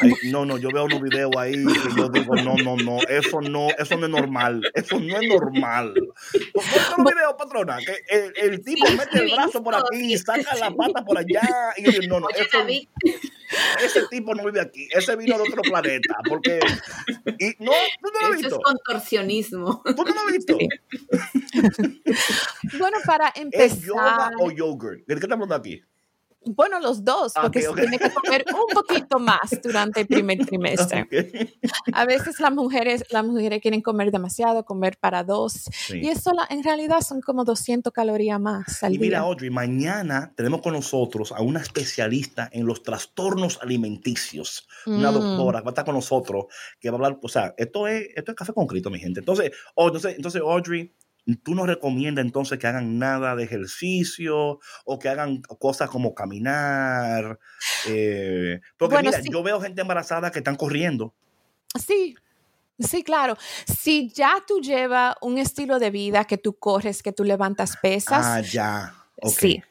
Ay, 0.00 0.12
no, 0.30 0.44
no, 0.44 0.58
yo 0.58 0.68
veo 0.70 0.84
unos 0.84 1.00
videos 1.00 1.32
ahí 1.36 1.52
que 1.52 1.96
yo 1.96 2.08
digo, 2.08 2.34
no, 2.36 2.54
no, 2.56 2.76
no, 2.76 2.98
eso 3.08 3.40
no, 3.40 3.68
eso 3.78 3.96
no 3.96 4.06
es 4.06 4.12
normal, 4.12 4.60
eso 4.74 5.00
no 5.00 5.18
es 5.18 5.28
normal. 5.28 5.94
¿Por 6.52 6.64
qué 6.64 6.80
los 6.96 7.12
videos, 7.12 7.34
patrona? 7.38 7.78
Que 7.78 7.96
el, 8.08 8.32
el 8.52 8.64
tipo 8.64 8.86
Sí, 8.86 8.96
mete 8.96 9.18
el 9.18 9.32
brazo 9.32 9.62
por 9.62 9.74
visto, 9.74 9.88
aquí, 9.88 10.18
sí. 10.18 10.18
saca 10.18 10.54
la 10.56 10.70
pata 10.70 11.04
por 11.04 11.18
allá, 11.18 11.42
y 11.76 11.84
yo 11.84 11.90
digo, 12.00 12.14
no, 12.14 12.20
no, 12.20 12.28
eso, 12.30 12.58
ese 13.82 14.02
tipo 14.10 14.34
no 14.34 14.44
vive 14.44 14.60
aquí, 14.60 14.88
ese 14.92 15.16
vino 15.16 15.36
de 15.36 15.42
otro 15.42 15.62
planeta, 15.62 16.16
porque, 16.28 16.60
y, 17.38 17.46
no, 17.64 17.72
tú 18.02 18.10
no 18.12 18.20
lo 18.20 18.26
has 18.26 18.26
eso 18.26 18.34
es 18.34 18.42
visto, 18.42 18.60
contorsionismo. 18.60 19.82
tú 19.84 20.04
no 20.04 20.14
lo 20.14 20.20
has 20.20 20.32
visto, 20.32 20.58
Bueno, 22.78 22.98
para 23.06 23.28
¿es 23.50 23.80
yoga 23.82 24.30
empezar, 24.30 24.34
o 24.38 24.50
yogurt? 24.50 25.00
¿De 25.06 25.14
qué 25.14 25.20
estamos 25.20 25.44
hablando 25.44 25.54
aquí? 25.54 25.82
Bueno, 26.46 26.80
los 26.80 27.04
dos, 27.04 27.32
Ah, 27.36 27.42
porque 27.42 27.66
ok, 27.68 27.74
se 27.76 27.80
tiene 27.82 27.98
que 27.98 28.10
comer 28.12 28.44
un 28.54 28.72
poquito 28.74 29.18
más 29.18 29.50
durante 29.62 30.00
el 30.02 30.06
primer 30.06 30.44
trimestre. 30.46 31.06
Ok. 31.66 31.92
A 31.92 32.04
veces 32.04 32.38
las 32.40 32.52
mujeres, 32.52 33.04
las 33.10 33.24
mujeres 33.24 33.60
quieren 33.60 33.80
comer 33.82 34.10
demasiado, 34.10 34.64
comer 34.64 34.96
para 35.00 35.22
dos. 35.24 35.52
Sí. 35.72 35.98
Y 36.02 36.08
eso 36.08 36.32
la- 36.32 36.46
en 36.50 36.62
realidad 36.62 37.00
son 37.00 37.20
como 37.20 37.44
200 37.44 37.92
calorías 37.92 38.40
más 38.40 38.82
al 38.82 38.94
Y 38.94 38.98
mira, 38.98 39.18
día. 39.18 39.26
Audrey, 39.28 39.50
mañana 39.50 40.32
tenemos 40.36 40.62
con 40.62 40.72
nosotros 40.72 41.32
a 41.32 41.40
una 41.42 41.60
especialista 41.60 42.48
en 42.52 42.66
los 42.66 42.82
trastornos 42.82 43.58
alimenticios, 43.62 44.66
una 44.86 45.10
Mm. 45.10 45.14
doctora 45.14 45.58
que 45.60 45.64
va 45.64 45.70
a 45.70 45.72
estar 45.72 45.84
con 45.84 45.94
nosotros, 45.94 46.46
que 46.80 46.90
va 46.90 46.94
a 46.94 46.98
hablar, 46.98 47.18
o 47.22 47.28
sea, 47.28 47.54
esto 47.56 47.86
es, 47.88 48.08
esto 48.14 48.32
es 48.32 48.36
café 48.36 48.52
con 48.52 48.66
Cristo, 48.66 48.90
mi 48.90 48.98
gente. 48.98 49.20
Entonces, 49.20 49.50
oh, 49.74 49.86
entonces, 49.86 50.16
entonces, 50.16 50.42
Audrey, 50.42 50.94
tú 51.42 51.54
nos 51.54 51.66
recomiendas 51.66 52.24
entonces 52.24 52.58
que 52.58 52.66
hagan 52.66 52.98
nada 52.98 53.34
de 53.34 53.44
ejercicio 53.44 54.60
o 54.84 54.98
que 54.98 55.08
hagan 55.08 55.42
cosas 55.58 55.90
como 55.90 56.14
caminar. 56.14 57.38
eh, 57.88 58.60
porque 58.76 58.94
Bueno, 58.94 59.10
mira, 59.10 59.22
sí. 59.22 59.28
yo 59.32 59.42
veo 59.42 59.60
gente 59.60 59.80
embarazada 59.80 60.30
que 60.30 60.38
están 60.38 60.56
corriendo. 60.56 61.14
Sí, 61.84 62.14
sí, 62.78 63.02
claro. 63.02 63.36
Si 63.66 64.10
ya 64.10 64.36
tú 64.46 64.60
llevas 64.60 65.16
un 65.20 65.38
estilo 65.38 65.78
de 65.78 65.90
vida 65.90 66.24
que 66.24 66.38
tú 66.38 66.58
corres, 66.58 67.02
que 67.02 67.12
tú 67.12 67.24
levantas 67.24 67.76
pesas, 67.76 68.24
Ah, 68.24 68.40
ya. 68.40 68.94
sí. 69.24 69.62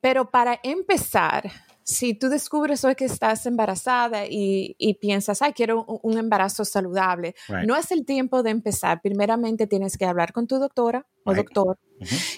Pero 0.00 0.28
para 0.30 0.58
empezar, 0.64 1.50
si 1.90 2.12
tú 2.12 2.28
descubres 2.28 2.84
hoy 2.84 2.94
que 2.96 3.06
estás 3.06 3.46
embarazada 3.46 4.26
y, 4.26 4.76
y 4.78 4.94
piensas, 4.94 5.40
ay, 5.40 5.54
quiero 5.54 5.84
un, 5.84 5.98
un 6.02 6.18
embarazo 6.18 6.66
saludable, 6.66 7.34
Right. 7.48 7.66
no 7.66 7.76
es 7.76 7.90
el 7.92 8.04
tiempo 8.04 8.42
de 8.42 8.50
empezar. 8.50 9.00
Primeramente 9.00 9.66
tienes 9.66 9.96
que 9.96 10.04
hablar 10.04 10.34
con 10.34 10.46
tu 10.46 10.58
doctora 10.58 11.06
o 11.24 11.32
Right. 11.32 11.44
doctor 11.46 11.78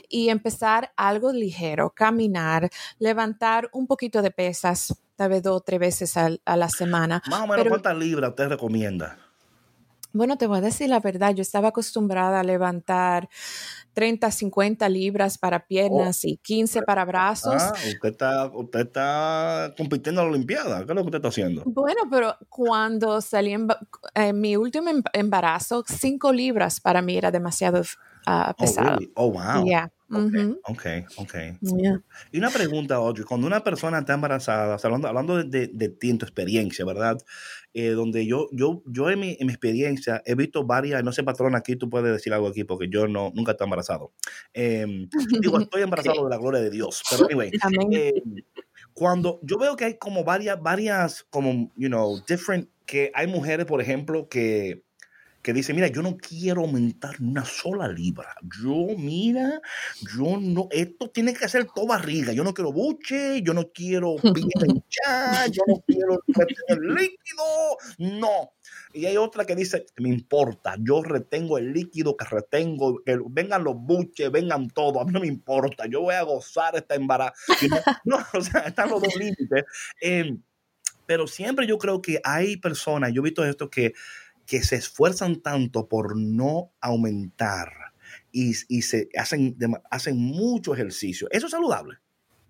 y 0.08 0.28
empezar 0.28 0.92
algo 0.96 1.32
ligero, 1.32 1.90
caminar, 1.90 2.70
levantar 3.00 3.68
un 3.72 3.88
poquito 3.88 4.22
de 4.22 4.30
pesas, 4.30 4.94
tal 5.16 5.30
vez 5.30 5.42
dos 5.42 5.56
o 5.56 5.60
tres 5.60 5.80
veces 5.80 6.16
a 6.16 6.56
la 6.56 6.68
semana. 6.68 7.20
Más 7.28 7.40
o 7.40 7.46
menos, 7.48 7.56
Pero- 7.56 7.70
¿cuántas 7.70 7.96
libras 7.96 8.30
usted 8.30 8.48
recomienda? 8.50 9.18
Bueno, 10.12 10.36
te 10.36 10.46
voy 10.48 10.58
a 10.58 10.60
decir 10.60 10.88
la 10.88 10.98
verdad, 11.00 11.34
yo 11.34 11.42
estaba 11.42 11.68
acostumbrada 11.68 12.40
a 12.40 12.42
levantar 12.44 13.28
30, 14.00 14.30
50 14.30 14.88
libras 14.88 15.36
para 15.36 15.66
piernas 15.66 16.24
y 16.24 16.38
15 16.38 16.80
para 16.80 17.04
brazos. 17.04 17.52
Ah, 17.54 17.74
usted 17.94 18.08
está, 18.08 18.46
usted 18.46 18.80
está 18.80 19.74
compitiendo 19.76 20.22
en 20.22 20.26
la 20.28 20.32
Olimpiada. 20.32 20.78
¿Qué 20.86 20.92
es 20.92 20.96
lo 20.96 21.02
que 21.02 21.08
usted 21.08 21.18
está 21.18 21.28
haciendo? 21.28 21.62
Bueno, 21.66 22.00
pero 22.10 22.34
cuando 22.48 23.20
salí 23.20 23.52
en, 23.52 23.68
en 24.14 24.40
mi 24.40 24.56
último 24.56 24.88
em- 24.88 25.02
embarazo, 25.12 25.84
5 25.86 26.32
libras 26.32 26.80
para 26.80 27.02
mí 27.02 27.14
era 27.18 27.30
demasiado 27.30 27.82
ah, 28.26 28.54
Oh, 28.56 28.62
pesado. 28.64 28.88
really? 28.88 29.12
Oh, 29.16 29.30
wow. 29.32 29.66
Yeah. 29.66 29.90
Ok, 30.12 30.18
ujú, 30.18 30.60
ok, 30.64 30.86
ok. 31.18 31.34
yeah. 31.60 32.02
Y 32.32 32.38
una 32.38 32.50
pregunta, 32.50 32.96
Audrey. 32.96 33.24
Cuando 33.24 33.46
una 33.46 33.62
persona 33.62 33.98
está 34.00 34.14
embarazada, 34.14 34.74
o 34.74 34.78
sea, 34.78 34.88
hablando, 34.88 35.08
hablando 35.08 35.36
de, 35.36 35.44
de, 35.44 35.70
de 35.72 35.88
ti, 35.90 36.10
en 36.10 36.18
tu 36.18 36.24
experiencia, 36.24 36.84
¿verdad? 36.84 37.18
Eh, 37.74 37.90
donde 37.90 38.26
yo, 38.26 38.48
yo, 38.50 38.82
yo 38.86 39.08
en 39.10 39.20
mi, 39.20 39.36
en 39.38 39.46
mi 39.46 39.52
experiencia 39.52 40.20
he 40.26 40.34
visto 40.34 40.64
varias, 40.66 41.04
no 41.04 41.12
sé, 41.12 41.22
patrón, 41.22 41.54
aquí 41.54 41.76
tú 41.76 41.88
puedes 41.88 42.12
decir 42.12 42.32
algo 42.32 42.48
aquí 42.48 42.64
porque 42.64 42.88
yo 42.90 43.06
no, 43.06 43.30
nunca 43.36 43.52
estoy 43.52 43.66
embarazado. 43.90 44.12
Eh, 44.54 45.08
digo, 45.40 45.60
estoy 45.60 45.82
embarazado 45.82 46.24
de 46.24 46.30
la 46.30 46.38
gloria 46.38 46.60
de 46.60 46.70
Dios. 46.70 47.02
Pero 47.10 47.26
anyway, 47.26 47.50
eh, 47.92 48.22
cuando 48.94 49.40
yo 49.42 49.58
veo 49.58 49.76
que 49.76 49.84
hay 49.84 49.98
como 49.98 50.24
varias, 50.24 50.60
varias, 50.60 51.24
como, 51.30 51.72
you 51.76 51.88
know, 51.88 52.20
different, 52.26 52.68
que 52.86 53.10
hay 53.14 53.26
mujeres, 53.26 53.66
por 53.66 53.80
ejemplo, 53.80 54.28
que, 54.28 54.82
que 55.42 55.52
dicen, 55.52 55.76
mira, 55.76 55.88
yo 55.88 56.02
no 56.02 56.16
quiero 56.16 56.62
aumentar 56.62 57.16
una 57.20 57.44
sola 57.44 57.88
libra. 57.88 58.34
Yo, 58.62 58.96
mira, 58.98 59.60
yo 60.16 60.38
no, 60.38 60.68
esto 60.70 61.08
tiene 61.10 61.32
que 61.32 61.48
ser 61.48 61.66
todo 61.72 61.86
barriga. 61.86 62.32
Yo 62.32 62.44
no 62.44 62.52
quiero 62.52 62.72
buche, 62.72 63.42
yo 63.42 63.54
no 63.54 63.70
quiero 63.70 64.16
piña 64.16 64.50
hinchada, 64.66 65.46
yo 65.46 65.62
no 65.66 65.82
quiero 65.86 66.20
retener 66.26 66.94
líquido. 66.94 67.78
No. 67.98 68.52
Y 68.92 69.06
hay 69.06 69.16
otra 69.16 69.44
que 69.44 69.54
dice, 69.54 69.86
me 69.96 70.08
importa, 70.08 70.74
yo 70.80 71.02
retengo 71.02 71.58
el 71.58 71.72
líquido 71.72 72.16
que 72.16 72.24
retengo, 72.24 73.02
que 73.04 73.18
vengan 73.28 73.62
los 73.62 73.76
buches, 73.76 74.32
vengan 74.32 74.68
todo, 74.68 75.00
a 75.00 75.04
mí 75.04 75.12
no 75.12 75.20
me 75.20 75.28
importa, 75.28 75.86
yo 75.86 76.00
voy 76.00 76.14
a 76.14 76.22
gozar 76.22 76.74
esta 76.76 76.94
embarazo. 76.94 77.34
No, 78.04 78.18
o 78.32 78.40
sea, 78.40 78.62
están 78.62 78.90
los 78.90 79.02
dos 79.02 79.14
límites. 79.14 79.64
Eh, 80.00 80.36
pero 81.06 81.26
siempre 81.26 81.66
yo 81.66 81.78
creo 81.78 82.02
que 82.02 82.20
hay 82.24 82.56
personas, 82.56 83.12
yo 83.12 83.20
he 83.20 83.24
visto 83.24 83.44
esto, 83.44 83.70
que, 83.70 83.94
que 84.46 84.62
se 84.62 84.76
esfuerzan 84.76 85.40
tanto 85.40 85.88
por 85.88 86.16
no 86.16 86.72
aumentar 86.80 87.72
y, 88.32 88.54
y 88.68 88.82
se 88.82 89.08
hacen, 89.16 89.56
hacen 89.90 90.16
mucho 90.16 90.74
ejercicio. 90.74 91.28
¿Eso 91.30 91.46
es 91.46 91.52
saludable? 91.52 91.98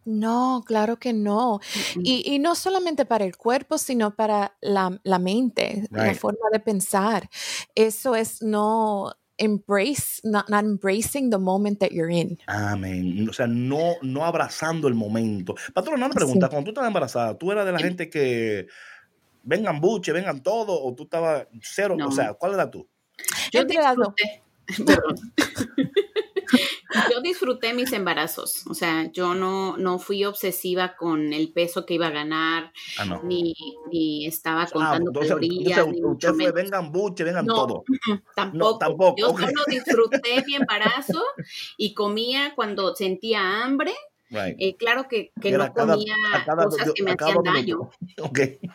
No, 0.04 0.62
claro 0.66 0.98
que 0.98 1.12
no. 1.12 1.60
Y, 2.02 2.22
y 2.24 2.38
no 2.38 2.54
solamente 2.54 3.04
para 3.04 3.24
el 3.24 3.36
cuerpo, 3.36 3.78
sino 3.78 4.14
para 4.14 4.56
la, 4.60 4.98
la 5.04 5.18
mente, 5.18 5.86
la 5.90 6.14
forma 6.14 6.48
de 6.52 6.60
pensar. 6.60 7.28
Eso 7.74 8.14
es 8.14 8.42
no, 8.42 9.12
embrace, 9.40 10.20
not, 10.22 10.48
not 10.48 10.64
embracing 10.64 11.30
the 11.30 11.38
moment 11.38 11.80
that 11.80 11.90
you're 11.90 12.10
in. 12.10 12.38
Amén. 12.46 13.28
O 13.28 13.32
sea, 13.32 13.46
no, 13.46 13.96
no 14.02 14.24
abrazando 14.24 14.86
el 14.86 14.94
momento. 14.94 15.54
Patrona, 15.72 16.06
una 16.06 16.14
pregunta. 16.14 16.48
Cuando 16.48 16.66
tú 16.66 16.70
estabas 16.70 16.88
embarazada, 16.88 17.36
¿tú 17.36 17.50
eras 17.50 17.66
de 17.66 17.72
la 17.72 17.78
gente 17.78 18.10
que 18.10 18.66
vengan 19.42 19.80
buche, 19.80 20.12
vengan 20.12 20.42
todo, 20.42 20.82
o 20.82 20.94
tú 20.94 21.04
estabas 21.04 21.46
cero? 21.62 21.96
O 22.06 22.12
sea, 22.12 22.34
¿cuál 22.34 22.54
era 22.54 22.70
tú? 22.70 22.86
Yo 23.50 23.64
disfruté. 23.64 24.42
Perdón. 24.86 25.16
yo 27.12 27.20
disfruté 27.20 27.74
mis 27.74 27.92
embarazos, 27.92 28.66
o 28.66 28.74
sea, 28.74 29.10
yo 29.12 29.34
no, 29.34 29.76
no 29.76 29.98
fui 29.98 30.24
obsesiva 30.24 30.96
con 30.96 31.32
el 31.32 31.52
peso 31.52 31.86
que 31.86 31.94
iba 31.94 32.08
a 32.08 32.10
ganar, 32.10 32.72
ah, 32.98 33.20
ni, 33.24 33.54
ni, 33.92 34.26
estaba 34.26 34.62
ah, 34.62 34.68
contando 34.72 35.12
calorías. 35.12 35.86
usted 36.02 36.34
fue, 36.34 36.52
vengan 36.52 36.92
buche, 36.92 37.24
vengan 37.24 37.46
todo. 37.46 37.84
Tampoco. 38.34 38.58
No, 38.58 38.78
tampoco. 38.78 39.16
Yo 39.18 39.28
solo 39.28 39.64
disfruté 39.66 40.44
mi 40.46 40.54
embarazo 40.54 41.22
y 41.76 41.94
comía 41.94 42.52
cuando 42.54 42.94
sentía 42.94 43.62
hambre. 43.62 43.92
Eh, 44.32 44.76
claro 44.76 45.08
que, 45.08 45.32
que 45.40 45.50
no 45.50 45.72
comía 45.72 46.14
cosas 46.46 46.92
que 46.94 47.02
me 47.02 47.12
hacían 47.12 47.42
daño. 47.42 47.90
Okay. 48.18 48.60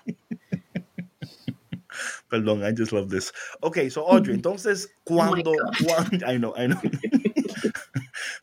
Perdón, 2.29 2.63
I 2.63 2.71
just 2.71 2.91
love 2.91 3.09
this. 3.09 3.31
Ok, 3.61 3.89
so 3.89 4.07
Audrey, 4.07 4.35
entonces, 4.35 4.91
oh 5.05 5.15
cuando, 5.15 5.53
I 6.27 6.37
know, 6.37 6.53
I 6.57 6.67
know. 6.67 6.79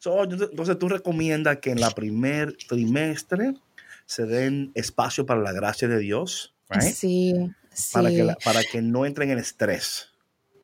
So, 0.03 0.25
entonces, 0.25 0.79
tú 0.79 0.89
recomiendas 0.89 1.59
que 1.59 1.71
en 1.71 1.81
la 1.81 1.91
primer 1.91 2.57
trimestre 2.69 3.55
se 4.05 4.27
den 4.27 4.73
espacio 4.75 5.25
para 5.25 5.41
la 5.41 5.53
gracia 5.53 5.87
de 5.87 5.99
Dios, 5.99 6.55
right? 6.69 6.83
Sí, 6.83 7.35
sí. 7.73 7.93
Para 7.93 8.11
que, 8.11 8.35
para 8.45 8.65
que 8.65 8.83
no 8.83 9.07
entren 9.07 9.31
en 9.31 9.39
estrés. 9.39 10.09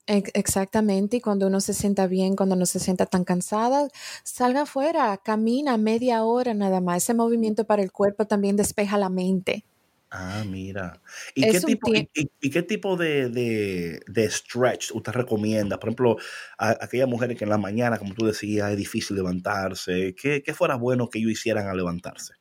Exactamente, 0.06 1.18
y 1.18 1.20
cuando 1.20 1.46
uno 1.46 1.60
se 1.60 1.72
sienta 1.72 2.06
bien, 2.06 2.34
cuando 2.34 2.56
no 2.56 2.66
se 2.66 2.80
sienta 2.80 3.06
tan 3.06 3.24
cansada, 3.24 3.88
salga 4.24 4.62
afuera, 4.62 5.16
camina 5.22 5.76
media 5.76 6.24
hora 6.24 6.54
nada 6.54 6.80
más. 6.80 7.04
Ese 7.04 7.14
movimiento 7.14 7.64
para 7.64 7.82
el 7.82 7.92
cuerpo 7.92 8.26
también 8.26 8.56
despeja 8.56 8.98
la 8.98 9.10
mente. 9.10 9.64
Ah, 10.10 10.42
mira. 10.46 11.02
¿Y 11.34 11.42
qué, 11.50 11.60
tipo, 11.60 11.92
y, 11.94 12.50
qué 12.50 12.62
tipo 12.62 12.96
de, 12.96 13.28
de, 13.28 14.30
stretch 14.30 14.92
usted 14.92 15.12
recomienda? 15.12 15.78
Por 15.78 15.90
ejemplo, 15.90 16.16
a, 16.56 16.70
aquellas 16.80 17.08
mujeres 17.08 17.36
que 17.36 17.44
en 17.44 17.50
la 17.50 17.58
mañana, 17.58 17.98
como 17.98 18.14
tú 18.14 18.24
decías, 18.24 18.70
es 18.70 18.76
difícil 18.76 19.16
levantarse. 19.16 20.14
¿Qué, 20.14 20.42
¿Qué, 20.42 20.54
fuera 20.54 20.76
bueno 20.76 21.10
que 21.10 21.18
ellos 21.18 21.32
hicieran 21.32 21.68
al 21.68 21.76
levantarse? 21.76 22.34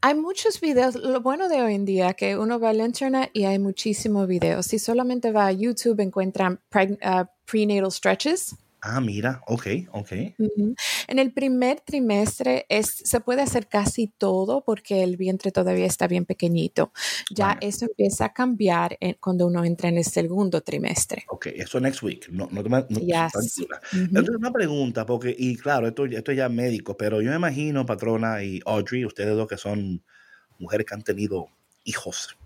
Hay 0.00 0.14
muchos 0.14 0.60
videos. 0.60 0.94
Lo 0.94 1.20
bueno 1.20 1.48
de 1.48 1.62
hoy 1.62 1.74
en 1.74 1.84
día 1.84 2.14
que 2.14 2.38
uno 2.38 2.60
va 2.60 2.70
al 2.70 2.80
internet 2.80 3.30
y 3.32 3.44
hay 3.44 3.58
muchísimos 3.58 4.28
videos. 4.28 4.66
Si 4.66 4.78
solamente 4.78 5.32
va 5.32 5.48
a 5.48 5.52
YouTube, 5.52 5.98
encuentran 6.00 6.60
uh, 6.72 7.24
prenatal 7.44 7.90
stretches 7.90 8.56
Ah, 8.80 9.00
mira, 9.00 9.42
ok, 9.46 9.66
ok. 9.92 10.12
En 11.08 11.18
el 11.18 11.32
primer 11.32 11.80
trimestre 11.80 12.64
es, 12.68 13.02
se 13.04 13.20
puede 13.20 13.42
hacer 13.42 13.66
casi 13.66 14.06
todo 14.06 14.62
porque 14.64 15.02
el 15.02 15.16
vientre 15.16 15.50
todavía 15.50 15.86
está 15.86 16.06
bien 16.06 16.24
pequeñito. 16.24 16.92
Ya 17.34 17.58
eso 17.60 17.86
empieza 17.86 18.26
a 18.26 18.32
cambiar 18.32 18.96
cuando 19.20 19.46
uno 19.48 19.64
entra 19.64 19.88
en 19.88 19.98
el 19.98 20.04
segundo 20.04 20.60
trimestre. 20.60 21.24
Ok, 21.28 21.46
eso 21.46 21.80
next 21.80 22.02
week. 22.02 22.28
No, 22.30 22.48
no, 22.52 22.62
no, 22.62 22.86
Una 24.38 24.52
pregunta, 24.52 25.04
porque, 25.04 25.34
y 25.36 25.56
claro, 25.56 25.88
esto, 25.88 26.04
esto 26.06 26.32
ya 26.32 26.48
médico, 26.48 26.96
pero 26.96 27.20
yo 27.20 27.30
me 27.30 27.36
imagino, 27.36 27.84
patrona 27.84 28.44
y 28.44 28.60
Audrey, 28.64 29.04
ustedes 29.04 29.34
dos 29.34 29.48
que 29.48 29.56
son 29.56 30.04
mujeres 30.58 30.86
que 30.86 30.94
han 30.94 31.02
tenido 31.02 31.48
hijos. 31.84 32.36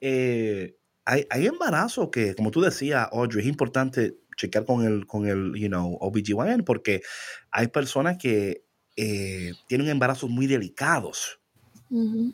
Eh, 0.00 0.76
hay, 1.06 1.26
hay 1.30 1.46
embarazo 1.46 2.10
que, 2.10 2.34
como 2.34 2.50
tú 2.50 2.60
decías, 2.60 3.08
Audrey, 3.12 3.42
es 3.42 3.48
importante 3.48 4.18
chequear 4.36 4.64
con 4.64 4.84
el, 4.84 5.06
con 5.06 5.26
el, 5.26 5.54
you 5.54 5.68
know, 5.68 5.96
OBGYN, 6.00 6.64
porque 6.64 7.02
hay 7.50 7.68
personas 7.68 8.18
que 8.18 8.64
eh, 8.96 9.52
tienen 9.66 9.88
embarazos 9.88 10.30
muy 10.30 10.46
delicados, 10.46 11.40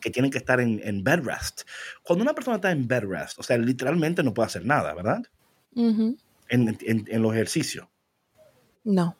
que 0.00 0.10
tienen 0.10 0.30
que 0.30 0.38
estar 0.38 0.58
en, 0.58 0.80
en, 0.82 1.04
bed 1.04 1.20
rest. 1.22 1.62
Cuando 2.02 2.22
una 2.22 2.32
persona 2.32 2.56
está 2.56 2.70
en 2.70 2.88
bed 2.88 3.04
rest, 3.04 3.38
o 3.38 3.42
sea, 3.42 3.58
literalmente 3.58 4.22
no 4.22 4.32
puede 4.32 4.46
hacer 4.46 4.64
nada, 4.64 4.94
¿verdad? 4.94 5.22
en, 5.74 6.08
en, 6.48 7.22
los 7.22 7.32
ejercicios. 7.34 7.86
No. 8.84 9.16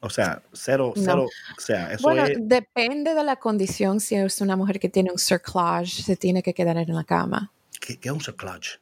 O 0.00 0.10
sea, 0.10 0.42
cero, 0.52 0.94
cero, 0.96 1.28
o 1.56 1.60
sea, 1.60 1.92
eso 1.92 2.02
bueno, 2.02 2.24
depende 2.40 3.14
de 3.14 3.22
la 3.22 3.36
condición. 3.36 4.00
Si 4.00 4.16
es 4.16 4.40
una 4.40 4.56
mujer 4.56 4.80
que 4.80 4.88
tiene 4.88 5.12
un 5.12 5.18
cerclage, 5.18 6.02
se 6.02 6.16
tiene 6.16 6.42
que 6.42 6.54
quedar 6.54 6.76
en 6.76 6.94
la 6.94 7.04
cama. 7.04 7.52
¿Qué, 7.80 8.00
qué 8.00 8.08
es 8.08 8.14
un 8.14 8.20
cerclage? 8.20 8.80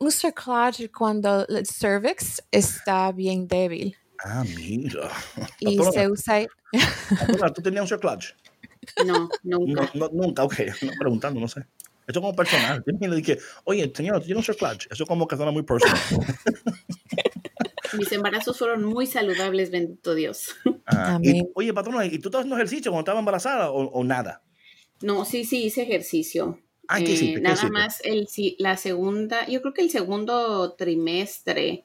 Un 0.00 0.10
cerclage 0.10 0.90
cuando 0.90 1.46
el 1.48 1.66
cervix 1.66 2.42
está 2.50 3.12
bien 3.12 3.46
débil. 3.46 3.96
Ah, 4.24 4.44
mira. 4.56 5.10
Y 5.58 5.78
se 5.78 6.08
usa. 6.08 6.46
¿Tú 7.54 7.62
tenías 7.62 7.82
un 7.82 7.88
cerclage? 7.88 8.34
No, 9.04 9.28
nunca. 9.42 9.90
No, 9.94 10.08
nunca, 10.12 10.44
ok. 10.44 10.54
No 10.82 10.92
preguntando, 10.98 11.40
no 11.40 11.48
sé. 11.48 11.66
Eso 12.06 12.20
como 12.20 12.34
personal. 12.34 12.82
Yo 12.86 13.08
le 13.08 13.16
dije, 13.16 13.38
oye, 13.64 13.90
señor, 13.94 14.20
¿tú 14.20 14.26
tienes 14.26 14.40
un 14.40 14.44
cerclage? 14.44 14.88
Eso 14.90 15.06
como 15.06 15.26
que 15.26 15.36
suena 15.36 15.52
muy 15.52 15.62
personal. 15.62 15.98
Mis 17.98 18.10
embarazos 18.12 18.58
fueron 18.58 18.84
muy 18.84 19.06
saludables, 19.06 19.70
bendito 19.70 20.14
Dios. 20.14 20.56
Ah, 20.86 21.20
oye, 21.54 21.74
patrona, 21.74 22.06
¿y 22.06 22.18
tú 22.18 22.28
estabas 22.28 22.44
haciendo 22.44 22.56
ejercicio 22.56 22.90
cuando 22.90 23.02
estaba 23.02 23.18
embarazada 23.18 23.70
o, 23.70 23.84
o 23.84 24.04
nada? 24.04 24.42
No, 25.02 25.24
sí, 25.24 25.44
sí, 25.44 25.64
hice 25.64 25.82
ejercicio. 25.82 26.58
Ah, 26.94 27.00
eh, 27.00 27.40
nada 27.40 27.70
más 27.70 28.02
el, 28.04 28.28
la 28.58 28.76
segunda, 28.76 29.46
yo 29.48 29.62
creo 29.62 29.72
que 29.72 29.80
el 29.80 29.88
segundo 29.88 30.74
trimestre 30.74 31.84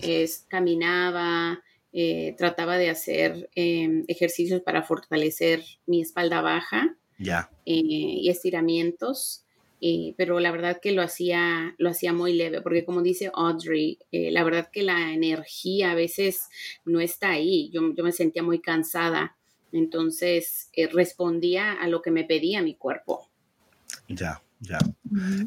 es, 0.00 0.46
caminaba, 0.48 1.62
eh, 1.92 2.34
trataba 2.36 2.76
de 2.76 2.90
hacer 2.90 3.48
em, 3.54 4.04
ejercicios 4.08 4.60
para 4.62 4.82
fortalecer 4.82 5.62
mi 5.86 6.02
espalda 6.02 6.40
baja 6.40 6.96
ya 7.18 7.50
eh, 7.66 7.76
y 7.76 8.28
estiramientos. 8.30 9.44
pero 10.16 10.40
la 10.40 10.50
verdad 10.50 10.80
que 10.82 10.90
lo 10.90 11.02
hacía, 11.02 11.76
lo 11.78 11.90
hacía 11.90 12.12
muy 12.12 12.32
leve, 12.32 12.60
porque 12.60 12.84
como 12.84 13.00
dice 13.00 13.30
Audrey, 13.32 14.00
la 14.10 14.42
verdad 14.42 14.70
que 14.72 14.82
la 14.82 15.12
energía 15.12 15.92
a 15.92 15.94
veces 15.94 16.48
no 16.84 16.98
está 16.98 17.30
ahí. 17.30 17.70
Yo, 17.72 17.94
yo 17.94 18.02
me 18.02 18.10
sentía 18.10 18.42
muy 18.42 18.58
cansada, 18.58 19.36
entonces 19.70 20.72
respondía 20.92 21.74
a 21.74 21.86
lo 21.86 22.02
que 22.02 22.10
me 22.10 22.24
pedía 22.24 22.60
mi 22.60 22.74
cuerpo. 22.74 23.28
Ya, 24.08 24.42
ya. 24.60 24.78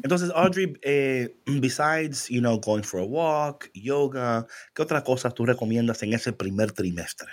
Entonces, 0.02 0.30
Audrey, 0.34 0.74
eh, 0.82 1.36
besides, 1.46 2.28
you 2.28 2.40
know, 2.40 2.60
going 2.60 2.82
for 2.82 3.00
a 3.00 3.04
walk, 3.04 3.70
yoga, 3.74 4.46
¿qué 4.74 4.82
otras 4.82 5.02
cosas 5.02 5.34
tú 5.34 5.44
recomiendas 5.46 6.02
en 6.02 6.12
ese 6.12 6.32
primer 6.32 6.72
trimestre? 6.72 7.28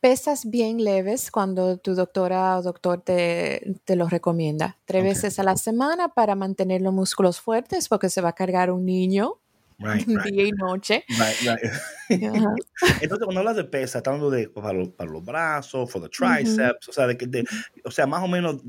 Pesas 0.00 0.48
bien 0.48 0.82
leves 0.82 1.30
cuando 1.30 1.76
tu 1.76 1.94
doctora 1.94 2.56
o 2.58 2.62
doctor 2.62 3.02
te, 3.02 3.76
te 3.84 3.96
los 3.96 4.10
recomienda. 4.10 4.78
Tres 4.86 5.04
veces 5.04 5.38
a 5.38 5.42
la 5.42 5.56
semana 5.56 6.08
para 6.08 6.34
mantener 6.34 6.80
los 6.80 6.94
músculos 6.94 7.40
fuertes 7.40 7.88
porque 7.88 8.08
se 8.08 8.20
va 8.20 8.30
a 8.30 8.34
cargar 8.34 8.70
un 8.70 8.86
niño 8.86 9.40
día 10.32 10.44
y 10.44 10.52
noche. 10.52 11.04
Entonces, 12.08 13.24
cuando 13.24 13.40
hablas 13.40 13.56
de 13.56 13.64
pesa, 13.64 13.98
estás 13.98 14.12
hablando 14.12 14.30
de 14.30 14.48
para, 14.48 14.72
los, 14.72 15.24
brazos, 15.24 15.90
for 15.90 16.02
the 16.02 16.08
triceps, 16.08 16.88
o 16.88 16.92
sea, 16.92 17.06
de, 17.06 17.44
o 17.84 17.90
sea, 17.90 18.06
más 18.06 18.22
o 18.22 18.28
menos 18.28 18.62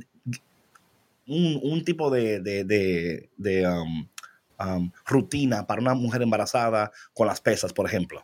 un, 1.28 1.60
un 1.64 1.84
tipo 1.84 2.10
de, 2.10 2.40
de, 2.40 2.64
de, 2.64 3.30
de 3.38 3.68
um, 3.68 4.08
um, 4.60 4.92
rutina 5.06 5.66
para 5.66 5.82
una 5.82 5.94
mujer 5.94 6.22
embarazada 6.22 6.92
con 7.14 7.28
las 7.28 7.42
pesas, 7.42 7.74
por 7.74 7.86
ejemplo? 7.86 8.24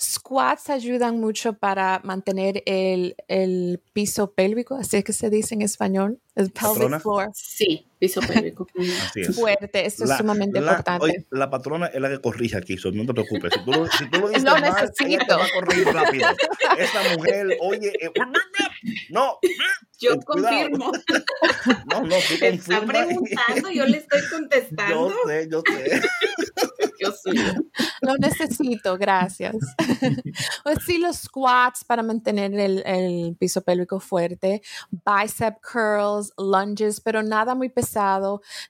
Squats 0.00 0.70
ayudan 0.70 1.20
mucho 1.20 1.52
para 1.52 2.00
mantener 2.02 2.62
el, 2.66 3.14
el, 3.28 3.80
piso 3.92 4.32
pélvico, 4.32 4.74
así 4.74 4.96
es 4.96 5.04
que 5.04 5.12
se 5.12 5.30
dice 5.30 5.54
en 5.54 5.62
español, 5.62 6.20
el 6.34 6.50
pelvic 6.50 7.00
floor. 7.00 7.30
Sí, 7.32 7.86
piso 8.02 8.20
pélvico. 8.26 8.66
Fuerte, 9.32 9.86
esto 9.86 10.04
es 10.04 10.16
sumamente 10.16 10.58
importante. 10.58 11.24
la 11.30 11.48
patrona 11.48 11.86
es 11.86 12.00
la 12.00 12.08
que 12.08 12.20
corrige 12.20 12.56
aquí, 12.56 12.76
no 12.92 13.06
te 13.06 13.14
preocupes. 13.14 13.52
Si 13.54 13.64
tú 13.64 13.70
lo, 13.70 13.86
si 13.86 14.10
tú 14.10 14.18
lo 14.18 14.28
dices 14.28 14.42
lo 14.42 14.58
mal, 14.58 14.74
necesito. 14.74 15.38
Va 15.38 15.44
a 15.44 15.48
corregir 15.54 15.86
rápido. 15.86 16.28
Esta 16.78 17.16
mujer, 17.16 17.56
oye, 17.60 17.92
eh, 18.00 18.10
no. 19.10 19.38
Yo 20.00 20.18
confirmo. 20.26 20.90
No, 21.86 22.02
no, 22.02 22.16
tú 22.16 22.44
Está 22.44 22.80
preguntando, 22.84 23.70
yo 23.72 23.86
le 23.86 23.98
estoy 23.98 24.20
contestando. 24.28 25.10
Yo 25.10 25.14
sé, 25.28 25.48
yo 25.48 25.62
sé. 25.64 26.02
Yo 26.98 27.12
soy. 27.12 27.36
Lo 28.00 28.16
necesito, 28.16 28.98
gracias. 28.98 29.54
pues 30.64 30.78
sí, 30.84 30.98
los 30.98 31.16
squats 31.18 31.84
para 31.84 32.02
mantener 32.02 32.52
el, 32.54 32.82
el 32.84 33.36
piso 33.38 33.62
pélvico 33.62 34.00
fuerte, 34.00 34.62
bicep 34.90 35.56
curls, 35.60 36.32
lunges, 36.36 37.00
pero 37.00 37.22
nada 37.22 37.54
muy 37.54 37.68
pesado, 37.68 37.91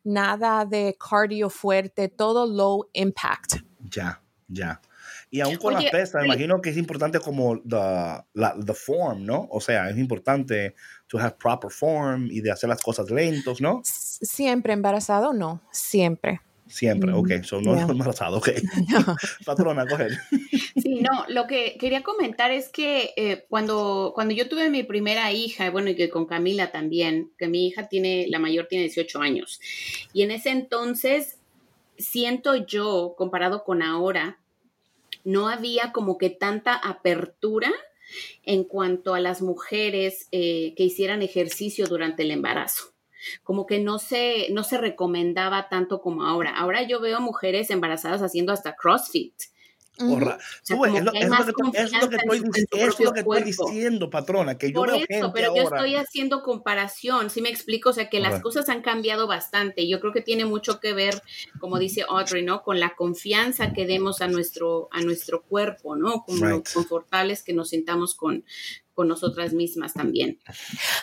nada 0.04 0.64
de 0.64 0.96
cardio 0.98 1.50
fuerte, 1.50 2.08
todo 2.08 2.46
low 2.46 2.88
impact. 2.92 3.56
Ya, 3.90 4.22
ya. 4.48 4.80
Y 5.30 5.40
aún 5.40 5.56
con 5.56 5.72
las 5.72 5.84
pesas, 5.86 6.24
imagino 6.24 6.60
que 6.60 6.70
es 6.70 6.76
importante 6.76 7.18
como 7.18 7.58
the, 7.62 7.76
la, 8.34 8.54
the 8.64 8.74
form, 8.74 9.24
¿no? 9.24 9.48
O 9.50 9.60
sea, 9.60 9.88
es 9.88 9.96
importante 9.96 10.74
to 11.06 11.18
have 11.18 11.36
proper 11.38 11.70
form 11.70 12.26
y 12.30 12.40
de 12.42 12.50
hacer 12.50 12.68
las 12.68 12.82
cosas 12.82 13.10
lentos, 13.10 13.60
¿no? 13.60 13.80
Siempre 13.82 14.74
embarazado, 14.74 15.32
no, 15.32 15.62
siempre. 15.70 16.42
Siempre, 16.72 17.12
ok. 17.12 17.42
Son 17.42 17.62
no 17.62 17.78
embarazados, 17.90 18.38
ok. 18.38 18.48
Patrona, 19.44 19.86
coge. 19.86 20.08
Sí, 20.80 21.02
no, 21.02 21.26
lo 21.28 21.46
que 21.46 21.76
quería 21.78 22.02
comentar 22.02 22.50
es 22.50 22.70
que 22.70 23.12
eh, 23.16 23.44
cuando, 23.50 24.12
cuando 24.14 24.32
yo 24.32 24.48
tuve 24.48 24.70
mi 24.70 24.82
primera 24.82 25.30
hija, 25.32 25.70
bueno, 25.70 25.90
y 25.90 25.96
que 25.96 26.08
con 26.08 26.24
Camila 26.24 26.72
también, 26.72 27.30
que 27.36 27.46
mi 27.46 27.66
hija 27.66 27.88
tiene, 27.88 28.26
la 28.30 28.38
mayor 28.38 28.68
tiene 28.68 28.84
18 28.84 29.20
años, 29.20 29.60
y 30.14 30.22
en 30.22 30.30
ese 30.30 30.48
entonces 30.48 31.38
siento 31.98 32.56
yo, 32.56 33.14
comparado 33.18 33.64
con 33.64 33.82
ahora, 33.82 34.38
no 35.24 35.48
había 35.48 35.92
como 35.92 36.16
que 36.16 36.30
tanta 36.30 36.74
apertura 36.74 37.70
en 38.44 38.64
cuanto 38.64 39.14
a 39.14 39.20
las 39.20 39.42
mujeres 39.42 40.28
eh, 40.32 40.72
que 40.74 40.84
hicieran 40.84 41.20
ejercicio 41.20 41.86
durante 41.86 42.22
el 42.22 42.30
embarazo. 42.30 42.91
Como 43.42 43.66
que 43.66 43.78
no 43.78 43.98
se, 43.98 44.48
no 44.50 44.64
se 44.64 44.78
recomendaba 44.78 45.68
tanto 45.68 46.00
como 46.00 46.24
ahora. 46.24 46.56
Ahora 46.56 46.82
yo 46.82 47.00
veo 47.00 47.20
mujeres 47.20 47.70
embarazadas 47.70 48.22
haciendo 48.22 48.52
hasta 48.52 48.76
CrossFit 48.76 49.34
es, 49.98 51.04
lo, 51.04 51.12
que, 53.12 53.18
estoy, 53.20 53.42
diciendo, 53.42 54.10
patrona, 54.10 54.56
que 54.56 54.68
yo 54.68 54.74
Por 54.74 54.90
veo 54.90 55.04
eso, 55.08 55.32
pero 55.32 55.54
yo 55.54 55.62
estoy 55.64 55.96
haciendo 55.96 56.42
comparación, 56.42 57.30
si 57.30 57.42
me 57.42 57.50
explico? 57.50 57.90
O 57.90 57.92
sea, 57.92 58.08
que 58.08 58.20
las 58.20 58.40
cosas 58.40 58.68
han 58.68 58.82
cambiado 58.82 59.26
bastante. 59.26 59.86
Yo 59.86 60.00
creo 60.00 60.12
que 60.12 60.22
tiene 60.22 60.44
mucho 60.44 60.80
que 60.80 60.94
ver, 60.94 61.22
como 61.58 61.78
dice 61.78 62.04
Audrey, 62.08 62.42
¿no? 62.42 62.62
Con 62.62 62.80
la 62.80 62.94
confianza 62.96 63.72
que 63.72 63.86
demos 63.86 64.22
a 64.22 64.28
nuestro, 64.28 64.88
a 64.92 65.02
nuestro 65.02 65.42
cuerpo, 65.42 65.94
¿no? 65.94 66.24
Como 66.24 66.62
confortables 66.72 67.42
que 67.42 67.52
nos 67.52 67.68
sintamos 67.68 68.14
con, 68.14 68.44
con 68.94 69.08
nosotras 69.08 69.52
mismas 69.52 69.94
también. 69.94 70.38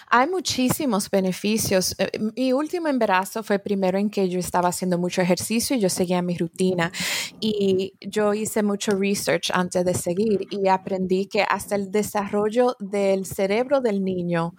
Hay 0.09 0.27
muchísimos 0.27 1.09
beneficios. 1.09 1.95
Eh, 1.97 2.09
mi 2.35 2.53
último 2.53 2.87
embarazo 2.87 3.43
fue 3.43 3.59
primero 3.59 3.97
en 3.97 4.09
que 4.09 4.29
yo 4.29 4.39
estaba 4.39 4.69
haciendo 4.69 4.97
mucho 4.97 5.21
ejercicio 5.21 5.75
y 5.75 5.79
yo 5.79 5.89
seguía 5.89 6.21
mi 6.21 6.37
rutina 6.37 6.91
y 7.39 7.93
yo 8.01 8.33
hice 8.33 8.63
mucho 8.63 8.91
research 8.91 9.49
antes 9.53 9.85
de 9.85 9.93
seguir 9.93 10.47
y 10.49 10.67
aprendí 10.67 11.27
que 11.27 11.43
hasta 11.43 11.75
el 11.75 11.91
desarrollo 11.91 12.75
del 12.79 13.25
cerebro 13.25 13.81
del 13.81 14.03
niño 14.03 14.55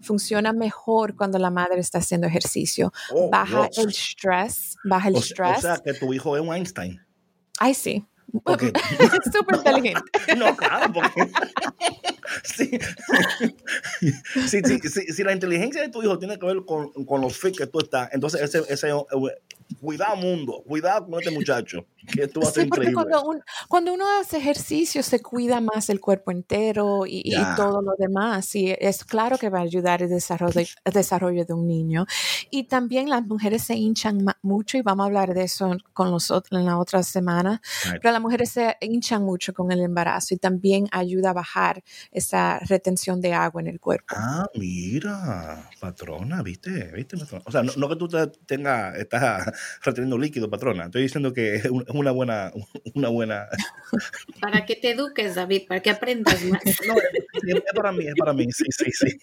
funciona 0.00 0.52
mejor 0.52 1.16
cuando 1.16 1.38
la 1.38 1.50
madre 1.50 1.80
está 1.80 1.98
haciendo 1.98 2.26
ejercicio. 2.26 2.92
Oh, 3.10 3.30
baja 3.30 3.68
el 3.76 3.88
estrés, 3.88 4.76
baja 4.84 5.08
el 5.08 5.16
estrés. 5.16 5.58
O 5.58 5.60
sea, 5.60 5.78
que 5.78 5.94
tu 5.94 6.12
hijo 6.12 6.36
es 6.36 6.42
un 6.42 6.54
Einstein. 6.54 7.00
Ay, 7.58 7.74
sí. 7.74 8.06
Súper 8.32 8.72
inteligente. 9.56 10.02
No, 10.36 10.56
claro, 10.56 10.92
porque 10.92 11.30
sí, 12.44 12.70
sí, 14.48 14.62
sí, 14.88 15.12
si 15.12 15.22
la 15.22 15.32
inteligencia 15.32 15.82
de 15.82 15.90
tu 15.90 16.02
hijo 16.02 16.18
tiene 16.18 16.38
que 16.38 16.46
ver 16.46 16.64
con, 16.64 16.90
con 17.04 17.20
los 17.20 17.36
fit 17.36 17.56
que 17.56 17.66
tú 17.66 17.80
estás, 17.80 18.08
entonces 18.12 18.40
ese, 18.40 18.62
ese 18.72 18.88
cuidado 19.80 20.16
mundo, 20.16 20.62
cuidado 20.66 21.06
con 21.06 21.20
este 21.20 21.30
muchacho, 21.30 21.86
que 22.06 22.28
tú 22.28 22.40
haces 22.42 22.66
increíble. 22.66 22.94
Cuando, 23.68 23.92
uno 23.92 24.04
hace 24.20 24.38
ejercicio 24.38 25.02
se 25.02 25.20
cuida 25.20 25.60
más 25.60 25.90
el 25.90 26.00
cuerpo 26.00 26.30
entero 26.30 27.04
y, 27.06 27.34
todo 27.56 27.82
lo 27.82 27.92
demás, 27.98 28.54
y 28.54 28.74
es 28.78 29.04
claro 29.04 29.38
que 29.38 29.50
va 29.50 29.58
a 29.58 29.62
ayudar 29.62 30.02
el 30.02 30.08
desarrollo, 30.08 30.60
el 30.84 30.92
desarrollo 30.92 31.44
de 31.44 31.52
un 31.52 31.66
niño. 31.66 32.06
Y 32.50 32.64
también 32.64 33.08
las 33.08 33.26
mujeres 33.26 33.64
se 33.64 33.74
hinchan 33.74 34.24
mucho, 34.42 34.78
y 34.78 34.82
vamos 34.82 35.04
a 35.04 35.06
hablar 35.06 35.34
de 35.34 35.44
eso 35.44 35.76
con 35.92 36.10
los, 36.10 36.30
en 36.30 36.64
la 36.64 36.78
otra 36.78 37.02
semana, 37.02 37.60
pero 38.00 38.12
las 38.12 38.20
mujeres 38.20 38.50
se 38.50 38.76
hinchan 38.80 39.22
mucho 39.22 39.52
con 39.52 39.70
el 39.72 39.80
embarazo 39.80 40.34
y 40.34 40.38
también 40.38 40.88
ayuda 40.90 41.30
a 41.30 41.32
bajar 41.32 41.82
esa 42.10 42.58
retención 42.60 43.20
de 43.20 43.32
agua 43.34 43.60
en 43.60 43.68
el 43.68 43.80
cuerpo. 43.80 44.14
Ah, 44.16 44.46
mira, 44.54 45.70
patrona, 45.80 46.42
¿viste? 46.42 46.90
¿Viste, 46.94 47.16
patrona? 47.16 47.44
O 47.46 47.50
sea, 47.50 47.62
no, 47.62 47.88
que 47.88 47.96
tú 47.96 48.08
tengas, 48.46 48.96
estás 48.96 49.52
reteniendo 49.82 50.18
líquido, 50.18 50.48
patrona. 50.50 50.84
Estoy 50.84 51.02
diciendo 51.02 51.32
que 51.32 51.56
es 51.56 51.64
una 51.94 52.10
buena, 52.10 52.52
una 52.94 53.08
buena. 53.08 53.48
Para 54.40 54.64
que 54.64 54.76
te 54.76 54.90
eduques, 54.90 55.34
David, 55.34 55.62
para 55.68 55.80
que 55.80 55.90
aprendas 55.90 56.42
más. 56.44 56.62
No, 56.86 56.94
es, 56.96 57.62
para 57.74 57.92
mí, 57.92 58.06
es 58.06 58.14
para 58.16 58.32
mí, 58.32 58.46
sí, 58.50 58.64
sí, 58.70 58.90
sí. 58.90 59.18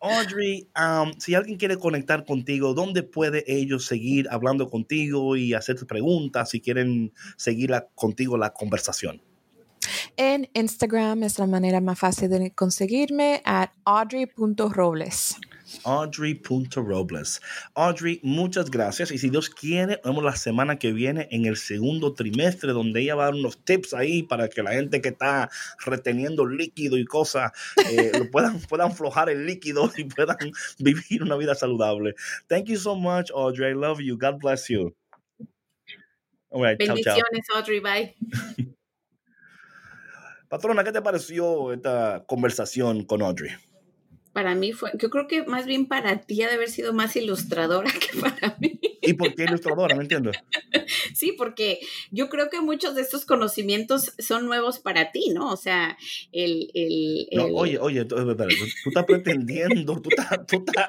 Audrey, 0.00 0.68
um, 0.76 1.12
si 1.18 1.34
alguien 1.34 1.58
quiere 1.58 1.76
conectar 1.76 2.24
contigo, 2.24 2.74
¿dónde 2.74 3.02
puede 3.02 3.44
ellos 3.46 3.86
seguir 3.86 4.28
hablando 4.30 4.68
contigo 4.68 5.36
y 5.36 5.54
hacerte 5.54 5.86
preguntas 5.86 6.50
si 6.50 6.60
quieren 6.60 7.12
seguir 7.36 7.72
contigo 7.94 8.36
la 8.36 8.52
conversación? 8.52 9.22
En 10.16 10.48
Instagram 10.54 11.22
es 11.22 11.38
la 11.38 11.46
manera 11.46 11.80
más 11.80 11.98
fácil 11.98 12.28
de 12.28 12.52
conseguirme 12.52 13.40
at 13.44 13.70
audrey.robles. 13.84 15.36
Audrey.robles. 15.84 17.40
Audrey, 17.74 18.20
muchas 18.22 18.70
gracias. 18.70 19.10
Y 19.10 19.18
si 19.18 19.30
Dios 19.30 19.50
quiere, 19.50 20.00
vemos 20.04 20.24
la 20.24 20.36
semana 20.36 20.78
que 20.78 20.92
viene 20.92 21.28
en 21.30 21.46
el 21.46 21.56
segundo 21.56 22.14
trimestre, 22.14 22.72
donde 22.72 23.00
ella 23.00 23.14
va 23.14 23.24
a 23.24 23.26
dar 23.26 23.34
unos 23.34 23.64
tips 23.64 23.94
ahí 23.94 24.22
para 24.22 24.48
que 24.48 24.62
la 24.62 24.72
gente 24.72 25.00
que 25.00 25.10
está 25.10 25.50
reteniendo 25.84 26.46
líquido 26.46 26.98
y 26.98 27.04
cosas 27.04 27.52
eh, 27.90 28.12
puedan, 28.32 28.60
puedan 28.60 28.92
flojar 28.92 29.30
el 29.30 29.46
líquido 29.46 29.90
y 29.96 30.04
puedan 30.04 30.36
vivir 30.78 31.22
una 31.22 31.36
vida 31.36 31.54
saludable. 31.54 32.14
Thank 32.48 32.66
you 32.66 32.76
so 32.76 32.94
much, 32.94 33.30
Audrey. 33.34 33.72
I 33.72 33.74
love 33.74 34.00
you. 34.00 34.16
God 34.16 34.38
bless 34.40 34.68
you. 34.68 34.94
Bendiciones, 36.50 37.46
Audrey. 37.54 37.80
Bye. 37.80 38.14
Patrona, 40.48 40.84
¿qué 40.84 40.92
te 40.92 41.00
pareció 41.00 41.72
esta 41.72 42.24
conversación 42.26 43.04
con 43.04 43.22
Audrey? 43.22 43.52
Para 44.32 44.54
mí 44.54 44.72
fue, 44.72 44.90
yo 44.94 45.10
creo 45.10 45.26
que 45.26 45.44
más 45.44 45.66
bien 45.66 45.86
para 45.86 46.22
ti 46.22 46.42
ha 46.42 46.48
de 46.48 46.54
haber 46.54 46.70
sido 46.70 46.92
más 46.92 47.16
ilustradora 47.16 47.90
que 48.00 48.18
para 48.18 48.56
mí. 48.60 48.80
¿Y 49.02 49.14
por 49.14 49.34
qué 49.34 49.44
ilustradora? 49.44 49.94
No 49.94 50.02
entiendo. 50.02 50.32
Sí, 51.14 51.32
porque 51.32 51.80
yo 52.10 52.28
creo 52.28 52.48
que 52.48 52.60
muchos 52.60 52.94
de 52.94 53.02
estos 53.02 53.24
conocimientos 53.24 54.12
son 54.18 54.46
nuevos 54.46 54.78
para 54.78 55.10
ti, 55.10 55.30
¿no? 55.30 55.50
O 55.50 55.56
sea, 55.56 55.96
el... 56.32 56.70
el, 56.74 57.28
oye, 57.54 57.78
oye, 57.78 58.04
tú, 58.04 58.16
estás 58.16 59.04
pretendiendo, 59.04 60.00
tú 60.00 60.08
estás... 60.10 60.46
Tú 60.46 60.64
estás 60.66 60.88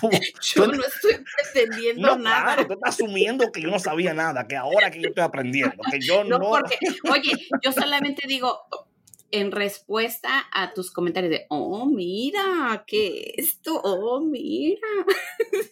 yo 0.54 0.66
no 0.66 0.82
estoy 0.82 1.24
pretendiendo 1.52 2.18
nada. 2.18 2.44
Claro, 2.44 2.66
tú 2.66 2.72
estás 2.74 2.94
asumiendo 2.94 3.50
que 3.52 3.62
yo 3.62 3.70
no 3.70 3.78
sabía 3.78 4.14
nada, 4.14 4.46
que 4.46 4.56
ahora 4.56 4.90
que 4.90 5.00
yo 5.00 5.08
estoy 5.08 5.24
aprendiendo, 5.24 5.76
que 5.90 6.00
yo 6.00 6.24
no... 6.24 6.38
No, 6.38 6.50
porque, 6.50 6.78
oye, 7.10 7.48
yo 7.62 7.72
solamente 7.72 8.26
digo, 8.26 8.60
en 9.30 9.52
respuesta 9.52 10.46
a 10.52 10.72
tus 10.72 10.90
comentarios 10.90 11.30
de, 11.30 11.46
oh, 11.50 11.86
mira, 11.86 12.84
¿qué 12.86 13.34
esto? 13.36 13.80
Oh, 13.82 14.20
mira. 14.20 14.80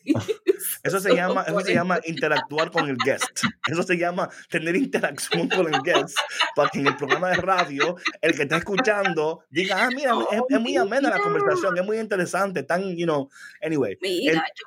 Eso 0.82 1.00
se 1.00 1.14
llama, 1.14 1.42
eso 1.42 1.60
se 1.60 1.74
llama 1.74 2.00
interactuar 2.04 2.70
con 2.70 2.88
el 2.88 2.96
guest. 2.96 3.44
Eso 3.66 3.82
se 3.82 3.96
llama 3.96 4.28
tener 4.48 4.76
interacción 4.76 5.48
con 5.48 5.72
el 5.72 5.80
guest 5.82 6.16
para 6.54 6.70
que 6.70 6.78
en 6.78 6.86
el 6.86 6.96
programa 6.96 7.30
de 7.30 7.36
radio 7.36 7.96
el 8.20 8.34
que 8.34 8.42
está 8.42 8.56
escuchando 8.58 9.44
diga, 9.50 9.84
ah, 9.84 9.90
mira, 9.94 10.12
es, 10.30 10.60
muy 10.60 10.76
amena 10.76 11.10
la 11.10 11.18
conversación, 11.18 11.76
es 11.76 11.84
muy 11.84 11.98
interesante, 11.98 12.62
tan, 12.62 12.96
you 12.96 13.04
know, 13.04 13.28
anyway. 13.60 13.98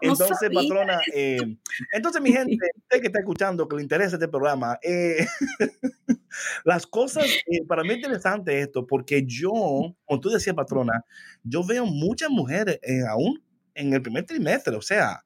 entonces, 0.01 0.49
patrona, 0.53 0.99
eh, 1.13 1.39
entonces 1.93 2.21
mi 2.21 2.31
gente, 2.31 2.57
usted 2.77 3.01
que 3.01 3.07
está 3.07 3.19
escuchando, 3.19 3.67
que 3.67 3.77
le 3.77 3.81
interesa 3.81 4.15
este 4.15 4.27
programa, 4.27 4.77
eh, 4.83 5.25
las 6.63 6.85
cosas, 6.85 7.25
eh, 7.47 7.63
para 7.67 7.83
mí 7.83 7.91
es 7.91 7.95
interesante 7.97 8.59
esto, 8.59 8.78
porque 8.87 9.23
yo, 9.25 9.95
como 10.05 10.19
tú 10.19 10.29
decías, 10.29 10.55
patrona, 10.55 11.05
yo 11.43 11.65
veo 11.65 11.85
muchas 11.85 12.29
mujeres 12.29 12.79
aún 13.09 13.43
en 13.75 13.93
el 13.93 14.01
primer 14.01 14.25
trimestre, 14.25 14.75
o 14.75 14.81
sea, 14.81 15.23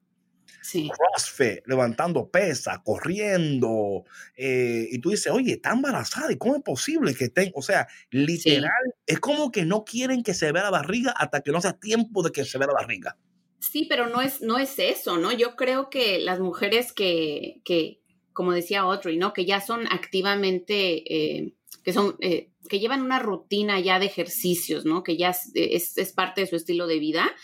CrossFit, 0.72 1.66
levantando 1.66 2.30
pesas, 2.30 2.78
corriendo, 2.84 4.04
eh, 4.36 4.88
y 4.90 4.98
tú 4.98 5.10
dices, 5.10 5.32
oye, 5.32 5.52
está 5.52 5.72
embarazada, 5.72 6.32
¿y 6.32 6.38
cómo 6.38 6.56
es 6.56 6.62
posible 6.62 7.14
que 7.14 7.24
estén? 7.24 7.52
O 7.54 7.62
sea, 7.62 7.86
literal, 8.10 8.70
es 9.06 9.20
como 9.20 9.50
que 9.50 9.64
no 9.64 9.84
quieren 9.84 10.22
que 10.22 10.34
se 10.34 10.50
vea 10.52 10.64
la 10.64 10.70
barriga 10.70 11.12
hasta 11.12 11.42
que 11.42 11.52
no 11.52 11.60
sea 11.60 11.74
tiempo 11.74 12.22
de 12.22 12.32
que 12.32 12.44
se 12.44 12.58
vea 12.58 12.68
la 12.68 12.74
barriga. 12.74 13.16
Sí, 13.58 13.86
pero 13.88 14.08
no 14.08 14.20
es, 14.20 14.40
no 14.40 14.58
es 14.58 14.78
eso, 14.78 15.16
¿no? 15.18 15.32
Yo 15.32 15.56
creo 15.56 15.90
que 15.90 16.18
las 16.18 16.40
mujeres 16.40 16.92
que, 16.92 17.60
que 17.64 18.00
como 18.32 18.52
decía 18.52 18.80
Audrey, 18.80 19.16
¿no? 19.16 19.32
Que 19.32 19.46
ya 19.46 19.60
son 19.60 19.86
activamente, 19.90 21.14
eh, 21.14 21.54
que 21.82 21.92
son, 21.92 22.16
eh, 22.20 22.50
que 22.68 22.80
llevan 22.80 23.02
una 23.02 23.18
rutina 23.18 23.80
ya 23.80 23.98
de 23.98 24.06
ejercicios, 24.06 24.84
¿no? 24.84 25.02
Que 25.02 25.16
ya 25.16 25.30
es, 25.30 25.96
es, 25.96 26.12
parte 26.12 26.42
de 26.42 26.46
su 26.46 26.56
estilo 26.56 26.86
de 26.86 26.98
vida, 26.98 27.34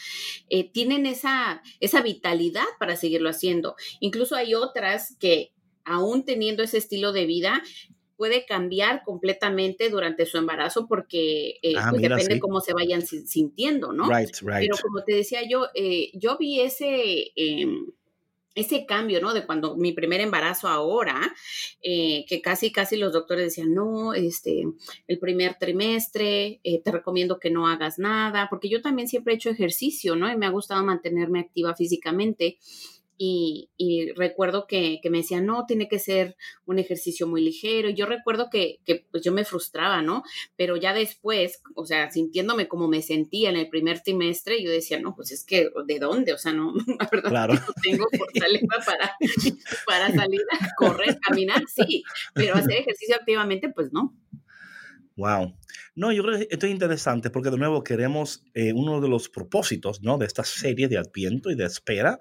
eh, 0.48 0.70
tienen 0.70 1.06
esa, 1.06 1.62
esa 1.80 2.02
vitalidad 2.02 2.64
para 2.78 2.96
seguirlo 2.96 3.28
haciendo. 3.28 3.76
Incluso 4.00 4.36
hay 4.36 4.54
otras 4.54 5.16
que, 5.18 5.52
aún 5.84 6.24
teniendo 6.24 6.62
ese 6.62 6.78
estilo 6.78 7.12
de 7.12 7.26
vida, 7.26 7.62
puede 8.16 8.44
cambiar 8.44 9.02
completamente 9.02 9.88
durante 9.88 10.26
su 10.26 10.36
embarazo 10.36 10.86
porque 10.86 11.58
ah, 11.76 11.88
pues, 11.90 12.02
depende 12.02 12.38
cómo 12.38 12.60
se 12.60 12.74
vayan 12.74 13.00
sintiendo, 13.02 13.92
¿no? 13.94 14.10
Right, 14.10 14.36
right. 14.42 14.60
Pero 14.60 14.76
como 14.82 15.02
te 15.04 15.14
decía 15.14 15.40
yo, 15.48 15.66
yo 16.12 16.36
vi 16.36 16.60
ese 16.60 17.32
em, 17.34 17.86
ese 18.54 18.84
cambio, 18.86 19.20
¿no? 19.20 19.32
De 19.32 19.46
cuando 19.46 19.76
mi 19.76 19.92
primer 19.92 20.20
embarazo 20.20 20.68
ahora, 20.68 21.32
eh, 21.82 22.24
que 22.28 22.40
casi, 22.40 22.72
casi 22.72 22.96
los 22.96 23.12
doctores 23.12 23.44
decían, 23.44 23.74
no, 23.74 24.12
este, 24.14 24.64
el 25.06 25.18
primer 25.18 25.56
trimestre, 25.58 26.60
eh, 26.64 26.82
te 26.82 26.90
recomiendo 26.90 27.38
que 27.38 27.50
no 27.50 27.68
hagas 27.68 27.98
nada, 27.98 28.48
porque 28.50 28.68
yo 28.68 28.82
también 28.82 29.08
siempre 29.08 29.34
he 29.34 29.36
hecho 29.36 29.50
ejercicio, 29.50 30.16
¿no? 30.16 30.30
Y 30.30 30.36
me 30.36 30.46
ha 30.46 30.50
gustado 30.50 30.84
mantenerme 30.84 31.40
activa 31.40 31.74
físicamente. 31.74 32.58
Y, 33.22 33.68
y 33.76 34.12
recuerdo 34.12 34.66
que, 34.66 34.98
que, 35.02 35.10
me 35.10 35.18
decían, 35.18 35.44
no, 35.44 35.66
tiene 35.66 35.88
que 35.88 35.98
ser 35.98 36.38
un 36.64 36.78
ejercicio 36.78 37.26
muy 37.26 37.42
ligero. 37.42 37.90
Y 37.90 37.94
yo 37.94 38.06
recuerdo 38.06 38.48
que, 38.50 38.78
que, 38.86 39.04
pues 39.10 39.22
yo 39.22 39.30
me 39.30 39.44
frustraba, 39.44 40.00
¿no? 40.00 40.22
Pero 40.56 40.78
ya 40.78 40.94
después, 40.94 41.60
o 41.74 41.84
sea, 41.84 42.10
sintiéndome 42.10 42.66
como 42.66 42.88
me 42.88 43.02
sentía 43.02 43.50
en 43.50 43.56
el 43.56 43.68
primer 43.68 44.00
trimestre, 44.00 44.62
yo 44.64 44.70
decía, 44.70 44.98
no, 44.98 45.14
pues 45.14 45.32
es 45.32 45.44
que, 45.44 45.68
¿de 45.86 45.98
dónde? 45.98 46.32
O 46.32 46.38
sea, 46.38 46.54
no, 46.54 46.72
la 46.98 47.10
verdad 47.12 47.28
claro. 47.28 47.52
no 47.52 47.74
tengo 47.82 48.06
fortaleza 48.16 48.78
para, 48.86 49.14
para 49.86 50.14
salir 50.14 50.40
a 50.58 50.68
correr, 50.78 51.18
caminar, 51.20 51.62
sí, 51.68 52.02
pero 52.32 52.54
hacer 52.54 52.78
ejercicio 52.78 53.16
activamente, 53.16 53.68
pues 53.68 53.92
no. 53.92 54.16
Wow. 55.20 55.54
No, 55.94 56.12
yo 56.12 56.22
creo 56.22 56.38
que 56.38 56.48
esto 56.50 56.64
es 56.64 56.72
interesante 56.72 57.28
porque 57.28 57.50
de 57.50 57.58
nuevo 57.58 57.84
queremos, 57.84 58.42
eh, 58.54 58.72
uno 58.72 59.02
de 59.02 59.08
los 59.08 59.28
propósitos 59.28 60.00
¿no? 60.00 60.16
de 60.16 60.24
esta 60.24 60.44
serie 60.44 60.88
de 60.88 60.96
Adviento 60.96 61.50
y 61.50 61.56
de 61.56 61.66
espera 61.66 62.18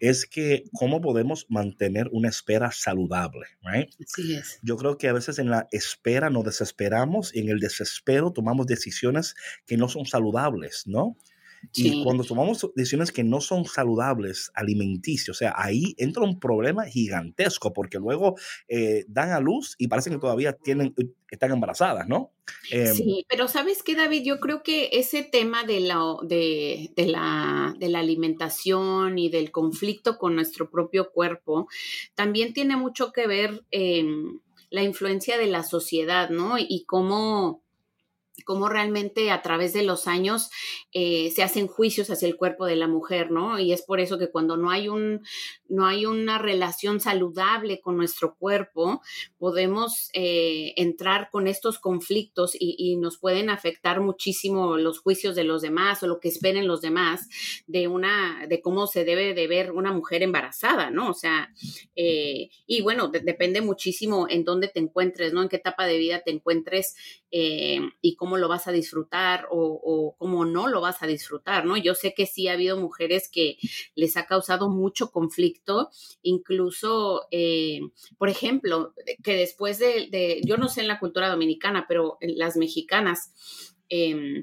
es 0.00 0.26
que 0.26 0.64
cómo 0.72 1.00
podemos 1.00 1.46
mantener 1.48 2.08
una 2.10 2.28
espera 2.28 2.72
saludable, 2.72 3.46
right? 3.62 3.90
Así 4.04 4.34
es. 4.34 4.58
Yo 4.62 4.76
creo 4.76 4.98
que 4.98 5.06
a 5.06 5.12
veces 5.12 5.38
en 5.38 5.48
la 5.48 5.68
espera 5.70 6.28
nos 6.28 6.44
desesperamos 6.44 7.32
y 7.32 7.38
en 7.38 7.50
el 7.50 7.60
desespero 7.60 8.32
tomamos 8.32 8.66
decisiones 8.66 9.36
que 9.64 9.76
no 9.76 9.88
son 9.88 10.06
saludables, 10.06 10.82
¿no? 10.86 11.16
Y 11.74 12.02
cuando 12.02 12.24
tomamos 12.24 12.68
decisiones 12.74 13.12
que 13.12 13.22
no 13.22 13.40
son 13.40 13.64
saludables, 13.64 14.50
alimenticios, 14.54 15.36
o 15.36 15.38
sea, 15.38 15.54
ahí 15.56 15.94
entra 15.98 16.22
un 16.22 16.40
problema 16.40 16.84
gigantesco 16.84 17.72
porque 17.72 17.98
luego 17.98 18.36
eh, 18.68 19.04
dan 19.08 19.30
a 19.30 19.40
luz 19.40 19.76
y 19.78 19.88
parece 19.88 20.10
que 20.10 20.18
todavía 20.18 20.52
tienen, 20.52 20.94
eh, 20.98 21.10
están 21.30 21.52
embarazadas, 21.52 22.08
¿no? 22.08 22.32
Em, 22.70 22.94
sí, 22.94 23.24
pero 23.28 23.46
sabes 23.46 23.82
qué, 23.82 23.94
David, 23.94 24.22
yo 24.24 24.40
creo 24.40 24.62
que 24.62 24.90
ese 24.92 25.22
tema 25.22 25.64
de 25.64 25.80
la, 25.80 26.00
de, 26.22 26.92
de, 26.96 27.06
la, 27.06 27.74
de 27.78 27.88
la 27.88 28.00
alimentación 28.00 29.18
y 29.18 29.28
del 29.28 29.50
conflicto 29.50 30.18
con 30.18 30.34
nuestro 30.34 30.70
propio 30.70 31.10
cuerpo 31.12 31.68
también 32.14 32.52
tiene 32.52 32.76
mucho 32.76 33.12
que 33.12 33.26
ver 33.26 33.64
eh, 33.70 34.04
la 34.70 34.82
influencia 34.82 35.38
de 35.38 35.46
la 35.46 35.62
sociedad, 35.62 36.30
¿no? 36.30 36.56
Y 36.58 36.84
cómo 36.86 37.62
cómo 38.44 38.68
realmente 38.68 39.30
a 39.30 39.42
través 39.42 39.72
de 39.72 39.82
los 39.82 40.06
años 40.06 40.50
eh, 40.92 41.30
se 41.34 41.42
hacen 41.42 41.66
juicios 41.66 42.10
hacia 42.10 42.28
el 42.28 42.36
cuerpo 42.36 42.66
de 42.66 42.76
la 42.76 42.88
mujer, 42.88 43.30
¿no? 43.30 43.58
Y 43.58 43.72
es 43.72 43.82
por 43.82 44.00
eso 44.00 44.18
que 44.18 44.30
cuando 44.30 44.56
no 44.56 44.70
hay 44.70 44.88
un, 44.88 45.22
no 45.68 45.86
hay 45.86 46.06
una 46.06 46.38
relación 46.38 47.00
saludable 47.00 47.80
con 47.80 47.96
nuestro 47.96 48.36
cuerpo, 48.36 49.00
podemos 49.38 50.10
eh, 50.12 50.72
entrar 50.76 51.28
con 51.30 51.46
estos 51.46 51.78
conflictos 51.78 52.54
y, 52.54 52.76
y, 52.78 52.96
nos 52.96 53.18
pueden 53.18 53.50
afectar 53.50 54.00
muchísimo 54.00 54.76
los 54.76 55.00
juicios 55.00 55.34
de 55.34 55.44
los 55.44 55.62
demás 55.62 56.02
o 56.02 56.06
lo 56.06 56.20
que 56.20 56.28
esperen 56.28 56.66
los 56.66 56.80
demás 56.80 57.28
de 57.66 57.88
una, 57.88 58.46
de 58.46 58.60
cómo 58.60 58.86
se 58.86 59.04
debe 59.04 59.34
de 59.34 59.46
ver 59.46 59.72
una 59.72 59.92
mujer 59.92 60.22
embarazada, 60.22 60.90
¿no? 60.90 61.10
O 61.10 61.14
sea, 61.14 61.52
eh, 61.96 62.50
y 62.66 62.82
bueno, 62.82 63.08
de, 63.08 63.20
depende 63.20 63.60
muchísimo 63.60 64.26
en 64.28 64.44
dónde 64.44 64.68
te 64.68 64.80
encuentres, 64.80 65.32
¿no? 65.32 65.42
En 65.42 65.48
qué 65.48 65.56
etapa 65.56 65.86
de 65.86 65.98
vida 65.98 66.22
te 66.24 66.30
encuentres 66.30 66.94
y 67.32 68.16
cómo 68.16 68.36
lo 68.36 68.48
vas 68.48 68.66
a 68.66 68.72
disfrutar 68.72 69.46
o, 69.50 69.80
o, 69.82 70.16
cómo 70.16 70.44
no 70.44 70.66
lo 70.66 70.80
vas 70.80 71.02
a 71.02 71.06
disfrutar, 71.06 71.64
¿no? 71.64 71.76
Yo 71.76 71.94
sé 71.94 72.12
que 72.12 72.26
sí 72.26 72.48
ha 72.48 72.54
habido 72.54 72.76
mujeres 72.76 73.30
que 73.30 73.56
les 73.94 74.16
ha 74.16 74.26
causado 74.26 74.68
mucho 74.68 75.10
conflicto, 75.10 75.90
incluso, 76.22 77.26
eh, 77.30 77.80
por 78.18 78.28
ejemplo, 78.28 78.94
que 79.22 79.36
después 79.36 79.78
de, 79.78 80.08
de, 80.10 80.40
yo 80.44 80.56
no 80.56 80.68
sé 80.68 80.80
en 80.80 80.88
la 80.88 80.98
cultura 80.98 81.28
dominicana, 81.28 81.86
pero 81.88 82.18
en 82.20 82.36
las 82.36 82.56
mexicanas, 82.56 83.32
eh, 83.88 84.42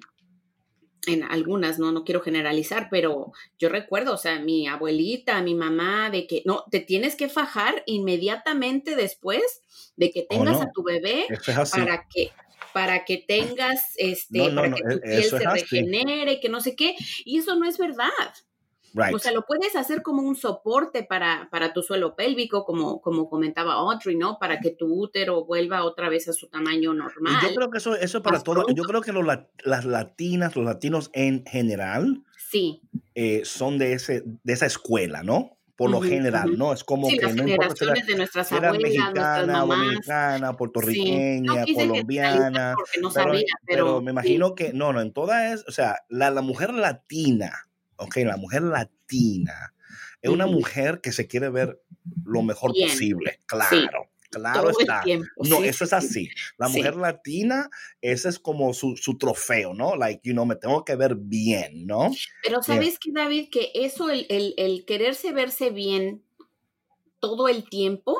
en 1.07 1.23
algunas, 1.23 1.79
no, 1.79 1.91
no 1.91 2.03
quiero 2.03 2.21
generalizar, 2.21 2.89
pero 2.91 3.31
yo 3.57 3.69
recuerdo, 3.69 4.13
o 4.13 4.17
sea, 4.17 4.39
mi 4.39 4.67
abuelita, 4.67 5.41
mi 5.41 5.55
mamá, 5.55 6.09
de 6.09 6.27
que 6.27 6.43
no, 6.45 6.65
te 6.69 6.79
tienes 6.79 7.15
que 7.15 7.29
fajar 7.29 7.83
inmediatamente 7.85 8.95
después 8.95 9.61
de 9.95 10.11
que 10.11 10.23
tengas 10.23 10.59
no. 10.59 10.63
a 10.63 10.71
tu 10.71 10.83
bebé 10.83 11.25
para 11.71 12.05
que 12.09 12.31
para 12.77 13.05
que 13.05 13.17
tengas, 13.17 13.81
este, 13.95 14.37
no, 14.37 14.49
no, 14.49 14.61
para 14.61 14.75
que 14.75 14.83
tu 14.83 15.01
piel 15.01 15.23
se 15.23 15.39
regenere, 15.39 16.39
que 16.39 16.47
no 16.47 16.61
sé 16.61 16.75
qué, 16.75 16.93
y 17.25 17.39
eso 17.39 17.55
no 17.55 17.67
es 17.67 17.79
verdad. 17.79 18.11
Right. 18.93 19.15
O 19.15 19.19
sea, 19.19 19.31
lo 19.31 19.47
puedes 19.47 19.75
hacer 19.75 20.03
como 20.03 20.21
un 20.21 20.35
soporte 20.35 21.01
para, 21.01 21.49
para 21.49 21.73
tu 21.73 21.81
suelo 21.81 22.15
pélvico, 22.15 22.65
como, 22.65 23.01
como 23.01 23.31
comentaba 23.31 23.73
Audrey, 23.73 24.15
¿no? 24.15 24.37
Para 24.39 24.59
que 24.59 24.69
tu 24.69 24.93
útero 24.93 25.43
vuelva 25.43 25.85
otra 25.85 26.07
vez 26.07 26.27
a 26.27 26.33
su 26.33 26.49
tamaño 26.49 26.93
normal. 26.93 27.33
Y 27.41 27.47
yo 27.47 27.55
creo 27.55 27.71
que 27.71 27.79
eso, 27.79 27.95
eso 27.95 28.21
para 28.21 28.41
todo, 28.41 28.67
yo 28.75 28.83
creo 28.83 29.01
que 29.01 29.11
los, 29.11 29.25
las 29.63 29.85
latinas, 29.85 30.55
los 30.55 30.63
latinos 30.63 31.09
en 31.13 31.47
general, 31.47 32.23
sí. 32.37 32.83
Eh, 33.15 33.41
son 33.43 33.79
de, 33.79 33.93
ese, 33.93 34.21
de 34.23 34.53
esa 34.53 34.67
escuela, 34.67 35.23
¿no? 35.23 35.56
Por 35.77 35.91
lo 35.91 35.99
uh 35.99 36.01
-huh, 36.01 36.09
general, 36.09 36.49
uh 36.49 36.53
-huh. 36.53 36.57
¿no? 36.57 36.73
Es 36.73 36.83
como 36.83 37.07
sí, 37.07 37.17
que 37.17 37.27
las 37.27 37.35
no 37.35 37.47
importa 37.47 37.85
de 37.93 38.15
nuestras 38.15 38.51
era 38.51 38.69
abuelas, 38.69 38.91
mexicana, 38.91 39.59
dominicana, 39.59 40.53
puertorriqueña, 40.57 41.63
sí. 41.65 41.73
no 41.73 41.77
colombiana. 41.77 42.71
No 42.73 42.85
pero, 42.95 43.11
sabía, 43.11 43.45
pero, 43.65 43.85
pero, 43.85 44.01
me 44.01 44.11
imagino 44.11 44.47
sí. 44.49 44.53
que, 44.55 44.73
no, 44.73 44.91
no, 44.91 45.01
en 45.01 45.13
todas 45.13 45.53
es, 45.53 45.65
o 45.67 45.71
sea, 45.71 45.99
la, 46.09 46.31
la 46.31 46.41
mujer 46.41 46.73
latina, 46.73 47.69
ok, 47.95 48.17
la 48.17 48.37
mujer 48.37 48.63
latina 48.63 49.73
es 50.21 50.31
una 50.31 50.47
mujer 50.47 50.99
que 51.01 51.11
se 51.11 51.27
quiere 51.27 51.49
ver 51.49 51.79
lo 52.25 52.41
mejor 52.41 52.73
Bien. 52.73 52.89
posible, 52.89 53.41
claro. 53.45 54.09
Claro 54.29 54.71
Todo 54.71 54.79
está. 54.79 55.01
tiempo, 55.03 55.27
no, 55.37 55.57
sí, 55.57 55.67
eso 55.67 55.83
es 55.83 55.89
sí, 55.89 55.95
así. 55.95 56.29
La 56.57 56.67
mujer 56.67 56.95
latina, 56.95 57.69
ese 58.01 58.29
es 58.29 58.39
como 58.39 58.73
su, 58.73 58.97
su, 58.97 59.17
trofeo, 59.17 59.73
¿no? 59.73 59.95
Like, 59.95 60.21
you 60.23 60.33
know, 60.33 60.45
me 60.45 60.55
tengo 60.55 60.83
que 60.83 60.95
ver 60.95 61.15
bien, 61.15 61.85
¿no? 61.85 62.11
Pero 62.43 62.61
sabes 62.61 62.99
que, 62.99 63.11
David, 63.11 63.49
que 63.49 63.71
eso, 63.73 64.09
el, 64.09 64.25
el, 64.29 64.53
el 64.57 64.85
quererse 64.85 65.31
verse 65.31 65.69
bien 65.69 66.23
todo 67.19 67.47
el 67.47 67.67
tiempo, 67.69 68.17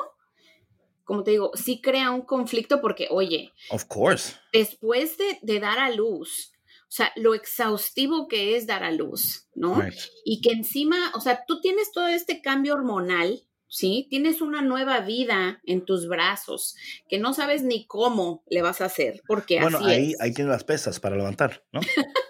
como 1.04 1.24
te 1.24 1.32
digo, 1.32 1.52
sí 1.54 1.80
crea 1.80 2.10
un 2.10 2.22
conflicto 2.22 2.80
porque, 2.80 3.08
oye, 3.10 3.52
of 3.70 3.84
course. 3.86 4.34
Después 4.52 5.16
de, 5.18 5.38
de 5.42 5.60
dar 5.60 5.78
a 5.78 5.90
luz, 5.90 6.52
o 6.88 6.90
sea, 6.90 7.12
lo 7.16 7.34
exhaustivo 7.34 8.28
que 8.28 8.56
es 8.56 8.66
dar 8.66 8.82
a 8.82 8.90
luz, 8.90 9.46
¿no? 9.54 9.80
Right. 9.80 9.94
Y 10.24 10.40
que 10.40 10.52
encima, 10.52 10.96
o 11.14 11.20
sea, 11.20 11.44
tú 11.46 11.60
tienes 11.60 11.92
todo 11.92 12.08
este 12.08 12.40
cambio 12.40 12.74
hormonal, 12.74 13.42
¿sí? 13.68 14.06
Tienes 14.10 14.40
una 14.40 14.62
nueva 14.62 15.00
vida 15.00 15.60
en 15.64 15.84
tus 15.84 16.08
brazos 16.08 16.76
que 17.08 17.18
no 17.18 17.34
sabes 17.34 17.62
ni 17.62 17.86
cómo 17.86 18.42
le 18.48 18.62
vas 18.62 18.80
a 18.80 18.86
hacer, 18.86 19.22
porque 19.26 19.60
bueno, 19.60 19.78
así 19.78 19.90
ahí, 19.90 20.12
es. 20.12 20.20
ahí 20.20 20.32
tienes 20.32 20.50
las 20.50 20.64
pesas 20.64 20.98
para 21.00 21.16
levantar, 21.16 21.64
¿no? 21.72 21.80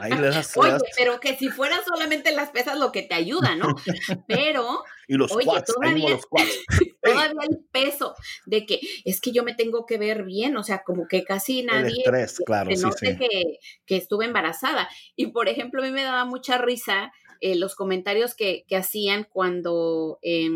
Ahí 0.00 0.12
le 0.12 0.28
das, 0.28 0.56
oye, 0.56 0.68
le 0.68 0.72
das... 0.74 0.82
pero 0.96 1.18
que 1.20 1.36
si 1.36 1.48
fueran 1.48 1.80
solamente 1.84 2.32
las 2.32 2.50
pesas 2.50 2.78
lo 2.78 2.92
que 2.92 3.02
te 3.02 3.14
ayuda, 3.14 3.56
¿no? 3.56 3.74
Pero, 4.28 4.84
y 5.08 5.14
los 5.16 5.32
oye, 5.32 5.46
todavía, 5.66 6.10
los 6.10 6.22
squats. 6.22 6.58
todavía 7.02 7.40
el 7.50 7.58
peso 7.72 8.14
de 8.46 8.66
que 8.66 8.80
es 9.04 9.20
que 9.20 9.32
yo 9.32 9.42
me 9.42 9.54
tengo 9.54 9.86
que 9.86 9.98
ver 9.98 10.24
bien, 10.24 10.56
o 10.56 10.62
sea, 10.62 10.82
como 10.84 11.08
que 11.08 11.24
casi 11.24 11.62
nadie 11.62 11.90
el 11.90 12.14
estrés, 12.14 12.42
claro, 12.46 12.70
se 12.70 12.76
sí, 12.76 12.82
note 12.82 13.10
sí. 13.10 13.18
Que, 13.18 13.42
que 13.86 13.96
estuve 13.96 14.26
embarazada. 14.26 14.88
Y 15.16 15.28
por 15.28 15.48
ejemplo, 15.48 15.82
a 15.82 15.86
mí 15.86 15.90
me 15.90 16.04
daba 16.04 16.24
mucha 16.24 16.58
risa 16.58 17.12
eh, 17.40 17.56
los 17.56 17.74
comentarios 17.74 18.34
que, 18.34 18.64
que 18.68 18.76
hacían 18.76 19.26
cuando, 19.30 20.18
eh, 20.22 20.48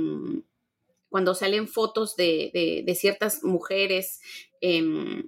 cuando 1.09 1.35
salen 1.35 1.69
fotos 1.69 2.17
de, 2.17 2.51
de, 2.53 2.83
de 2.85 2.95
ciertas 2.95 3.45
mujeres 3.45 4.21
eh, 4.61 5.25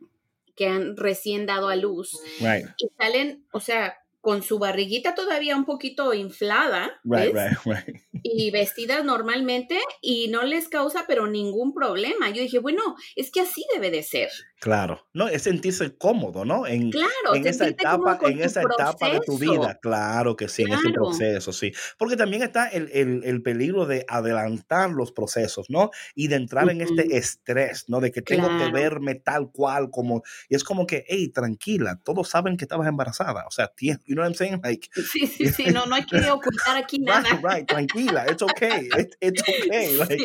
que 0.57 0.67
han 0.67 0.97
recién 0.97 1.47
dado 1.47 1.69
a 1.69 1.77
luz 1.77 2.21
right. 2.41 2.67
y 2.79 2.89
salen, 2.97 3.45
o 3.53 3.61
sea, 3.61 3.99
con 4.25 4.43
su 4.43 4.59
barriguita 4.59 5.15
todavía 5.15 5.55
un 5.55 5.67
poquito 5.67 6.15
inflada, 6.15 6.99
right, 7.05 7.35
¿ves? 7.35 7.65
right, 7.65 7.87
right. 7.87 8.03
Y 8.23 8.51
vestidas 8.51 9.05
normalmente 9.05 9.79
y 10.01 10.29
no 10.29 10.45
les 10.45 10.69
causa 10.69 11.05
pero 11.07 11.27
ningún 11.27 11.75
problema. 11.75 12.31
Yo 12.31 12.41
dije, 12.41 12.59
bueno, 12.59 12.97
es 13.17 13.31
que 13.31 13.43
así 13.43 13.67
debe 13.75 13.91
de 13.91 14.03
ser. 14.03 14.31
Claro, 14.61 15.07
no, 15.13 15.29
es 15.29 15.43
sentirse 15.43 15.95
cómodo, 15.97 16.45
¿no? 16.45 16.67
En, 16.67 16.91
claro, 16.91 17.35
en 17.35 17.47
esa 17.47 17.69
etapa, 17.69 18.19
en 18.23 18.41
esa 18.41 18.63
etapa 18.63 19.11
de 19.11 19.21
tu 19.21 19.37
vida, 19.37 19.79
claro 19.83 20.37
que 20.37 20.49
sí, 20.49 20.65
claro. 20.65 20.81
en 20.81 20.87
ese 20.87 20.95
proceso, 20.95 21.53
sí. 21.53 21.73
Porque 21.99 22.17
también 22.17 22.43
está 22.43 22.69
el, 22.69 22.89
el, 22.93 23.25
el, 23.25 23.43
peligro 23.43 23.85
de 23.85 24.07
adelantar 24.09 24.91
los 24.91 25.13
procesos, 25.13 25.69
¿no? 25.69 25.91
Y 26.15 26.29
de 26.29 26.37
entrar 26.37 26.65
uh 26.65 26.69
-huh. 26.69 26.73
en 26.73 26.81
este 26.81 27.17
estrés, 27.17 27.85
¿no? 27.89 28.01
De 28.01 28.11
que 28.11 28.23
tengo 28.23 28.49
claro. 28.49 28.65
que 28.65 28.73
verme 28.73 29.15
tal 29.17 29.51
cual 29.53 29.91
como, 29.91 30.23
y 30.49 30.55
es 30.55 30.65
como 30.65 30.87
que, 30.87 31.05
hey, 31.09 31.29
tranquila, 31.29 32.01
todos 32.03 32.31
saben 32.31 32.57
que 32.57 32.65
estabas 32.65 32.89
embarazada, 32.89 33.45
o 33.47 33.51
sea, 33.51 33.71
you 33.79 33.97
know 34.07 34.23
what 34.23 34.31
I'm 34.31 34.35
saying? 34.35 34.61
Like, 34.63 34.89
sí, 34.95 35.27
sí, 35.27 35.49
sí, 35.53 35.65
no, 35.73 35.85
no 35.85 35.95
hay 35.95 36.07
que 36.07 36.17
ocultar 36.31 36.77
aquí 36.79 37.01
nada. 37.01 37.29
Right, 37.29 37.45
right, 37.45 37.69
tranquila, 37.69 38.25
it's 38.31 38.43
okay, 38.43 38.89
it, 38.99 39.15
it's 39.21 39.43
okay. 39.43 39.97
Like, 39.99 40.19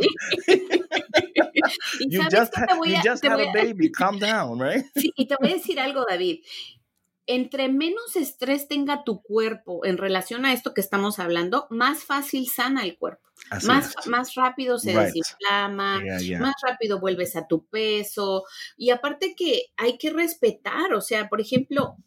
sí. 0.46 0.70
you 1.99 2.22
just, 2.30 2.57
a, 2.57 2.68
you 2.86 3.01
just 3.03 3.24
had 3.24 3.39
a, 3.39 3.49
a 3.49 3.53
baby, 3.53 3.89
calm 3.91 4.20
down, 4.20 4.60
right? 4.60 4.86
Sí, 4.95 5.14
y 5.16 5.28
te 5.28 5.36
voy 5.39 5.51
a 5.51 5.53
decir 5.57 5.80
algo, 5.80 6.05
David. 6.07 6.43
Entre 7.26 7.70
menos 7.70 8.16
estrés 8.16 8.68
tenga 8.68 9.03
tu 9.03 9.22
cuerpo 9.22 9.86
en 9.86 9.97
relación 9.97 10.45
a 10.45 10.53
esto 10.53 10.74
que 10.74 10.82
estamos 10.82 11.20
hablando, 11.20 11.68
más 11.70 12.03
fácil 12.03 12.47
sana 12.49 12.84
el 12.84 12.97
cuerpo. 12.97 13.30
Así 13.51 13.68
más, 13.68 13.95
es. 13.99 14.07
más 14.07 14.34
rápido 14.34 14.80
se 14.80 14.93
right. 14.93 15.14
desinflama, 15.14 16.01
yeah, 16.03 16.20
yeah. 16.20 16.39
más 16.39 16.55
rápido 16.68 16.99
vuelves 16.99 17.36
a 17.36 17.47
tu 17.47 17.68
peso. 17.68 18.45
Y 18.78 18.89
aparte 18.89 19.36
que 19.36 19.68
hay 19.78 19.99
que 19.99 20.10
respetar, 20.10 20.93
o 20.93 21.01
sea, 21.01 21.30
por 21.30 21.39
ejemplo, 21.39 21.97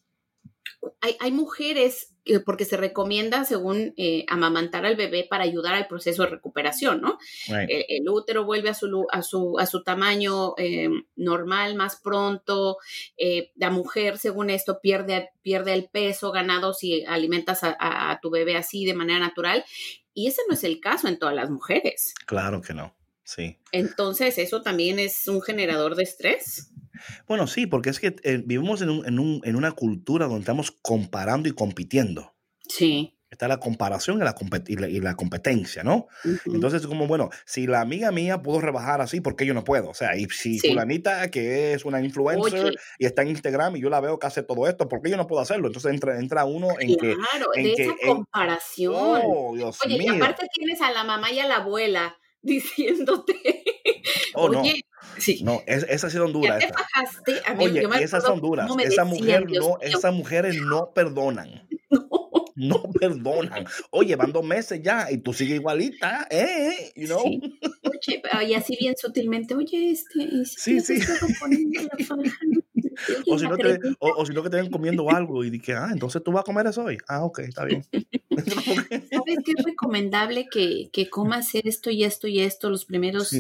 hay, 1.01 1.17
hay 1.21 1.31
mujeres 1.31 2.12
porque 2.45 2.65
se 2.65 2.77
recomienda, 2.77 3.45
según 3.45 3.95
eh, 3.97 4.25
amamantar 4.29 4.87
al 4.87 4.97
bebé 4.97 5.27
para 5.29 5.45
ayudar 5.45 5.75
al 5.75 5.89
proceso 5.89 6.23
de 6.23 6.31
recuperación, 6.31 7.01
¿no? 7.01 7.19
El, 7.49 8.09
útero 8.09 8.45
vuelve 8.45 8.69
a 8.69 8.75
su, 8.75 9.07
a 9.11 9.23
su, 9.23 9.59
a 9.59 9.67
su 9.67 9.83
tamaño 9.83 10.55
eh, 10.57 10.89
normal 11.17 11.75
más 11.75 11.97
pronto. 11.97 12.79
Eh, 13.17 13.51
la 13.57 13.71
mujer, 13.71 14.19
según 14.19 14.51
esto, 14.51 14.81
pierde, 14.81 15.31
pierde 15.43 15.73
el 15.73 15.89
peso 15.89 16.31
ganado 16.31 16.75
si 16.75 17.05
alimentas 17.05 17.61
a, 17.63 18.19
tu 18.23 18.31
bebé 18.31 18.57
así 18.57 18.85
de 18.85 18.95
manera 18.95 19.19
natural. 19.19 19.65
Y 20.15 20.29
ese 20.29 20.43
no 20.47 20.55
es 20.55 20.63
el 20.65 20.81
caso 20.81 21.09
en 21.09 21.19
todas 21.19 21.35
las 21.35 21.51
mujeres. 21.51 22.15
Claro 22.27 22.61
que 22.61 22.75
no, 22.75 22.95
sí. 23.25 23.59
Entonces, 23.73 24.39
eso 24.39 24.63
también 24.63 24.99
es 24.99 25.27
un 25.27 25.41
generador 25.43 25.97
de 25.97 26.03
estrés. 26.05 26.72
Bueno, 27.27 27.47
sí, 27.47 27.67
porque 27.67 27.91
es 27.91 28.01
que 28.01 28.17
eh, 28.23 28.43
vivimos 28.45 28.83
en, 28.83 28.91
un, 28.91 29.07
en, 29.07 29.19
un, 29.19 29.41
en, 29.45 29.57
una 29.57 29.73
cultura 29.73 30.27
donde 30.27 30.41
estamos 30.41 30.71
comparando 30.71 31.49
y 31.49 31.53
compitiendo. 31.53 32.35
Sí. 32.69 33.17
Está 33.33 33.49
la 33.49 33.57
comparación 33.61 34.19
y 34.19 34.77
la, 34.77 34.89
y 34.89 35.01
la, 35.01 35.15
competencia, 35.15 35.83
¿no? 35.83 36.07
Entonces, 36.45 36.87
como, 36.87 37.07
bueno, 37.07 37.31
si 37.47 37.67
la 37.67 37.81
amiga 37.81 38.13
mía 38.13 38.43
pudo 38.43 38.61
rebajar 38.61 39.01
así, 39.01 39.23
¿por 39.23 39.37
qué 39.37 39.47
yo 39.47 39.55
no 39.55 39.65
puedo? 39.65 39.89
O 39.89 39.95
sea, 39.95 40.19
y 40.19 40.27
si 40.27 40.59
fulanita 40.61 41.31
que 41.31 41.73
es 41.73 41.87
una 41.87 42.03
influencer 42.03 42.75
y 42.99 43.07
está 43.07 43.23
en 43.23 43.29
Instagram 43.29 43.77
y 43.77 43.81
yo 43.81 43.89
la 43.89 44.03
veo 44.03 44.19
que 44.19 44.27
hace 44.27 44.43
todo 44.43 44.69
esto, 44.69 44.87
¿por 44.87 45.01
qué 45.01 45.09
yo 45.09 45.17
no 45.17 45.27
puedo 45.27 45.41
hacerlo? 45.41 45.69
Entonces 45.69 45.95
entra, 45.95 46.19
entra 46.19 46.45
uno 46.45 46.79
en 46.79 46.89
que... 46.99 47.15
Claro, 47.15 47.47
de 47.55 47.73
esa 47.73 47.95
comparación. 48.07 48.95
Oh, 48.95 49.55
Dios 49.57 49.79
Oye, 49.83 49.97
y 49.99 50.09
aparte 50.09 50.47
tienes 50.53 50.83
a 50.83 50.93
la 50.93 51.03
mamá 51.03 51.33
y 51.33 51.39
a 51.39 51.47
la 51.47 51.57
abuela 51.57 52.19
diciéndote, 52.43 53.65
oh, 54.35 54.49
oye, 54.49 54.85
Sí. 55.19 55.41
No, 55.43 55.63
es, 55.67 55.85
esas 55.89 56.13
sí 56.13 56.19
son 56.19 56.33
duras. 56.33 56.65
Oye, 57.59 57.83
esas 58.01 58.25
son 58.25 58.41
duras. 58.41 58.71
Esa 58.85 59.05
mujer 59.05 59.47
no, 59.51 59.79
esas 59.81 60.15
mujeres 60.15 60.57
no 60.61 60.91
perdonan. 60.95 61.69
No. 62.55 62.83
perdonan. 62.99 63.67
Oye, 63.91 64.15
van 64.17 64.33
dos 64.33 64.45
meses 64.45 64.81
ya 64.83 65.11
y 65.11 65.19
tú 65.19 65.33
sigues 65.33 65.57
igualita, 65.57 66.27
¿eh? 66.31 66.93
You 66.95 67.07
know? 67.07 67.25
Oye, 67.25 68.23
y 68.47 68.55
así 68.55 68.77
bien 68.79 68.95
sutilmente, 68.97 69.55
oye, 69.55 69.91
este. 69.91 70.45
Sí, 70.45 70.81
sí. 70.81 71.01
o, 73.29 73.39
si 73.39 73.47
no 73.47 73.57
te, 73.57 73.79
o, 73.99 74.27
si 74.27 74.33
no 74.33 74.43
que 74.43 74.51
te 74.51 74.57
ven 74.57 74.71
comiendo 74.71 75.11
algo 75.11 75.45
y 75.45 75.51
dije, 75.51 75.75
ah, 75.75 75.89
entonces 75.93 76.23
tú 76.23 76.33
vas 76.33 76.43
a 76.43 76.45
comer 76.45 76.67
eso 76.67 76.85
hoy. 76.85 76.99
Ah, 77.09 77.25
ok, 77.25 77.41
está 77.41 77.65
bien. 77.65 77.85
¿Sabes 77.93 79.39
qué 79.45 79.53
es 79.57 79.65
recomendable 79.65 80.47
que, 80.51 80.91
que 80.93 81.11
comas 81.11 81.55
esto 81.55 81.91
y 81.91 82.05
esto 82.05 82.29
y 82.29 82.41
esto 82.41 82.71
los 82.71 82.85
primeros 82.85 83.35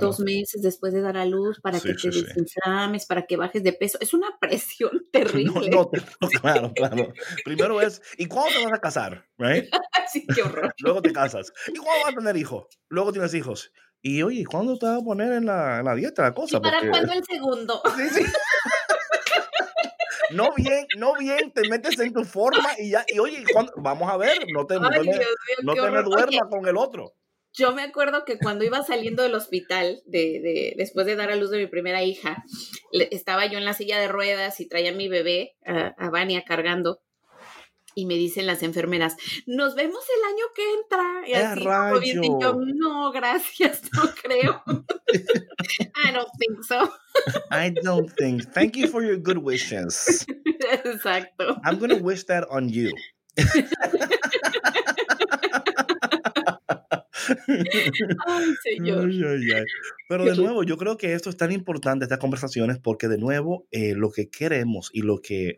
dos 0.00 0.20
meses 0.20 0.62
después 0.62 0.92
de 0.92 1.02
dar 1.02 1.16
a 1.16 1.26
luz 1.26 1.60
para 1.60 1.80
que 1.80 1.94
te 1.94 2.08
desinflames, 2.08 3.06
para 3.06 3.26
que 3.26 3.36
bajes 3.36 3.62
de 3.62 3.72
peso? 3.72 3.98
Es 4.00 4.14
una 4.14 4.28
presión 4.40 5.06
terrible. 5.12 5.70
No, 5.70 5.90
no, 6.20 6.28
claro, 6.40 6.72
claro. 6.74 7.12
Primero 7.44 7.80
es, 7.80 8.02
¿y 8.16 8.26
cuándo 8.26 8.50
te 8.58 8.64
vas 8.64 8.74
a 8.74 8.80
casar? 8.80 9.26
Right? 9.38 9.66
sí, 10.10 10.26
qué 10.34 10.42
horror. 10.42 10.74
Luego 10.78 11.02
te 11.02 11.12
casas. 11.12 11.52
¿Y 11.68 11.78
cuándo 11.78 12.04
vas 12.04 12.12
a 12.14 12.16
tener 12.18 12.36
hijos? 12.36 12.66
Luego 12.88 13.12
tienes 13.12 13.34
hijos. 13.34 13.72
Y 14.02 14.22
oye, 14.22 14.44
¿cuándo 14.46 14.78
te 14.78 14.86
vas 14.86 15.02
a 15.02 15.04
poner 15.04 15.32
en 15.32 15.44
la, 15.44 15.80
en 15.80 15.84
la 15.84 15.94
dieta 15.94 16.22
la 16.22 16.34
cosa? 16.34 16.56
¿Y 16.56 16.60
para 16.60 16.88
cuándo 16.88 17.12
el 17.12 17.24
segundo? 17.24 17.82
Sí, 17.96 18.08
sí 18.08 18.24
no 20.32 20.50
bien, 20.56 20.86
no 20.96 21.14
bien, 21.14 21.52
te 21.52 21.68
metes 21.68 21.98
en 21.98 22.12
tu 22.12 22.24
forma 22.24 22.68
y 22.78 22.90
ya, 22.90 23.04
y 23.08 23.18
oye, 23.18 23.44
vamos 23.76 24.10
a 24.10 24.16
ver, 24.16 24.38
no 24.52 24.66
te, 24.66 24.74
no, 24.74 24.90
me 24.90 26.02
duermas 26.02 26.48
con 26.50 26.66
el 26.66 26.76
otro. 26.76 27.14
Yo 27.52 27.72
me 27.72 27.82
acuerdo 27.82 28.24
que 28.24 28.38
cuando 28.38 28.64
iba 28.64 28.82
saliendo 28.84 29.24
del 29.24 29.34
hospital, 29.34 30.02
de, 30.06 30.40
de, 30.40 30.74
después 30.76 31.04
de 31.04 31.16
dar 31.16 31.30
a 31.30 31.36
luz 31.36 31.50
de 31.50 31.58
mi 31.58 31.66
primera 31.66 32.02
hija, 32.04 32.44
estaba 32.92 33.46
yo 33.46 33.58
en 33.58 33.64
la 33.64 33.74
silla 33.74 33.98
de 33.98 34.06
ruedas 34.06 34.60
y 34.60 34.68
traía 34.68 34.90
a 34.90 34.94
mi 34.94 35.08
bebé, 35.08 35.56
a, 35.66 35.94
a 35.98 36.10
Vania, 36.10 36.44
cargando 36.46 37.00
y 38.00 38.06
me 38.06 38.14
dicen 38.14 38.46
las 38.46 38.62
enfermeras, 38.62 39.16
nos 39.46 39.74
vemos 39.74 40.02
el 40.16 40.24
año 40.32 40.44
que 40.54 40.62
entra. 40.74 41.28
Y 41.28 41.34
así, 41.34 42.10
y 42.10 42.28
yo, 42.40 42.54
no, 42.74 43.12
gracias, 43.12 43.82
no 43.92 44.02
creo. 44.22 44.62
I 45.96 46.12
don't 46.12 46.30
think 46.38 46.64
so. 46.64 46.90
I 47.50 47.70
don't 47.70 48.10
think. 48.16 48.52
Thank 48.52 48.76
you 48.76 48.88
for 48.88 49.04
your 49.04 49.18
good 49.18 49.38
wishes. 49.38 50.26
Exacto. 50.84 51.60
I'm 51.64 51.78
going 51.78 51.90
to 51.90 52.02
wish 52.02 52.24
that 52.24 52.46
on 52.50 52.68
you. 52.70 52.90
Ay, 58.26 58.54
señor. 58.62 59.10
Pero 60.08 60.24
de 60.24 60.36
nuevo, 60.36 60.62
yo 60.64 60.76
creo 60.76 60.96
que 60.96 61.12
esto 61.12 61.28
es 61.28 61.36
tan 61.36 61.52
importante, 61.52 62.04
estas 62.04 62.18
conversaciones, 62.18 62.78
porque 62.78 63.08
de 63.08 63.18
nuevo, 63.18 63.66
eh, 63.70 63.94
lo 63.94 64.10
que 64.10 64.30
queremos 64.30 64.90
y 64.92 65.02
lo 65.02 65.20
que 65.20 65.56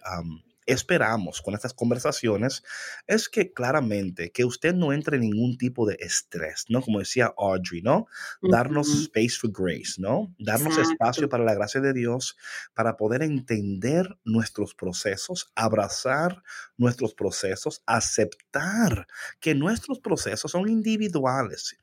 esperamos 0.67 1.43
con 1.43 1.55
estas 1.55 1.75
conversaciones 1.75 2.63
es 3.07 3.29
que 3.29 3.53
claramente 3.53 4.31
que 4.31 4.45
usted 4.45 4.75
no 4.75 4.93
entre 4.93 5.17
en 5.17 5.23
ningún 5.23 5.59
tipo 5.59 5.87
de 5.87 5.97
estrés, 6.01 6.67
¿no? 6.69 6.83
Como 6.83 6.99
decía 6.99 7.33
Audrey, 7.37 7.83
¿no? 7.83 8.07
Darnos 8.41 8.89
space 8.89 9.37
for 9.41 9.51
grace, 9.53 9.95
¿no? 9.99 10.35
Darnos 10.39 10.79
espacio 10.79 11.29
para 11.29 11.45
la 11.45 11.55
gracia 11.55 11.81
de 11.81 11.93
Dios, 11.93 12.37
para 12.75 12.97
poder 12.97 13.23
entender 13.23 14.17
nuestros 14.25 14.75
procesos, 14.75 15.51
abrazar 15.55 16.43
nuestros 16.77 17.15
procesos, 17.15 17.83
aceptar 17.87 19.07
que 19.41 19.55
nuestros 19.55 20.01
procesos 20.01 20.51
son 20.51 20.69
individuales 20.69 21.77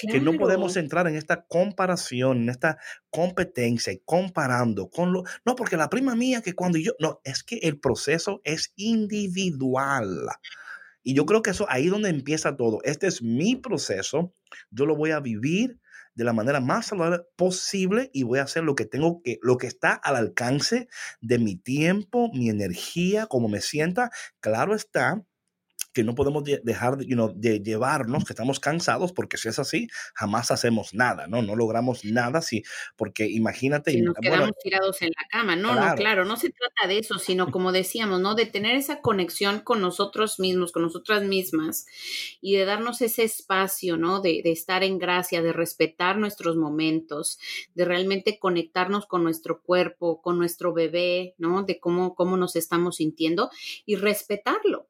que 0.00 0.20
no 0.20 0.32
podemos 0.34 0.76
entrar 0.76 1.06
en 1.06 1.16
esta 1.16 1.44
comparación, 1.44 2.42
en 2.42 2.48
esta 2.48 2.78
competencia 3.10 3.92
y 3.92 4.00
comparando 4.04 4.88
con 4.88 5.12
lo... 5.12 5.24
No, 5.44 5.56
porque 5.56 5.76
la 5.76 5.90
prima 5.90 6.14
mía 6.14 6.42
que 6.42 6.54
cuando 6.54 6.78
yo... 6.78 6.92
No, 6.98 7.20
es 7.24 7.42
que 7.42 7.56
el 7.62 7.80
proceso 7.80 8.40
es 8.44 8.72
individual. 8.76 10.28
Y 11.02 11.14
yo 11.14 11.26
creo 11.26 11.42
que 11.42 11.50
eso 11.50 11.66
ahí 11.68 11.88
donde 11.88 12.10
empieza 12.10 12.56
todo. 12.56 12.78
Este 12.84 13.06
es 13.06 13.22
mi 13.22 13.56
proceso. 13.56 14.34
Yo 14.70 14.86
lo 14.86 14.96
voy 14.96 15.10
a 15.10 15.20
vivir 15.20 15.80
de 16.14 16.24
la 16.24 16.32
manera 16.32 16.60
más 16.60 16.86
saludable 16.86 17.20
posible 17.36 18.10
y 18.12 18.22
voy 18.22 18.38
a 18.38 18.42
hacer 18.42 18.64
lo 18.64 18.74
que 18.74 18.84
tengo 18.84 19.22
que, 19.22 19.38
lo 19.42 19.56
que 19.56 19.66
está 19.66 19.94
al 19.94 20.16
alcance 20.16 20.88
de 21.20 21.38
mi 21.38 21.56
tiempo, 21.56 22.30
mi 22.34 22.50
energía, 22.50 23.26
como 23.26 23.48
me 23.48 23.60
sienta. 23.60 24.10
Claro 24.40 24.74
está 24.74 25.24
que 25.92 26.04
no 26.04 26.14
podemos 26.14 26.44
dejar 26.44 26.96
de 26.96 27.62
llevarnos, 27.62 28.24
que 28.24 28.32
estamos 28.32 28.60
cansados, 28.60 29.12
porque 29.12 29.36
si 29.36 29.48
es 29.48 29.58
así, 29.58 29.88
jamás 30.14 30.50
hacemos 30.50 30.94
nada, 30.94 31.26
¿no? 31.26 31.42
No 31.42 31.56
logramos 31.56 32.04
nada, 32.04 32.40
si, 32.40 32.62
porque 32.96 33.26
imagínate. 33.26 33.92
Si 33.92 34.00
nos 34.00 34.14
quedamos 34.14 34.52
tirados 34.62 35.02
en 35.02 35.08
la 35.08 35.28
cama, 35.28 35.56
no, 35.56 35.74
no, 35.74 35.94
claro, 35.94 36.24
no 36.24 36.36
se 36.36 36.50
trata 36.50 36.88
de 36.88 36.98
eso, 36.98 37.18
sino 37.18 37.50
como 37.50 37.72
decíamos, 37.72 38.20
¿no? 38.20 38.34
De 38.34 38.46
tener 38.46 38.76
esa 38.76 39.00
conexión 39.00 39.60
con 39.60 39.80
nosotros 39.80 40.40
mismos, 40.40 40.72
con 40.72 40.82
nosotras 40.82 41.22
mismas, 41.24 41.86
y 42.40 42.56
de 42.56 42.64
darnos 42.64 43.02
ese 43.02 43.24
espacio, 43.24 43.96
¿no? 43.96 44.20
De, 44.20 44.40
de 44.42 44.52
estar 44.52 44.82
en 44.82 44.98
gracia, 44.98 45.42
de 45.42 45.52
respetar 45.52 46.16
nuestros 46.16 46.56
momentos, 46.56 47.38
de 47.74 47.84
realmente 47.84 48.38
conectarnos 48.38 49.06
con 49.06 49.22
nuestro 49.22 49.62
cuerpo, 49.62 50.22
con 50.22 50.38
nuestro 50.38 50.72
bebé, 50.72 51.34
¿no? 51.38 51.62
De 51.64 51.78
cómo, 51.78 52.14
cómo 52.14 52.36
nos 52.36 52.56
estamos 52.56 52.96
sintiendo 52.96 53.50
y 53.84 53.96
respetarlo 53.96 54.88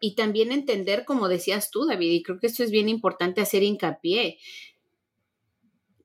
y 0.00 0.14
también 0.14 0.52
entender, 0.52 1.04
como 1.04 1.28
decías 1.28 1.70
tú, 1.70 1.86
David, 1.86 2.10
y 2.12 2.22
creo 2.22 2.38
que 2.38 2.46
esto 2.46 2.62
es 2.62 2.70
bien 2.70 2.88
importante 2.88 3.40
hacer 3.40 3.62
hincapié, 3.62 4.38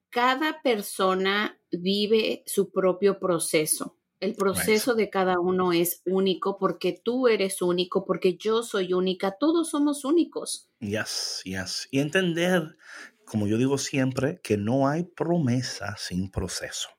cada 0.09 0.61
persona 0.61 1.59
vive 1.71 2.43
su 2.45 2.71
propio 2.71 3.19
proceso. 3.19 3.97
El 4.19 4.35
proceso 4.35 4.93
de 4.93 5.09
cada 5.09 5.39
uno 5.39 5.73
es 5.73 6.03
único 6.05 6.59
porque 6.59 6.99
tú 7.03 7.27
eres 7.27 7.61
único, 7.63 8.05
porque 8.05 8.37
yo 8.37 8.61
soy 8.61 8.93
única, 8.93 9.35
todos 9.39 9.71
somos 9.71 10.05
únicos. 10.05 10.69
Yes, 10.79 11.41
yes. 11.43 11.87
Y 11.89 11.99
entender, 11.99 12.77
como 13.25 13.47
yo 13.47 13.57
digo 13.57 13.79
siempre, 13.79 14.39
que 14.43 14.57
no 14.57 14.87
hay 14.87 15.05
promesa 15.05 15.95
sin 15.97 16.29
proceso. 16.29 16.89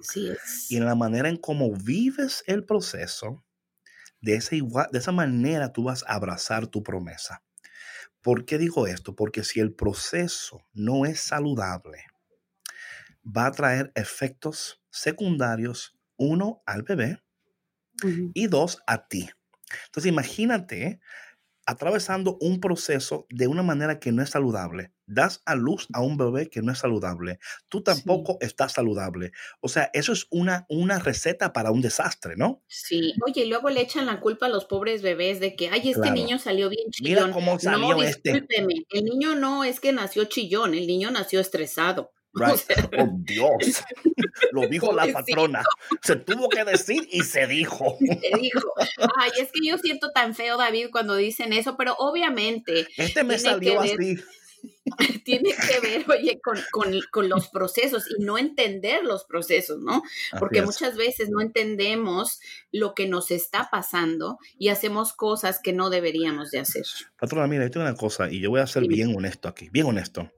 Así 0.00 0.28
es. 0.28 0.70
Y 0.70 0.76
en 0.76 0.84
la 0.84 0.94
manera 0.94 1.28
en 1.28 1.36
cómo 1.36 1.72
vives 1.72 2.44
el 2.46 2.64
proceso, 2.64 3.43
de 4.24 4.36
esa, 4.36 4.56
igual, 4.56 4.88
de 4.90 4.98
esa 4.98 5.12
manera 5.12 5.72
tú 5.72 5.84
vas 5.84 6.02
a 6.04 6.14
abrazar 6.14 6.66
tu 6.66 6.82
promesa. 6.82 7.42
¿Por 8.22 8.46
qué 8.46 8.56
digo 8.56 8.86
esto? 8.86 9.14
Porque 9.14 9.44
si 9.44 9.60
el 9.60 9.74
proceso 9.74 10.66
no 10.72 11.04
es 11.04 11.20
saludable, 11.20 12.06
va 13.24 13.46
a 13.46 13.52
traer 13.52 13.92
efectos 13.94 14.82
secundarios, 14.90 15.98
uno 16.16 16.62
al 16.64 16.82
bebé 16.84 17.22
y 18.32 18.46
dos 18.46 18.82
a 18.86 19.08
ti. 19.08 19.28
Entonces 19.86 20.10
imagínate 20.10 21.00
atravesando 21.66 22.36
un 22.40 22.60
proceso 22.60 23.26
de 23.30 23.46
una 23.46 23.62
manera 23.62 23.98
que 23.98 24.12
no 24.12 24.22
es 24.22 24.30
saludable. 24.30 24.92
Das 25.06 25.42
a 25.44 25.54
luz 25.54 25.86
a 25.92 26.00
un 26.00 26.16
bebé 26.16 26.48
que 26.48 26.62
no 26.62 26.72
es 26.72 26.78
saludable. 26.78 27.38
Tú 27.68 27.82
tampoco 27.82 28.38
estás 28.40 28.72
saludable. 28.72 29.32
O 29.60 29.68
sea, 29.68 29.90
eso 29.92 30.12
es 30.12 30.26
una, 30.30 30.64
una 30.68 30.98
receta 30.98 31.52
para 31.52 31.70
un 31.70 31.82
desastre, 31.82 32.36
¿no? 32.36 32.62
Sí. 32.68 33.12
Oye, 33.26 33.44
y 33.44 33.48
luego 33.48 33.68
le 33.68 33.82
echan 33.82 34.06
la 34.06 34.20
culpa 34.20 34.46
a 34.46 34.48
los 34.48 34.64
pobres 34.64 35.02
bebés 35.02 35.40
de 35.40 35.56
que, 35.56 35.68
ay, 35.68 35.90
este 35.90 36.10
niño 36.10 36.38
salió 36.38 36.70
bien 36.70 36.90
chillón. 36.90 37.12
Mira 37.12 37.30
cómo 37.30 37.58
salió 37.58 37.96
no, 37.96 38.02
este. 38.02 38.46
El 38.90 39.04
niño 39.04 39.34
no 39.34 39.64
es 39.64 39.78
que 39.80 39.92
nació 39.92 40.24
chillón, 40.24 40.74
el 40.74 40.86
niño 40.86 41.10
nació 41.10 41.40
estresado. 41.40 42.13
Right. 42.36 42.60
oh, 42.98 43.08
Dios. 43.18 43.84
Lo 44.50 44.66
dijo 44.68 44.92
la 44.92 45.06
patrona. 45.12 45.62
Se 46.02 46.16
tuvo 46.16 46.48
que 46.48 46.64
decir 46.64 47.06
y 47.10 47.22
se 47.22 47.46
dijo. 47.46 47.96
Se 48.00 48.38
dijo. 48.40 48.74
Ay, 49.16 49.30
es 49.40 49.52
que 49.52 49.60
yo 49.66 49.78
siento 49.78 50.10
tan 50.10 50.34
feo, 50.34 50.56
David, 50.56 50.88
cuando 50.90 51.14
dicen 51.14 51.52
eso, 51.52 51.76
pero 51.76 51.94
obviamente. 51.98 52.88
Este 52.96 53.22
me 53.22 53.38
salió 53.38 53.80
así. 53.80 54.18
tiene 55.24 55.50
que 55.50 55.80
ver, 55.80 56.04
oye, 56.10 56.40
con, 56.42 56.58
con, 56.70 56.92
con, 57.10 57.28
los 57.28 57.48
procesos 57.48 58.04
y 58.18 58.22
no 58.22 58.38
entender 58.38 59.04
los 59.04 59.24
procesos, 59.24 59.80
¿no? 59.80 60.02
Porque 60.38 60.62
muchas 60.62 60.96
veces 60.96 61.30
no 61.30 61.40
entendemos 61.40 62.40
lo 62.70 62.94
que 62.94 63.08
nos 63.08 63.30
está 63.30 63.68
pasando 63.70 64.38
y 64.58 64.68
hacemos 64.68 65.12
cosas 65.12 65.60
que 65.62 65.72
no 65.72 65.90
deberíamos 65.90 66.50
de 66.50 66.60
hacer. 66.60 66.84
Patrona, 67.18 67.46
mira, 67.46 67.64
yo 67.64 67.70
tengo 67.70 67.86
una 67.86 67.96
cosa 67.96 68.30
y 68.30 68.40
yo 68.40 68.50
voy 68.50 68.60
a 68.60 68.66
ser 68.66 68.86
bien 68.86 69.16
honesto 69.16 69.48
aquí, 69.48 69.68
bien 69.70 69.86
honesto. 69.86 70.30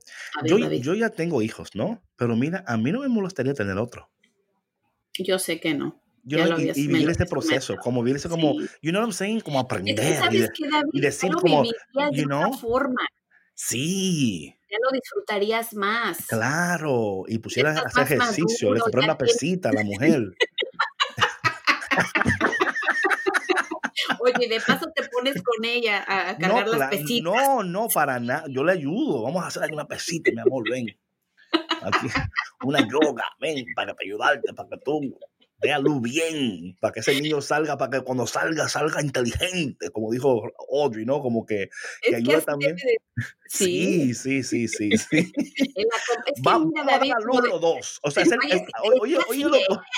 yo, 0.45 0.57
yo 0.57 0.93
ya 0.93 1.09
tengo 1.09 1.41
hijos, 1.41 1.75
¿no? 1.75 2.01
Pero 2.15 2.35
mira, 2.35 2.63
a 2.67 2.77
mí 2.77 2.91
no 2.91 3.01
me 3.01 3.07
molestaría 3.09 3.53
tener 3.53 3.77
otro. 3.77 4.09
Yo 5.19 5.39
sé 5.39 5.59
que 5.59 5.73
no. 5.73 6.01
Yo, 6.23 6.39
y, 6.39 6.71
y, 6.75 6.87
vivir 6.87 7.09
este 7.09 7.25
proceso, 7.25 7.77
como 7.77 8.03
vivir 8.03 8.17
ese 8.17 8.27
como, 8.27 8.59
you 8.81 8.91
know 8.91 8.99
what 8.99 9.07
I'm 9.07 9.13
saying, 9.13 9.39
como 9.39 9.61
aprender 9.61 9.97
es 9.97 10.51
que, 10.51 10.67
David, 10.69 10.89
y, 10.91 10.99
decir 10.99 11.31
como, 11.31 11.63
you 12.11 12.25
know, 12.25 12.51
forma. 12.53 13.01
Sí. 13.57 14.55
Ya 14.69 14.77
lo 14.83 14.91
disfrutarías 14.91 15.73
más. 15.73 16.27
Claro, 16.27 17.23
y 17.27 17.39
pusieras 17.39 17.77
a 17.77 17.87
hacer 17.87 18.03
ejercicio, 18.03 18.71
le 18.73 18.79
comprar 18.79 19.05
una 19.05 19.17
pesita 19.17 19.69
a 19.69 19.73
la 19.73 19.83
mujer. 19.83 20.35
Oye, 24.19 24.47
de 24.47 24.61
paso 24.61 24.85
te 24.93 25.09
pones 25.09 25.41
con 25.41 25.65
ella 25.65 26.05
a 26.07 26.37
cargar 26.37 26.67
las 26.67 26.89
pesitas. 26.89 27.23
No, 27.23 27.63
no, 27.63 27.87
para 27.87 28.19
nada. 28.19 28.45
Yo 28.47 28.63
le 28.63 28.73
ayudo. 28.73 29.23
Vamos 29.23 29.43
a 29.43 29.47
hacer 29.47 29.63
aquí 29.63 29.73
una 29.73 29.87
pesita, 29.87 30.29
mi 30.31 30.39
amor, 30.39 30.63
ven. 30.69 30.85
Aquí, 31.81 32.07
una 32.63 32.79
yoga, 32.87 33.23
ven, 33.39 33.65
para 33.75 33.95
ayudarte, 33.99 34.53
para 34.53 34.69
que 34.69 34.77
tú 34.85 35.17
véalo 35.59 35.99
bien, 35.99 36.77
para 36.79 36.93
que 36.93 36.99
ese 36.99 37.19
niño 37.19 37.41
salga, 37.41 37.77
para 37.77 37.99
que 37.99 38.05
cuando 38.05 38.27
salga, 38.27 38.69
salga 38.69 39.01
inteligente, 39.01 39.89
como 39.89 40.11
dijo 40.11 40.43
Audrey, 40.71 41.05
¿no? 41.05 41.19
Como 41.21 41.45
que, 41.45 41.69
que 42.01 42.15
ayuda 42.15 42.41
también. 42.41 42.75
Sí, 43.47 44.13
sí, 44.13 44.43
sí, 44.43 44.67
sí, 44.67 44.91
sí. 44.97 45.33
Vamos 46.43 46.73
a 46.79 46.85
dar 46.85 47.01
luz 47.23 47.47
los 47.49 47.61
dos. 47.61 47.99
O 48.03 48.11
sea, 48.11 48.23
oye, 49.01 49.17
oye, 49.29 49.45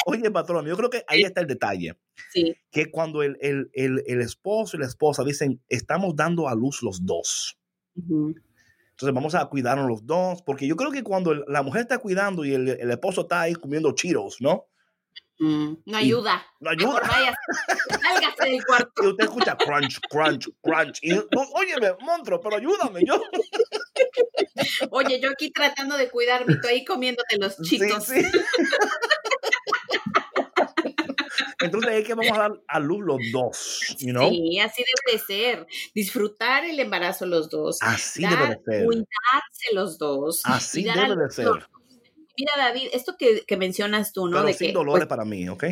oye, 0.06 0.32
patrón, 0.32 0.66
yo 0.66 0.78
creo 0.78 0.90
que 0.90 1.04
ahí 1.08 1.24
está 1.24 1.42
el 1.42 1.48
detalle. 1.48 1.98
Sí. 2.32 2.56
Que 2.72 2.90
cuando 2.90 3.24
el, 3.24 3.38
el, 3.42 3.70
el, 3.74 4.04
el, 4.08 4.22
esposo 4.22 4.78
y 4.78 4.80
la 4.80 4.86
esposa 4.86 5.24
dicen, 5.24 5.62
estamos 5.68 6.16
dando 6.16 6.48
a 6.48 6.56
luz 6.56 6.82
los 6.84 7.06
dos. 7.06 7.58
Entonces 7.96 9.14
vamos 9.14 9.36
a 9.36 9.46
cuidarnos 9.46 9.88
los 9.88 10.06
dos, 10.06 10.42
porque 10.42 10.68
yo 10.68 10.76
creo 10.78 10.92
que 10.92 11.04
cuando 11.04 11.34
la 11.34 11.64
mujer 11.64 11.82
está 11.82 11.98
cuidando 11.98 12.46
y 12.46 12.54
el, 12.54 12.70
el 12.70 12.92
esposo 12.92 13.22
está 13.22 13.42
ahí 13.42 13.56
comiendo 13.56 13.94
chiros, 13.94 14.38
¿no? 14.40 14.68
Mm, 15.40 15.74
no 15.86 15.98
ayuda. 15.98 16.46
no 16.60 16.70
ayuda. 16.70 17.00
Vaya, 17.00 17.34
sálgase 18.02 18.50
del 18.50 18.66
cuarto. 18.66 19.04
Y 19.04 19.08
usted 19.08 19.24
escucha 19.24 19.56
crunch, 19.56 20.00
crunch, 20.10 20.50
crunch. 20.62 21.00
Y, 21.02 21.14
óyeme, 21.54 21.94
monstruo, 22.02 22.42
pero 22.42 22.58
ayúdame, 22.58 23.02
yo. 23.06 23.22
Oye, 24.92 25.22
yo 25.22 25.32
aquí 25.32 25.50
tratando 25.52 25.98
de 25.98 26.10
cuidarme, 26.10 26.56
tú 26.62 26.68
ahí 26.68 26.84
comiéndote 26.84 27.38
los 27.38 27.56
chitos. 27.62 28.04
Sí, 28.04 28.22
sí. 28.22 28.40
Entonces 31.62 31.92
es 31.94 32.08
que 32.08 32.14
vamos 32.14 32.38
a 32.38 32.42
dar 32.42 32.62
a 32.68 32.80
luz 32.80 33.06
los 33.06 33.20
dos, 33.32 33.96
you 34.00 34.12
know? 34.12 34.30
Sí, 34.30 34.60
así 34.60 34.84
debe 34.84 35.18
de 35.18 35.26
ser. 35.26 35.68
Disfrutar 35.94 36.66
el 36.66 36.80
embarazo 36.80 37.26
los 37.26 37.50
dos. 37.50 37.78
Así 37.82 38.26
debe 38.26 38.48
de 38.48 38.62
ser. 38.66 38.86
Cuidarse 38.86 39.74
los 39.74 39.98
dos. 39.98 40.42
Así 40.46 40.84
debe 40.84 41.16
de 41.16 41.30
ser. 41.30 41.70
Mira, 42.40 42.54
David, 42.56 42.88
esto 42.94 43.18
que, 43.18 43.44
que 43.46 43.58
mencionas 43.58 44.14
tú, 44.14 44.28
¿no? 44.28 44.38
Pero 44.38 44.48
de 44.48 44.54
sin 44.54 44.68
que, 44.68 44.74
dolores 44.74 45.02
pues, 45.02 45.10
para 45.10 45.26
mí, 45.26 45.50
¿ok? 45.50 45.66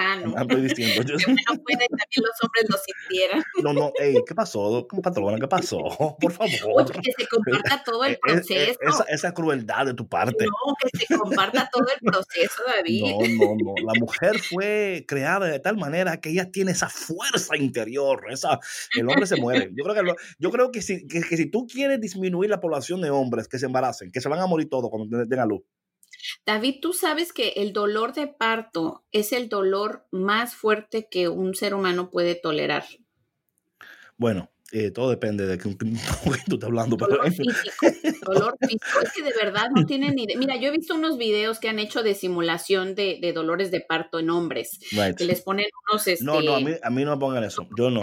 Ah, 0.00 0.16
no. 0.16 0.40
Estoy 0.40 0.62
diciendo. 0.62 1.02
Yo... 1.06 1.16
no 1.28 1.62
puede, 1.62 1.86
también 1.88 2.22
los 2.22 2.42
hombres 2.42 2.64
lo 2.68 2.76
sintieran. 2.78 3.42
No, 3.62 3.74
no, 3.74 3.92
ey, 3.98 4.16
¿qué 4.26 4.34
pasó? 4.34 4.86
¿Cómo 4.88 5.02
patrona? 5.02 5.38
¿Qué 5.38 5.46
pasó? 5.46 5.78
Por 6.20 6.32
favor. 6.32 6.82
Oye, 6.82 7.00
que 7.02 7.12
se 7.12 7.28
comparta 7.28 7.82
todo 7.84 8.04
el 8.04 8.18
proceso. 8.18 8.78
Esa, 8.80 9.04
esa, 9.04 9.34
crueldad 9.34 9.86
de 9.86 9.94
tu 9.94 10.08
parte. 10.08 10.46
No, 10.46 10.74
que 10.80 10.98
se 10.98 11.14
comparta 11.16 11.68
todo 11.70 11.86
el 11.94 12.00
proceso, 12.00 12.62
David. 12.66 13.02
No, 13.02 13.46
no, 13.46 13.56
no. 13.62 13.74
La 13.84 13.92
mujer 14.00 14.38
fue 14.38 15.04
creada 15.06 15.46
de 15.46 15.60
tal 15.60 15.76
manera 15.76 16.20
que 16.20 16.30
ella 16.30 16.50
tiene 16.50 16.72
esa 16.72 16.88
fuerza 16.88 17.56
interior. 17.56 18.24
Esa, 18.30 18.58
el 18.96 19.08
hombre 19.08 19.26
se 19.26 19.36
muere. 19.36 19.70
Yo 19.74 19.84
creo 19.84 19.94
que, 19.94 20.02
lo, 20.02 20.16
yo 20.38 20.50
creo 20.50 20.70
que, 20.70 20.80
si, 20.80 21.06
que, 21.06 21.20
que 21.20 21.36
si 21.36 21.50
tú 21.50 21.66
quieres 21.66 22.00
disminuir 22.00 22.48
la 22.48 22.60
población 22.60 23.02
de 23.02 23.10
hombres 23.10 23.46
que 23.46 23.58
se 23.58 23.66
embaracen, 23.66 24.10
que 24.10 24.20
se 24.20 24.28
van 24.28 24.40
a 24.40 24.46
morir 24.46 24.68
todos 24.70 24.88
cuando 24.90 25.26
tengan 25.26 25.48
luz, 25.48 25.62
David, 26.46 26.76
tú 26.80 26.92
sabes 26.92 27.32
que 27.32 27.50
el 27.56 27.72
dolor 27.72 28.12
de 28.12 28.26
parto 28.26 29.04
es 29.12 29.32
el 29.32 29.48
dolor 29.48 30.06
más 30.10 30.54
fuerte 30.54 31.08
que 31.10 31.28
un 31.28 31.54
ser 31.54 31.74
humano 31.74 32.10
puede 32.10 32.34
tolerar. 32.34 32.84
Bueno, 34.16 34.50
eh, 34.72 34.92
todo 34.92 35.10
depende 35.10 35.46
de 35.46 35.58
qué 35.58 35.74
tú 36.46 36.54
estás 36.54 36.68
hablando. 36.68 36.96
Dolor 36.96 37.32
físico, 37.32 37.86
dolor 38.24 38.56
físico. 38.60 39.00
Es 39.02 39.12
que 39.12 39.22
de 39.22 39.32
verdad 39.32 39.66
no 39.74 39.84
tienen 39.84 40.14
ni 40.14 40.24
idea. 40.24 40.38
Mira, 40.38 40.56
yo 40.56 40.68
he 40.68 40.70
visto 40.70 40.94
unos 40.94 41.18
videos 41.18 41.58
que 41.58 41.68
han 41.68 41.80
hecho 41.80 42.02
de 42.02 42.14
simulación 42.14 42.94
de, 42.94 43.18
de 43.20 43.32
dolores 43.32 43.72
de 43.72 43.80
parto 43.80 44.20
en 44.20 44.30
hombres. 44.30 44.78
Right. 44.92 45.16
Que 45.16 45.24
les 45.24 45.42
ponen 45.42 45.66
unos. 45.90 46.06
Este, 46.06 46.24
no, 46.24 46.40
no, 46.40 46.54
a 46.54 46.60
mí, 46.60 46.72
a 46.80 46.90
mí 46.90 47.04
no 47.04 47.16
me 47.16 47.20
pongan 47.20 47.42
eso. 47.42 47.66
Yo 47.76 47.90
no. 47.90 48.00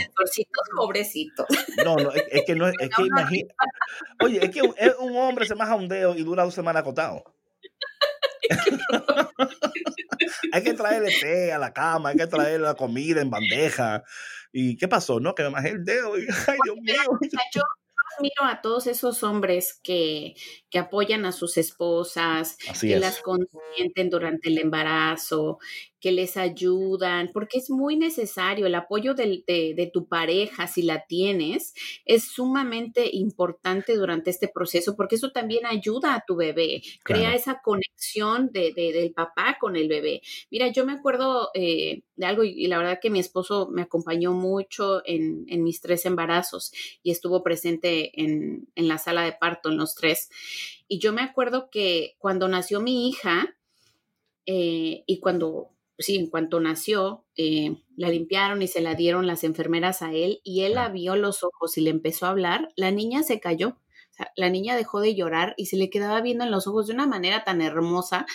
pobrecitos. 0.76 1.46
No, 1.86 1.96
no, 1.96 2.12
es, 2.12 2.24
es 2.32 2.44
que 2.46 2.56
no. 2.56 2.68
Es 2.68 2.76
que 2.96 3.04
imagina. 3.04 3.54
Oye, 4.22 4.44
es 4.44 4.50
que 4.50 4.62
un, 4.62 4.74
un 5.00 5.16
hombre 5.16 5.46
se 5.46 5.56
maja 5.56 5.76
un 5.76 5.88
dedo 5.88 6.16
y 6.16 6.24
dura 6.24 6.44
dos 6.44 6.54
semanas 6.54 6.82
acotado. 6.82 7.24
hay 10.52 10.64
que 10.64 10.74
traerle 10.74 11.12
té 11.20 11.52
a 11.52 11.60
la 11.60 11.74
cama, 11.74 12.10
hay 12.10 12.18
que 12.18 12.28
traerle 12.28 12.60
la 12.60 12.76
comida 12.76 13.22
en 13.22 13.30
bandeja. 13.30 14.04
¿Y 14.52 14.78
qué 14.78 14.88
pasó? 14.88 15.20
No, 15.20 15.36
que 15.36 15.44
me 15.44 15.50
majé 15.50 15.70
el 15.70 15.86
dedo. 15.86 16.18
Y, 16.18 16.26
ay, 16.48 16.58
Dios 16.64 16.78
mío. 16.82 17.20
Yo 17.54 17.62
admiro 18.18 18.44
a 18.46 18.62
todos 18.62 18.88
esos 18.88 19.24
hombres 19.24 19.80
que, 19.84 20.36
que 20.70 20.80
apoyan 20.80 21.26
a 21.26 21.32
sus 21.32 21.58
esposas, 21.58 22.58
Así 22.70 22.88
que 22.88 22.96
es. 22.96 23.02
las 23.02 23.22
consienten 23.22 24.10
durante 24.10 24.50
el 24.50 24.58
embarazo, 24.58 25.60
que 26.00 26.12
les 26.12 26.38
ayudan, 26.38 27.32
porque 27.34 27.58
es 27.58 27.70
muy 27.70 27.96
necesario 27.98 28.68
el 28.68 28.76
apoyo 28.76 29.14
de, 29.16 29.44
de, 29.48 29.74
de, 29.76 29.88
tu 29.92 30.08
pareja, 30.08 30.68
si 30.68 30.84
la 30.84 31.06
tienes, 31.08 31.74
es 32.06 32.26
sumamente 32.32 33.10
importante 33.14 33.96
durante 33.96 34.30
este 34.30 34.48
proceso, 34.48 34.96
porque 34.96 35.16
eso 35.16 35.32
también 35.32 35.66
ayuda 35.66 36.14
a 36.16 36.24
tu 36.26 36.36
bebé, 36.36 36.82
crea 37.04 37.34
esa 37.36 37.62
conexión 37.64 38.52
de, 38.52 38.74
de- 38.74 38.92
del 38.94 39.14
papá 39.14 39.58
con 39.60 39.76
el 39.76 39.88
bebé. 39.88 40.22
Mira, 40.52 40.68
yo 40.70 40.86
me 40.86 40.94
acuerdo 40.94 41.50
eh, 41.54 42.04
de 42.16 42.26
algo 42.26 42.44
y, 42.44 42.50
y 42.52 42.68
la 42.68 42.78
verdad 42.78 43.00
que 43.02 43.10
mi 43.10 43.20
esposo 43.20 43.68
me 43.72 43.82
acompañó 43.84 44.34
mucho 44.34 45.02
en, 45.06 45.46
en 45.48 45.64
mis 45.64 45.82
tres 45.82 46.06
embarazos 46.06 46.72
y 47.04 47.12
estuvo 47.12 47.44
presente 47.44 48.22
en, 48.22 48.68
en 48.76 48.88
la 48.88 48.98
sala 48.98 49.24
de 49.24 49.34
parto 49.34 49.70
en 49.70 49.78
los 49.78 49.96
tres. 49.96 50.30
Y 50.88 51.00
yo 51.00 51.14
me 51.14 51.22
acuerdo 51.22 51.70
que 51.70 52.16
cuando 52.20 52.48
nació 52.48 52.80
mi 52.82 53.10
hija, 53.10 53.56
eh, 54.46 55.04
y 55.06 55.20
cuando, 55.20 55.72
sí, 56.00 56.16
en 56.18 56.30
cuanto 56.30 56.60
nació, 56.60 57.26
eh, 57.36 57.78
la 57.96 58.10
limpiaron 58.10 58.62
y 58.62 58.68
se 58.68 58.82
la 58.82 58.96
dieron 58.96 59.28
las 59.28 59.44
enfermeras 59.44 60.02
a 60.02 60.14
él 60.14 60.42
y 60.44 60.62
él 60.64 60.76
la 60.76 60.90
vio 60.90 61.16
los 61.16 61.44
ojos 61.44 61.78
y 61.78 61.82
le 61.82 61.90
empezó 61.90 62.26
a 62.26 62.30
hablar, 62.30 62.70
la 62.76 62.92
niña 62.92 63.24
se 63.24 63.40
cayó. 63.40 63.70
O 63.70 64.14
sea, 64.18 64.32
la 64.36 64.50
niña 64.50 64.76
dejó 64.76 65.00
de 65.00 65.16
llorar 65.16 65.54
y 65.58 65.68
se 65.68 65.78
le 65.78 65.90
quedaba 65.90 66.22
viendo 66.22 66.44
en 66.44 66.52
los 66.52 66.68
ojos 66.68 66.88
de 66.88 66.94
una 66.94 67.08
manera 67.08 67.44
tan 67.44 67.62
hermosa 67.62 68.26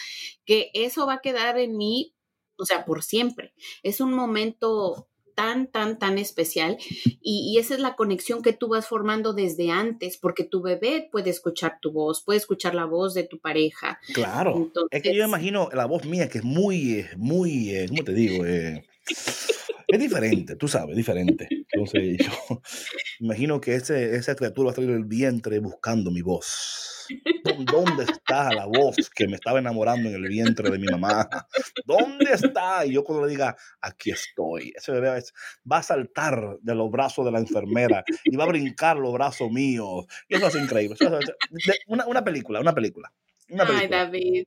que 0.44 0.70
eso 0.74 1.06
va 1.06 1.14
a 1.14 1.20
quedar 1.20 1.58
en 1.58 1.76
mí, 1.76 2.14
o 2.56 2.64
sea, 2.64 2.84
por 2.84 3.02
siempre. 3.02 3.54
Es 3.82 4.00
un 4.00 4.12
momento 4.12 5.08
tan, 5.34 5.66
tan, 5.66 5.98
tan 5.98 6.18
especial 6.18 6.76
y, 7.20 7.52
y, 7.52 7.58
esa 7.58 7.74
es 7.74 7.80
la 7.80 7.94
conexión 7.96 8.42
que 8.42 8.52
tú 8.52 8.68
vas 8.68 8.86
formando 8.86 9.32
desde 9.32 9.70
antes, 9.70 10.16
porque 10.16 10.44
tu 10.44 10.62
bebé 10.62 11.08
puede 11.10 11.30
escuchar 11.30 11.78
tu 11.80 11.92
voz, 11.92 12.22
puede 12.22 12.38
escuchar 12.38 12.74
la 12.74 12.84
voz 12.84 13.14
de 13.14 13.24
tu 13.24 13.38
pareja. 13.38 13.98
Claro. 14.12 14.56
Entonces, 14.56 14.88
es 14.90 15.02
que 15.02 15.14
yo 15.14 15.24
imagino 15.24 15.68
la 15.72 15.86
voz 15.86 16.04
mía 16.04 16.28
que 16.28 16.38
es 16.38 16.44
muy, 16.44 17.00
eh, 17.00 17.10
muy, 17.16 17.70
eh, 17.70 17.86
¿cómo 17.88 18.04
te 18.04 18.14
digo? 18.14 18.44
Eh, 18.44 18.84
es 19.92 20.00
diferente, 20.00 20.56
tú 20.56 20.68
sabes, 20.68 20.96
diferente. 20.96 21.46
Entonces 21.50 22.16
yo 22.18 22.62
imagino 23.20 23.60
que 23.60 23.74
ese, 23.74 24.16
esa 24.16 24.34
criatura 24.34 24.66
va 24.66 24.72
a 24.72 24.74
salir 24.74 24.90
del 24.90 25.04
vientre 25.04 25.58
buscando 25.58 26.10
mi 26.10 26.22
voz. 26.22 27.06
¿Dónde 27.70 28.04
está 28.04 28.54
la 28.54 28.64
voz 28.64 29.10
que 29.14 29.28
me 29.28 29.34
estaba 29.34 29.58
enamorando 29.58 30.08
en 30.08 30.14
el 30.14 30.28
vientre 30.28 30.70
de 30.70 30.78
mi 30.78 30.86
mamá? 30.86 31.28
¿Dónde 31.84 32.32
está? 32.32 32.86
Y 32.86 32.92
yo 32.92 33.04
cuando 33.04 33.26
le 33.26 33.32
diga, 33.32 33.54
aquí 33.82 34.12
estoy, 34.12 34.72
ese 34.74 34.92
bebé 34.92 35.22
va 35.70 35.78
a 35.78 35.82
saltar 35.82 36.56
de 36.62 36.74
los 36.74 36.90
brazos 36.90 37.26
de 37.26 37.32
la 37.32 37.40
enfermera 37.40 38.02
y 38.24 38.34
va 38.34 38.44
a 38.44 38.48
brincar 38.48 38.96
los 38.96 39.12
brazos 39.12 39.50
míos. 39.50 40.06
Y 40.26 40.36
eso 40.36 40.46
es 40.46 40.54
increíble. 40.54 40.96
Una, 41.86 42.06
una 42.06 42.24
película, 42.24 42.60
una 42.60 42.74
película. 42.74 43.12
Una 43.50 43.64
Ay, 43.64 43.68
película. 43.68 43.98
David. 43.98 44.44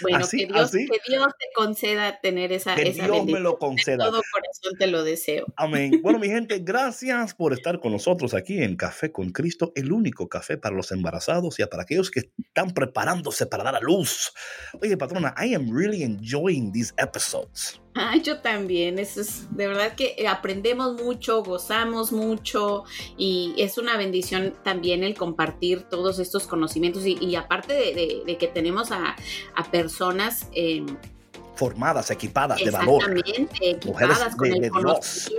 Bueno, 0.00 0.26
que, 0.28 0.46
Dios, 0.46 0.70
que, 0.70 0.86
Dios, 1.08 1.26
te 1.38 1.46
conceda 1.54 2.20
tener 2.20 2.52
esa, 2.52 2.74
que 2.74 2.92
Dios 2.92 3.24
me 3.26 3.40
lo 3.40 3.58
conceda. 3.58 4.04
De 4.04 4.10
todo 4.10 4.22
corazón 4.32 4.78
te 4.78 4.86
lo 4.86 5.02
deseo. 5.04 5.46
Amén. 5.56 6.00
Bueno, 6.02 6.18
mi 6.18 6.28
gente, 6.28 6.58
gracias 6.60 7.34
por 7.34 7.52
estar 7.52 7.80
con 7.80 7.92
nosotros 7.92 8.34
aquí 8.34 8.62
en 8.62 8.76
Café 8.76 9.12
con 9.12 9.30
Cristo, 9.30 9.72
el 9.74 9.92
único 9.92 10.28
café 10.28 10.56
para 10.56 10.74
los 10.74 10.92
embarazados 10.92 11.58
y 11.58 11.66
para 11.66 11.82
aquellos 11.82 12.10
que 12.10 12.30
están 12.38 12.72
preparándose 12.72 13.46
para 13.46 13.64
dar 13.64 13.76
a 13.76 13.80
luz. 13.80 14.32
Oye, 14.80 14.96
patrona, 14.96 15.34
I 15.38 15.54
am 15.54 15.70
really 15.70 16.02
enjoying 16.02 16.72
these 16.72 16.92
episodes. 16.96 17.80
Yo 18.22 18.38
también. 18.38 18.98
Es 18.98 19.46
de 19.50 19.66
verdad 19.66 19.94
que 19.94 20.26
aprendemos 20.28 20.94
mucho, 21.02 21.42
gozamos 21.42 22.12
mucho 22.12 22.84
y 23.16 23.54
es 23.58 23.78
una 23.78 23.96
bendición 23.96 24.54
también 24.62 25.02
el 25.04 25.14
compartir 25.14 25.82
todos 25.82 26.18
estos 26.18 26.46
conocimientos 26.46 27.06
y, 27.06 27.36
aparte 27.36 27.72
de, 27.72 28.36
que 28.38 28.46
tenemos 28.46 28.90
a, 28.92 29.16
personas 29.70 30.48
eh, 30.54 30.84
formadas, 31.58 32.08
equipadas 32.12 32.58
de 32.64 32.70
valor. 32.70 33.02
Equipadas 33.60 34.36
con 34.36 34.46
el 34.46 34.70
Dios. 34.70 35.32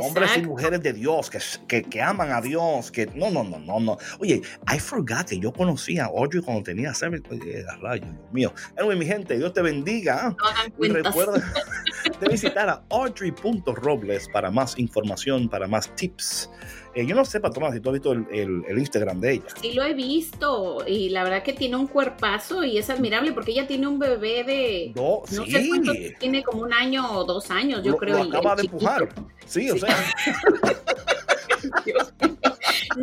Hombres 0.00 0.36
y 0.36 0.42
mujeres 0.42 0.80
de 0.80 0.92
Dios 0.92 1.30
que, 1.66 1.82
que, 1.82 2.00
aman 2.00 2.30
a 2.30 2.40
Dios. 2.40 2.92
Que 2.92 3.06
no, 3.06 3.28
no, 3.30 3.42
no, 3.42 3.58
no, 3.58 3.80
no. 3.80 3.98
Oye, 4.20 4.40
I 4.72 4.78
forgot 4.78 5.28
que 5.28 5.40
yo 5.40 5.52
conocía 5.52 6.04
a 6.04 6.06
Audrey 6.06 6.42
cuando 6.42 6.62
tenía 6.62 6.94
seven. 6.94 7.24
Oye, 7.28 7.64
rayos, 7.82 8.06
Dios 8.06 8.32
mío. 8.32 8.52
Anyway, 8.78 8.96
mi 8.96 9.06
gente, 9.06 9.36
Dios 9.36 9.52
te 9.52 9.60
bendiga. 9.60 10.36
No 10.78 10.86
y 10.86 10.90
recuerda 10.90 11.42
visitar 12.26 12.68
a 12.68 12.82
audrey.robles 12.90 14.28
para 14.28 14.50
más 14.50 14.78
información, 14.78 15.48
para 15.48 15.68
más 15.68 15.94
tips. 15.94 16.50
Eh, 16.94 17.06
yo 17.06 17.14
no 17.14 17.24
sé, 17.24 17.38
patrona, 17.38 17.72
si 17.72 17.80
tú 17.80 17.90
has 17.90 17.92
visto 17.92 18.12
el, 18.12 18.26
el, 18.66 18.78
Instagram 18.78 19.20
de 19.20 19.34
ella. 19.34 19.44
Sí, 19.60 19.72
lo 19.72 19.84
he 19.84 19.94
visto. 19.94 20.84
Y 20.86 21.10
la 21.10 21.22
verdad 21.22 21.42
que 21.42 21.52
tiene 21.52 21.76
un 21.76 21.86
cuerpazo 21.86 22.64
y 22.64 22.78
es 22.78 22.90
admirable 22.90 23.32
porque 23.32 23.52
ella 23.52 23.66
tiene 23.66 23.86
un 23.86 23.98
bebé 23.98 24.42
de. 24.42 24.92
No, 24.96 25.22
no 25.30 25.46
sé 25.46 25.68
cuánto 25.68 25.92
tiene, 26.18 26.42
como 26.42 26.62
un 26.62 26.72
año 26.72 27.12
o 27.12 27.24
dos 27.24 27.50
años, 27.50 27.84
yo 27.84 27.96
creo. 27.96 28.24
Lo 28.24 28.38
acaba 28.38 28.56
de 28.56 28.62
empujar. 28.62 29.08
Sí, 29.46 29.70
o 29.70 29.78
sea. 29.78 29.96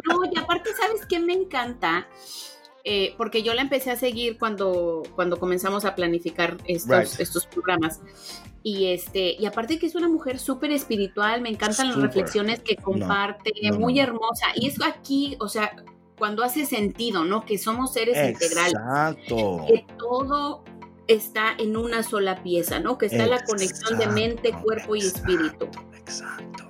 no, 0.03 0.25
y 0.29 0.39
aparte, 0.39 0.71
¿sabes 0.75 1.05
qué 1.07 1.19
me 1.19 1.33
encanta? 1.33 2.07
Eh, 2.83 3.15
porque 3.17 3.43
yo 3.43 3.53
la 3.53 3.61
empecé 3.61 3.91
a 3.91 3.95
seguir 3.95 4.37
cuando, 4.37 5.03
cuando 5.15 5.39
comenzamos 5.39 5.85
a 5.85 5.95
planificar 5.95 6.57
estos, 6.67 7.19
estos 7.19 7.47
programas. 7.47 8.01
Y, 8.67 8.87
este, 8.87 9.35
y 9.37 9.45
aparte 9.45 9.77
que 9.77 9.85
es 9.85 9.93
una 9.93 10.09
mujer 10.09 10.39
súper 10.39 10.71
espiritual, 10.71 11.39
me 11.39 11.49
encantan 11.49 11.89
las 11.89 11.97
reflexiones 11.97 12.61
que 12.61 12.75
comparte, 12.75 13.51
muy 13.77 13.99
hermosa. 13.99 14.47
Y 14.55 14.65
eso 14.65 14.83
aquí, 14.83 15.37
o 15.39 15.47
sea, 15.47 15.75
cuando 16.17 16.43
hace 16.43 16.65
sentido, 16.65 17.25
¿no? 17.25 17.45
Que 17.45 17.59
somos 17.59 17.93
seres 17.93 18.17
integrales. 18.17 18.73
Exacto. 18.73 19.65
Que 19.67 19.85
todo 19.99 20.63
está 21.07 21.53
en 21.59 21.77
una 21.77 22.01
sola 22.01 22.41
pieza, 22.41 22.79
¿no? 22.79 22.97
Que 22.97 23.05
está 23.05 23.27
la 23.27 23.43
conexión 23.43 23.99
de 23.99 24.07
mente, 24.07 24.51
cuerpo 24.51 24.95
y 24.95 25.01
espíritu. 25.01 25.67
Exacto. 25.95 26.65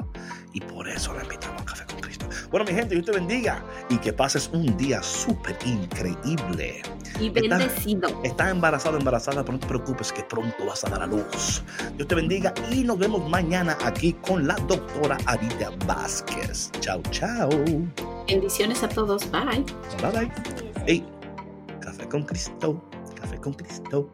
Y 0.51 0.59
por 0.59 0.89
eso 0.89 1.13
la 1.13 1.23
invitamos 1.23 1.63
Bueno, 2.56 2.72
mi 2.72 2.78
gente, 2.78 2.95
Dios 2.95 3.06
te 3.06 3.12
bendiga 3.12 3.62
y 3.89 3.97
que 3.97 4.14
pases 4.14 4.49
un 4.53 4.78
día 4.78 5.03
súper 5.03 5.58
increíble. 5.66 6.82
Y 7.20 7.30
bendecido. 7.30 8.08
Estás, 8.24 8.49
embarazado, 8.49 8.97
embarazada, 8.97 9.43
pero 9.43 9.58
no 9.58 9.60
te 9.60 9.68
preocupes 9.68 10.14
que 10.14 10.24
pronto 10.24 10.66
vas 10.66 10.86
a 10.86 10.89
dar 10.89 11.01
a 11.01 11.06
luz. 11.06 11.62
Dios 11.97 12.08
te 12.08 12.16
bendiga 12.16 12.53
y 12.72 12.86
nos 12.86 12.97
vemos 12.97 13.30
mañana 13.30 13.78
aquí 13.84 14.14
con 14.14 14.47
la 14.47 14.56
doctora 14.70 15.18
Arita 15.26 15.70
Vázquez. 15.86 16.72
Chao, 16.80 17.01
chao. 17.12 17.49
Bendiciones 18.26 18.82
a 18.84 18.88
todos. 18.88 19.30
Bye. 19.32 19.66
Bye, 20.01 20.12
bye. 20.18 20.32
Hey, 20.88 21.06
café 21.82 22.08
con 22.08 22.24
Cristo. 22.24 22.82
Café 23.20 23.38
con 23.38 23.51
Cristo. 23.51 24.10